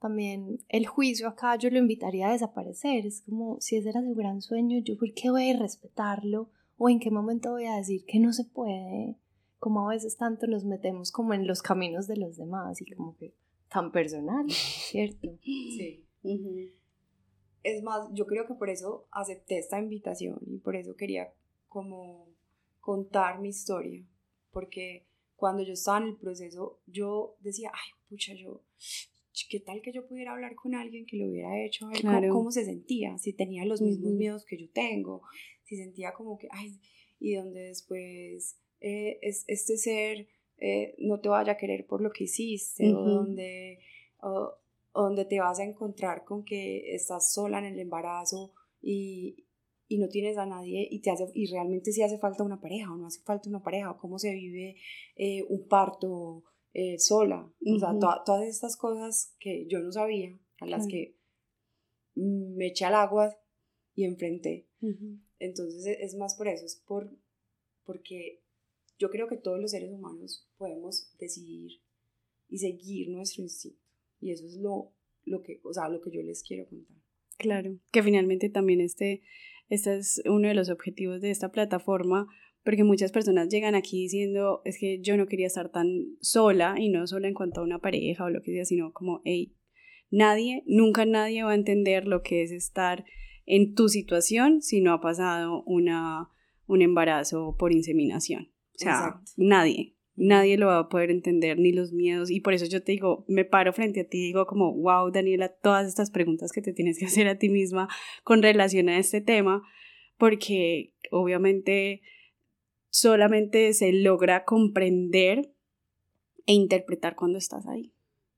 también 0.00 0.58
el 0.68 0.86
juicio 0.86 1.28
acá 1.28 1.56
yo 1.56 1.70
lo 1.70 1.78
invitaría 1.78 2.28
a 2.28 2.32
desaparecer. 2.32 3.06
Es 3.06 3.22
como 3.22 3.60
si 3.60 3.76
ese 3.76 3.90
era 3.90 4.02
su 4.02 4.14
gran 4.14 4.40
sueño, 4.40 4.78
yo 4.84 4.96
por 4.96 5.12
qué 5.14 5.30
voy 5.30 5.50
a 5.50 5.58
respetarlo 5.58 6.50
o 6.76 6.88
en 6.88 7.00
qué 7.00 7.10
momento 7.10 7.50
voy 7.50 7.66
a 7.66 7.76
decir 7.76 8.04
que 8.06 8.18
no 8.18 8.32
se 8.32 8.44
puede. 8.44 9.16
Como 9.60 9.88
a 9.88 9.92
veces 9.92 10.16
tanto 10.16 10.48
nos 10.48 10.64
metemos 10.64 11.12
como 11.12 11.32
en 11.32 11.46
los 11.46 11.62
caminos 11.62 12.08
de 12.08 12.16
los 12.16 12.36
demás 12.36 12.80
y 12.80 12.90
como 12.92 13.16
que 13.16 13.32
tan 13.68 13.92
personal, 13.92 14.50
¿cierto? 14.50 15.38
Sí. 15.42 16.04
Es 17.62 17.82
más, 17.82 18.08
yo 18.12 18.26
creo 18.26 18.46
que 18.46 18.54
por 18.54 18.68
eso 18.68 19.06
acepté 19.10 19.58
esta 19.58 19.78
invitación 19.78 20.38
y 20.46 20.58
por 20.58 20.76
eso 20.76 20.96
quería 20.96 21.32
como 21.68 22.26
contar 22.80 23.40
mi 23.40 23.48
historia, 23.50 24.04
porque 24.50 25.06
cuando 25.36 25.62
yo 25.62 25.72
estaba 25.72 25.98
en 25.98 26.08
el 26.08 26.16
proceso, 26.16 26.80
yo 26.86 27.36
decía, 27.40 27.70
ay, 27.72 27.90
pucha, 28.08 28.34
yo, 28.34 28.62
¿qué 29.48 29.60
tal 29.60 29.80
que 29.80 29.92
yo 29.92 30.06
pudiera 30.06 30.32
hablar 30.32 30.54
con 30.54 30.74
alguien 30.74 31.06
que 31.06 31.16
lo 31.16 31.26
hubiera 31.26 31.64
hecho? 31.64 31.88
cómo, 32.30 32.50
se 32.50 32.66
sentía, 32.66 33.16
si 33.16 33.32
tenía 33.32 33.64
los 33.64 33.80
mismos 33.80 34.12
miedos 34.12 34.44
que 34.44 34.58
yo 34.58 34.68
tengo, 34.70 35.22
si 35.64 35.76
sentía 35.76 36.12
como 36.12 36.38
que, 36.38 36.48
ay, 36.50 36.78
y 37.18 37.34
donde 37.34 37.60
después 37.60 38.58
eh, 38.80 39.18
es, 39.22 39.44
este 39.46 39.76
ser 39.76 40.28
eh, 40.58 40.94
no 40.98 41.20
te 41.20 41.28
vaya 41.28 41.52
a 41.52 41.56
querer 41.56 41.86
por 41.86 42.00
lo 42.00 42.10
que 42.10 42.24
hiciste, 42.24 42.92
o 42.92 43.02
donde, 43.02 43.78
donde 44.94 45.24
te 45.24 45.40
vas 45.40 45.58
a 45.58 45.64
encontrar 45.64 46.24
con 46.24 46.44
que 46.44 46.94
estás 46.94 47.32
sola 47.32 47.58
en 47.58 47.66
el 47.66 47.78
embarazo 47.78 48.52
y, 48.82 49.46
y 49.90 49.98
no 49.98 50.08
tienes 50.08 50.38
a 50.38 50.46
nadie 50.46 50.86
y, 50.88 51.00
te 51.00 51.10
hace, 51.10 51.26
y 51.34 51.50
realmente 51.50 51.90
si 51.90 52.00
hace 52.00 52.16
falta 52.16 52.44
una 52.44 52.60
pareja 52.60 52.92
o 52.92 52.96
no 52.96 53.06
hace 53.06 53.20
falta 53.22 53.48
una 53.48 53.60
pareja, 53.60 53.90
o 53.90 53.98
cómo 53.98 54.20
se 54.20 54.32
vive 54.32 54.76
eh, 55.16 55.44
un 55.48 55.66
parto 55.66 56.44
eh, 56.72 56.96
sola, 57.00 57.52
o 57.66 57.78
sea, 57.78 57.98
todas 58.24 58.46
estas 58.46 58.76
cosas 58.76 59.34
que 59.40 59.66
yo 59.66 59.80
no 59.80 59.90
sabía, 59.90 60.38
a 60.60 60.66
las 60.66 60.86
que 60.86 61.18
me 62.14 62.68
eché 62.68 62.84
al 62.84 62.94
agua 62.94 63.36
y 63.96 64.04
enfrenté. 64.04 64.68
Entonces 65.40 65.84
e, 65.86 66.04
es 66.04 66.14
más 66.14 66.36
por 66.36 66.46
eso, 66.46 66.64
es 66.64 66.76
por, 66.86 67.10
porque 67.84 68.39
yo 69.00 69.08
creo 69.10 69.26
que 69.26 69.38
todos 69.38 69.58
los 69.58 69.70
seres 69.70 69.90
humanos 69.90 70.46
podemos 70.58 71.10
decidir 71.18 71.80
y 72.48 72.58
seguir 72.58 73.08
nuestro 73.08 73.42
instinto. 73.42 73.80
Y 74.20 74.30
eso 74.30 74.46
es 74.46 74.56
lo, 74.56 74.92
lo, 75.24 75.42
que, 75.42 75.60
o 75.64 75.72
sea, 75.72 75.88
lo 75.88 76.02
que 76.02 76.10
yo 76.10 76.22
les 76.22 76.42
quiero 76.42 76.68
contar. 76.68 76.98
Claro, 77.38 77.78
que 77.90 78.02
finalmente 78.02 78.50
también 78.50 78.82
este, 78.82 79.22
este 79.70 79.96
es 79.96 80.22
uno 80.26 80.48
de 80.48 80.54
los 80.54 80.68
objetivos 80.68 81.22
de 81.22 81.30
esta 81.30 81.50
plataforma, 81.50 82.26
porque 82.62 82.84
muchas 82.84 83.10
personas 83.10 83.48
llegan 83.48 83.74
aquí 83.74 84.02
diciendo, 84.02 84.60
es 84.66 84.78
que 84.78 85.00
yo 85.00 85.16
no 85.16 85.26
quería 85.26 85.46
estar 85.46 85.70
tan 85.70 86.18
sola, 86.20 86.74
y 86.78 86.90
no 86.90 87.06
solo 87.06 87.26
en 87.26 87.32
cuanto 87.32 87.62
a 87.62 87.64
una 87.64 87.78
pareja 87.78 88.24
o 88.24 88.30
lo 88.30 88.42
que 88.42 88.52
sea, 88.52 88.66
sino 88.66 88.92
como, 88.92 89.22
hey, 89.24 89.54
nadie, 90.10 90.62
nunca 90.66 91.06
nadie 91.06 91.42
va 91.42 91.52
a 91.52 91.54
entender 91.54 92.06
lo 92.06 92.22
que 92.22 92.42
es 92.42 92.50
estar 92.50 93.06
en 93.46 93.74
tu 93.74 93.88
situación 93.88 94.60
si 94.60 94.82
no 94.82 94.92
ha 94.92 95.00
pasado 95.00 95.62
una, 95.64 96.28
un 96.66 96.82
embarazo 96.82 97.56
por 97.58 97.72
inseminación. 97.72 98.52
O 98.80 98.82
sea, 98.82 99.20
nadie, 99.36 99.94
nadie 100.16 100.56
lo 100.56 100.66
va 100.66 100.78
a 100.78 100.88
poder 100.88 101.10
entender, 101.10 101.58
ni 101.58 101.72
los 101.72 101.92
miedos. 101.92 102.30
Y 102.30 102.40
por 102.40 102.54
eso 102.54 102.66
yo 102.66 102.82
te 102.82 102.92
digo, 102.92 103.24
me 103.28 103.44
paro 103.44 103.72
frente 103.72 104.00
a 104.00 104.08
ti 104.08 104.18
y 104.18 104.26
digo 104.26 104.46
como, 104.46 104.72
wow, 104.74 105.10
Daniela, 105.10 105.48
todas 105.48 105.86
estas 105.86 106.10
preguntas 106.10 106.52
que 106.52 106.62
te 106.62 106.72
tienes 106.72 106.98
que 106.98 107.04
hacer 107.06 107.28
a 107.28 107.38
ti 107.38 107.48
misma 107.48 107.88
con 108.24 108.42
relación 108.42 108.88
a 108.88 108.98
este 108.98 109.20
tema, 109.20 109.62
porque 110.18 110.92
obviamente 111.10 112.02
solamente 112.90 113.72
se 113.72 113.92
logra 113.92 114.44
comprender 114.44 115.52
e 116.46 116.52
interpretar 116.52 117.16
cuando 117.16 117.38
estás 117.38 117.66
ahí. 117.66 117.92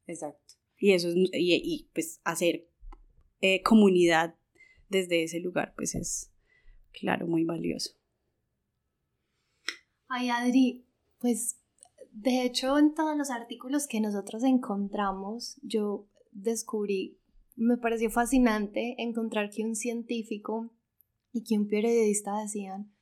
Exacto. 0.07 0.55
Y 0.78 0.93
eso 0.93 1.09
es, 1.09 1.14
y, 1.32 1.88
pues 1.95 2.20
hacer 2.24 2.66
eh, 3.40 3.62
comunidad 3.62 4.34
desde 4.88 5.22
ese 5.22 5.40
lugar, 5.40 5.74
pues 5.76 5.95
es, 5.95 6.32
claro, 6.93 7.26
muy 7.26 7.45
valioso. 7.45 7.93
Ay, 10.15 10.29
Adri, 10.29 10.85
pues 11.21 11.59
de 12.11 12.45
hecho 12.45 12.77
en 12.77 12.93
todos 12.93 13.17
los 13.17 13.31
artículos 13.31 13.87
que 13.87 13.99
nosotros 13.99 14.43
encontramos, 14.45 15.59
yo 15.63 16.07
descubrí, 16.33 17.19
me 17.57 17.79
pareció 17.79 18.11
fascinante 18.11 18.95
encontrar 18.99 19.49
que 19.49 19.65
un 19.65 19.75
científico 19.75 20.71
y 21.33 21.45
que 21.45 21.57
un 21.57 21.67
periodista 21.67 22.39
decían 22.43 22.93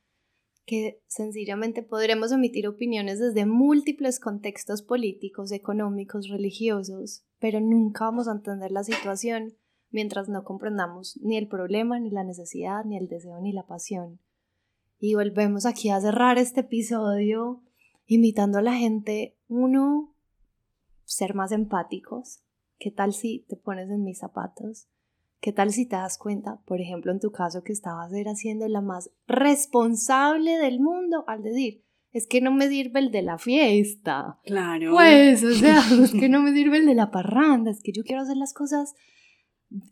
que 0.64 1.02
sencillamente 1.08 1.82
podremos 1.82 2.30
emitir 2.30 2.68
opiniones 2.68 3.18
desde 3.18 3.44
múltiples 3.44 4.20
contextos 4.20 4.80
políticos, 4.82 5.50
económicos, 5.50 6.28
religiosos, 6.28 7.24
pero 7.40 7.58
nunca 7.58 8.04
vamos 8.04 8.28
a 8.28 8.32
entender 8.34 8.70
la 8.70 8.84
situación 8.84 9.56
mientras 9.90 10.28
no 10.28 10.44
comprendamos 10.44 11.18
ni 11.20 11.38
el 11.38 11.48
problema, 11.48 11.98
ni 11.98 12.10
la 12.10 12.22
necesidad, 12.22 12.84
ni 12.84 12.96
el 12.96 13.08
deseo, 13.08 13.40
ni 13.40 13.52
la 13.52 13.66
pasión. 13.66 14.20
Y 15.02 15.14
volvemos 15.14 15.64
aquí 15.64 15.88
a 15.88 15.98
cerrar 15.98 16.36
este 16.36 16.60
episodio 16.60 17.62
invitando 18.06 18.58
a 18.58 18.62
la 18.62 18.74
gente, 18.74 19.34
uno, 19.48 20.14
ser 21.04 21.34
más 21.34 21.52
empáticos. 21.52 22.40
¿Qué 22.78 22.90
tal 22.90 23.14
si 23.14 23.46
te 23.48 23.56
pones 23.56 23.88
en 23.88 24.04
mis 24.04 24.18
zapatos? 24.18 24.88
¿Qué 25.40 25.52
tal 25.52 25.72
si 25.72 25.86
te 25.86 25.96
das 25.96 26.18
cuenta, 26.18 26.60
por 26.66 26.82
ejemplo, 26.82 27.12
en 27.12 27.18
tu 27.18 27.32
caso, 27.32 27.64
que 27.64 27.72
estabas 27.72 28.12
haciendo 28.12 28.68
la 28.68 28.82
más 28.82 29.10
responsable 29.26 30.58
del 30.58 30.80
mundo 30.80 31.24
al 31.26 31.42
decir, 31.42 31.82
es 32.12 32.26
que 32.26 32.42
no 32.42 32.52
me 32.52 32.68
sirve 32.68 33.00
el 33.00 33.10
de 33.10 33.22
la 33.22 33.38
fiesta. 33.38 34.38
Claro. 34.44 34.92
Pues, 34.92 35.42
o 35.44 35.54
sea, 35.54 35.82
es 36.02 36.12
que 36.12 36.28
no 36.28 36.42
me 36.42 36.52
sirve 36.52 36.76
el 36.76 36.84
de 36.84 36.94
la 36.94 37.10
parranda, 37.10 37.70
es 37.70 37.82
que 37.82 37.92
yo 37.92 38.02
quiero 38.02 38.20
hacer 38.20 38.36
las 38.36 38.52
cosas 38.52 38.94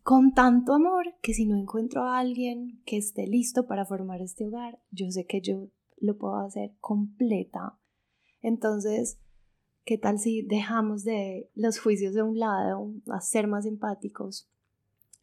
con 0.03 0.35
tanto 0.35 0.75
amor 0.75 1.15
que 1.23 1.35
si 1.35 1.47
no 1.47 1.57
encuentro 1.57 2.03
a 2.03 2.19
alguien 2.19 2.81
que 2.85 2.97
esté 2.97 3.27
listo 3.27 3.67
para 3.67 3.85
formar 3.85 4.21
este 4.21 4.47
hogar, 4.47 4.81
yo 4.91 5.11
sé 5.11 5.27
que 5.27 5.41
yo 5.41 5.69
lo 5.99 6.19
puedo 6.19 6.37
hacer 6.39 6.73
completa. 6.81 7.79
Entonces, 8.43 9.19
¿qué 9.85 9.99
tal 9.99 10.19
si 10.19 10.43
dejamos 10.43 11.05
de 11.05 11.49
los 11.55 11.79
juicios 11.79 12.15
de 12.15 12.23
un 12.23 12.39
lado, 12.39 12.93
a 13.09 13.21
ser 13.21 13.47
más 13.47 13.67
empáticos 13.67 14.49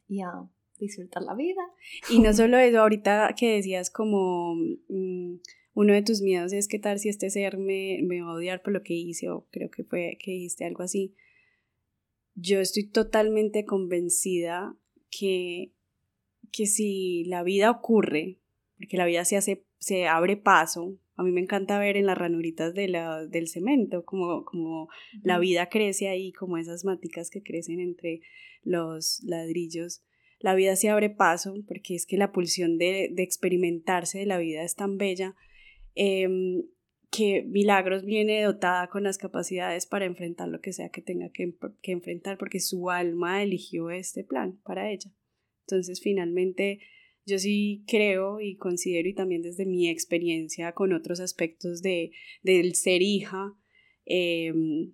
y 0.08 0.22
a 0.22 0.48
disfrutar 0.78 1.22
la 1.22 1.34
vida? 1.34 1.62
Y 2.10 2.20
no 2.20 2.32
solo 2.32 2.58
eso, 2.58 2.80
ahorita 2.80 3.34
que 3.36 3.56
decías 3.56 3.90
como 3.90 4.54
mm, 4.54 5.34
uno 5.74 5.92
de 5.92 6.02
tus 6.02 6.22
miedos 6.22 6.52
es 6.52 6.68
qué 6.68 6.78
tal 6.78 6.98
si 6.98 7.10
este 7.10 7.28
ser 7.28 7.58
me, 7.58 8.00
me 8.02 8.22
va 8.22 8.30
a 8.30 8.34
odiar 8.34 8.62
por 8.62 8.72
lo 8.72 8.82
que 8.82 8.94
hice 8.94 9.28
o 9.28 9.46
creo 9.50 9.70
que 9.70 9.84
fue 9.84 10.16
que 10.18 10.30
dijiste 10.30 10.64
algo 10.64 10.82
así 10.82 11.14
yo 12.36 12.60
estoy 12.60 12.86
totalmente 12.88 13.64
convencida 13.64 14.76
que, 15.10 15.72
que 16.52 16.66
si 16.66 17.24
la 17.24 17.42
vida 17.42 17.70
ocurre, 17.70 18.38
porque 18.78 18.96
la 18.96 19.06
vida 19.06 19.24
se 19.24 19.36
hace, 19.36 19.64
se 19.78 20.06
abre 20.06 20.36
paso, 20.36 20.98
a 21.16 21.22
mí 21.22 21.32
me 21.32 21.40
encanta 21.40 21.78
ver 21.78 21.96
en 21.96 22.06
las 22.06 22.18
ranuritas 22.18 22.74
de 22.74 22.88
la, 22.88 23.26
del 23.26 23.48
cemento, 23.48 24.04
como, 24.04 24.44
como 24.44 24.88
la 25.22 25.38
vida 25.38 25.70
crece 25.70 26.08
ahí, 26.08 26.30
como 26.32 26.58
esas 26.58 26.84
maticas 26.84 27.30
que 27.30 27.42
crecen 27.42 27.80
entre 27.80 28.20
los 28.62 29.22
ladrillos. 29.24 30.02
La 30.38 30.54
vida 30.54 30.76
se 30.76 30.90
abre 30.90 31.08
paso, 31.08 31.54
porque 31.66 31.94
es 31.94 32.04
que 32.04 32.18
la 32.18 32.32
pulsión 32.32 32.76
de, 32.76 33.08
de 33.10 33.22
experimentarse 33.22 34.18
de 34.18 34.26
la 34.26 34.36
vida 34.36 34.62
es 34.62 34.74
tan 34.74 34.98
bella. 34.98 35.34
Em, 35.94 36.64
que 37.10 37.42
Milagros 37.42 38.04
viene 38.04 38.42
dotada 38.42 38.88
con 38.88 39.02
las 39.02 39.18
capacidades 39.18 39.86
para 39.86 40.04
enfrentar 40.04 40.48
lo 40.48 40.60
que 40.60 40.72
sea 40.72 40.90
que 40.90 41.02
tenga 41.02 41.30
que, 41.30 41.54
enfrentar, 41.82 42.38
porque 42.38 42.60
su 42.60 42.90
alma 42.90 43.42
eligió 43.42 43.90
este 43.90 44.24
plan 44.24 44.58
para 44.64 44.90
ella. 44.90 45.10
Entonces, 45.62 46.00
finalmente, 46.00 46.80
yo 47.24 47.38
sí 47.38 47.84
creo 47.86 48.40
y 48.40 48.56
considero, 48.56 49.08
y 49.08 49.14
también 49.14 49.42
desde 49.42 49.66
mi 49.66 49.88
experiencia 49.88 50.72
con 50.72 50.92
otros 50.92 51.20
aspectos 51.20 51.82
de, 51.82 52.12
del 52.42 52.74
ser 52.74 53.02
hija, 53.02 53.54
em, 54.04 54.92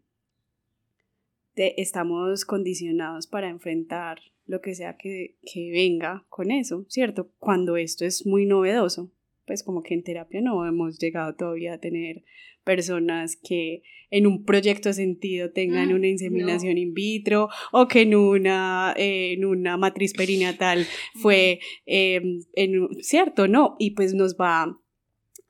estamos 1.55 2.45
condicionados 2.45 3.27
para 3.27 3.51
enfrentar 3.51 4.21
lo 4.47 4.61
que 4.61 4.75
sea 4.75 4.97
que, 4.97 5.37
que 5.43 5.71
venga 5.71 6.27
con 6.29 6.51
eso, 6.51 6.87
¿cierto? 6.89 7.31
Cuando 7.39 7.77
esto 7.77 8.05
es 8.05 8.27
muy 8.27 8.47
novedoso 8.47 9.11
pues 9.47 9.63
como 9.63 9.83
que 9.83 9.95
en 9.95 10.03
terapia 10.03 10.41
no 10.41 10.67
hemos 10.67 10.99
llegado 10.99 11.35
todavía 11.35 11.75
a 11.75 11.79
tener 11.79 12.25
personas 12.65 13.37
que 13.37 13.83
en 14.11 14.27
un 14.27 14.45
proyecto 14.45 14.93
sentido 14.93 15.51
tengan 15.51 15.91
ah, 15.91 15.95
una 15.95 16.07
inseminación 16.07 16.79
in 16.79 16.95
vitro 16.95 17.49
o 17.73 17.89
que 17.89 18.03
en 18.03 18.15
una, 18.15 18.95
en 18.97 19.45
una 19.45 19.77
matriz 19.77 20.13
perinatal 20.13 20.87
fue, 21.15 21.61
em, 21.87 22.41
en, 22.55 22.89
¿cierto? 23.01 23.49
No, 23.49 23.77
y 23.79 23.93
pues 23.93 24.15
nos 24.15 24.37
va 24.37 24.79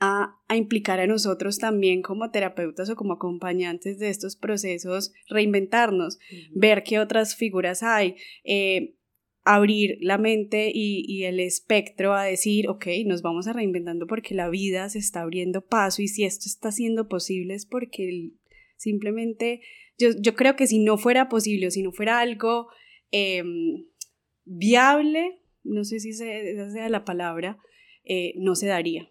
a, 0.00 0.36
a, 0.48 0.56
implicar 0.56 1.00
a 1.00 1.06
nosotros 1.06 1.58
también 1.58 2.02
como 2.02 2.30
terapeutas 2.30 2.88
o 2.88 2.96
como 2.96 3.14
acompañantes 3.14 3.98
de 3.98 4.08
estos 4.08 4.36
procesos, 4.36 5.12
reinventarnos, 5.28 6.18
ver 6.52 6.82
qué 6.84 6.98
otras 6.98 7.36
figuras 7.36 7.82
hay. 7.82 8.16
Eh, 8.44 8.94
abrir 9.44 9.98
la 10.00 10.18
mente 10.18 10.70
y, 10.72 11.24
el 11.24 11.40
espectro 11.40 12.14
a 12.14 12.24
decir, 12.24 12.68
ok, 12.68 12.86
nos 13.06 13.22
vamos 13.22 13.46
a 13.46 13.52
reinventando 13.52 14.06
porque 14.06 14.34
la 14.34 14.48
vida 14.48 14.88
se 14.88 14.98
está 14.98 15.22
abriendo 15.22 15.64
paso 15.64 16.02
y 16.02 16.08
si 16.08 16.24
esto 16.24 16.44
está 16.46 16.70
siendo 16.70 17.08
posible 17.08 17.54
es 17.54 17.66
porque 17.66 18.30
simplemente 18.76 19.60
yo, 19.98 20.10
yo, 20.18 20.34
creo 20.34 20.56
que 20.56 20.66
si 20.66 20.78
no 20.78 20.96
fuera 20.96 21.28
posible 21.28 21.66
o 21.66 21.70
si 21.70 21.82
no 21.82 21.92
fuera 21.92 22.20
algo 22.20 22.68
em, 23.10 23.86
viable, 24.44 25.40
no 25.64 25.84
sé 25.84 26.00
si 26.00 26.10
esa 26.10 26.70
sea 26.70 26.88
la 26.88 27.04
palabra, 27.04 27.58
eh, 28.04 28.34
no 28.36 28.54
se 28.54 28.66
daría. 28.66 29.10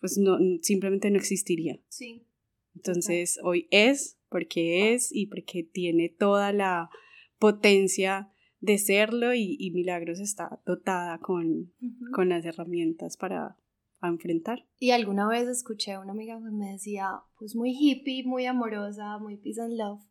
Pues 0.00 0.18
no, 0.18 0.38
simplemente 0.62 1.10
no 1.10 1.16
existiría. 1.16 1.80
Sí. 1.88 2.26
Entonces, 2.74 3.38
hoy 3.42 3.68
es 3.70 4.18
porque 4.28 4.94
es 4.94 5.10
y 5.14 5.26
porque 5.26 5.62
tiene 5.62 6.08
toda 6.08 6.52
la 6.52 6.90
potencia 7.38 8.33
de 8.64 8.78
serlo 8.78 9.34
y, 9.34 9.70
Milagros 9.74 10.20
está 10.20 10.60
dotada 10.64 11.18
con, 11.18 11.72
con 12.12 12.30
las 12.30 12.44
herramientas 12.46 13.16
para 13.18 13.58
enfrentar. 14.02 14.66
Y 14.78 14.90
alguna 14.90 15.28
vez 15.28 15.48
escuché 15.48 15.92
a 15.92 16.00
una 16.00 16.12
amiga 16.12 16.38
que 16.38 16.50
me 16.50 16.72
decía, 16.72 17.20
pues 17.38 17.54
muy 17.54 17.72
hippie, 17.72 18.24
muy 18.24 18.46
amorosa, 18.46 19.18
muy 19.18 19.36
peace 19.36 19.60
and 19.60 19.76
love, 19.76 20.02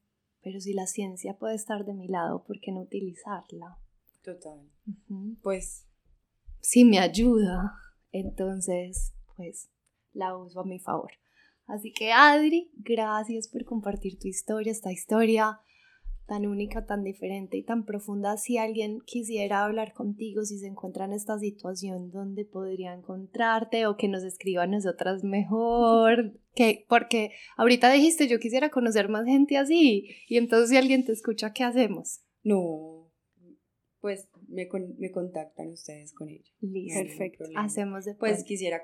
pero 0.41 0.59
si 0.59 0.73
la 0.73 0.85
ciencia 0.85 1.37
puede 1.37 1.55
estar 1.55 1.83
de 1.85 1.93
mi 1.93 2.07
lado, 2.07 2.43
¿por 2.43 2.59
qué 2.59 2.71
no 2.71 2.81
utilizarla? 2.81 3.79
Total. 4.23 4.69
Pues 5.41 5.87
sí 6.61 6.85
me 6.85 6.99
ayuda, 6.99 7.73
entonces 8.11 9.15
pues 9.35 9.69
la 10.13 10.37
uso 10.37 10.59
a 10.59 10.65
mi 10.65 10.79
favor. 10.79 11.11
Así 11.65 11.91
que 11.91 12.11
Adri, 12.11 12.71
gracias 12.75 13.47
por 13.47 13.65
compartir 13.65 14.19
tu 14.19 14.27
historia, 14.27 14.71
esta 14.71 14.91
historia 14.91 15.59
tan 16.25 16.45
única, 16.45 16.85
tan 16.85 17.03
diferente 17.03 17.57
y 17.57 17.63
tan 17.63 17.85
profunda. 17.85 18.37
Si 18.37 18.57
alguien 18.57 19.01
quisiera 19.05 19.63
hablar 19.63 19.93
contigo, 19.93 20.43
si 20.43 20.57
se 20.57 20.67
encuentra 20.67 21.05
en 21.05 21.13
esta 21.13 21.37
situación, 21.37 22.11
¿dónde 22.11 22.45
podría 22.45 22.93
encontrarte 22.93 23.87
o 23.87 23.97
que 23.97 24.07
nos 24.07 24.23
escriba 24.23 24.63
a 24.63 24.67
nosotras 24.67 25.23
mejor? 25.23 26.33
Que, 26.55 26.85
porque 26.87 27.31
ahorita 27.57 27.91
dijiste, 27.91 28.27
yo 28.27 28.37
quisiera 28.37 28.69
conocer 28.69 29.09
más 29.09 29.25
gente 29.25 29.57
así. 29.57 30.09
Y 30.27 30.37
entonces 30.37 30.69
si 30.69 30.77
alguien 30.77 31.03
te 31.03 31.11
escucha, 31.11 31.51
¿qué 31.51 31.63
hacemos? 31.63 32.21
No, 32.43 33.03
pues 33.99 34.29
me, 34.49 34.69
me 34.99 35.11
contactan 35.11 35.69
ustedes 35.69 36.13
con 36.13 36.29
ellos. 36.29 36.53
Listo. 36.59 36.99
Perfecto. 36.99 37.45
Hacemos 37.55 38.05
después. 38.05 38.33
Pues 38.33 38.43
quisiera, 38.43 38.83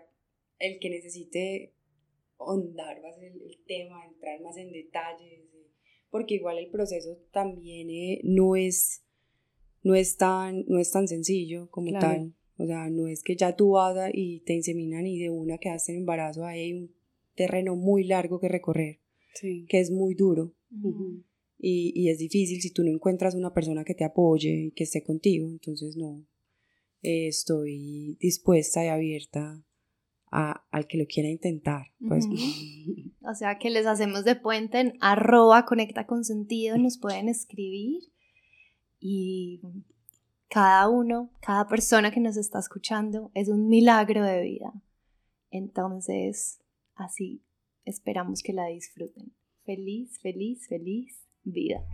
el 0.58 0.80
que 0.80 0.90
necesite 0.90 1.76
ahondar 2.40 3.02
más 3.02 3.18
en 3.18 3.34
el 3.34 3.64
tema, 3.68 4.06
entrar 4.06 4.42
más 4.42 4.58
en 4.58 4.72
detalles, 4.72 5.50
porque 6.10 6.36
igual 6.36 6.58
el 6.58 6.70
proceso 6.70 7.18
también 7.32 7.90
eh, 7.90 8.22
no, 8.24 8.56
es, 8.56 9.04
no, 9.84 9.96
es 9.96 10.18
tan, 10.18 10.66
no 10.68 10.80
es 10.80 10.92
tan 10.92 11.08
sencillo 11.08 11.70
como 11.70 11.92
tal. 12.00 12.34
O 12.58 12.66
sea, 12.66 12.90
no 12.90 13.08
es 13.08 13.24
que 13.24 13.36
ya 13.36 13.56
tú 13.56 13.72
vas 13.72 14.12
y 14.14 14.42
te 14.42 14.54
inseminan 14.54 15.08
y 15.08 15.18
de 15.18 15.30
una 15.30 15.58
quedaste 15.58 15.94
en 15.94 16.00
embarazo, 16.00 16.46
hay 16.46 16.74
un 16.74 16.94
terreno 17.36 17.76
muy 17.76 18.04
largo 18.04 18.40
que 18.40 18.50
recorrer, 18.50 19.00
que 19.42 19.80
es 19.80 19.92
muy 19.92 20.14
duro. 20.14 20.54
y, 21.58 21.94
y, 21.96 22.10
es 22.10 22.20
difícil 22.20 22.62
si 22.62 22.72
tú 22.72 22.84
no 22.84 22.92
encuentras 22.92 23.36
una 23.36 23.54
persona 23.54 23.84
que 23.86 23.96
te 23.96 24.04
apoye 24.04 24.68
y 24.68 24.72
que 24.72 24.84
esté 24.84 25.04
contigo. 25.04 25.48
Entonces, 25.48 25.96
no, 25.96 26.26
eh, 27.02 27.28
estoy 27.28 28.18
dispuesta 28.20 28.84
y 28.84 28.90
abierta 28.90 29.64
al 30.32 30.88
que 30.88 30.98
lo 30.98 31.06
quiera 31.08 31.30
intentar. 31.30 31.88
Pues. 32.08 32.26
O 33.22 33.36
sea 33.36 33.60
que 33.60 33.70
les 33.70 33.86
hacemos 33.86 34.24
de 34.24 34.36
puente 34.36 34.80
en 34.80 34.94
arroba 35.02 35.66
conecta 35.66 36.08
con 36.08 36.24
sentido, 36.24 36.78
nos 36.78 36.98
pueden 36.98 37.30
escribir 37.30 38.02
y 39.00 39.62
cada 40.50 40.90
uno, 40.90 41.30
cada 41.42 41.68
persona 41.68 42.12
que 42.12 42.20
nos 42.20 42.38
está 42.38 42.60
escuchando 42.60 43.30
es 43.36 43.50
un 43.50 43.68
milagro 43.68 44.24
de 44.24 44.42
vida. 44.42 44.74
Entonces, 45.52 46.60
así 46.96 47.44
esperamos 47.86 48.42
que 48.42 48.54
la 48.54 48.66
disfruten. 48.68 49.34
Feliz, 49.64 50.20
feliz, 50.22 50.68
feliz 50.68 51.24
vida. 51.44 51.86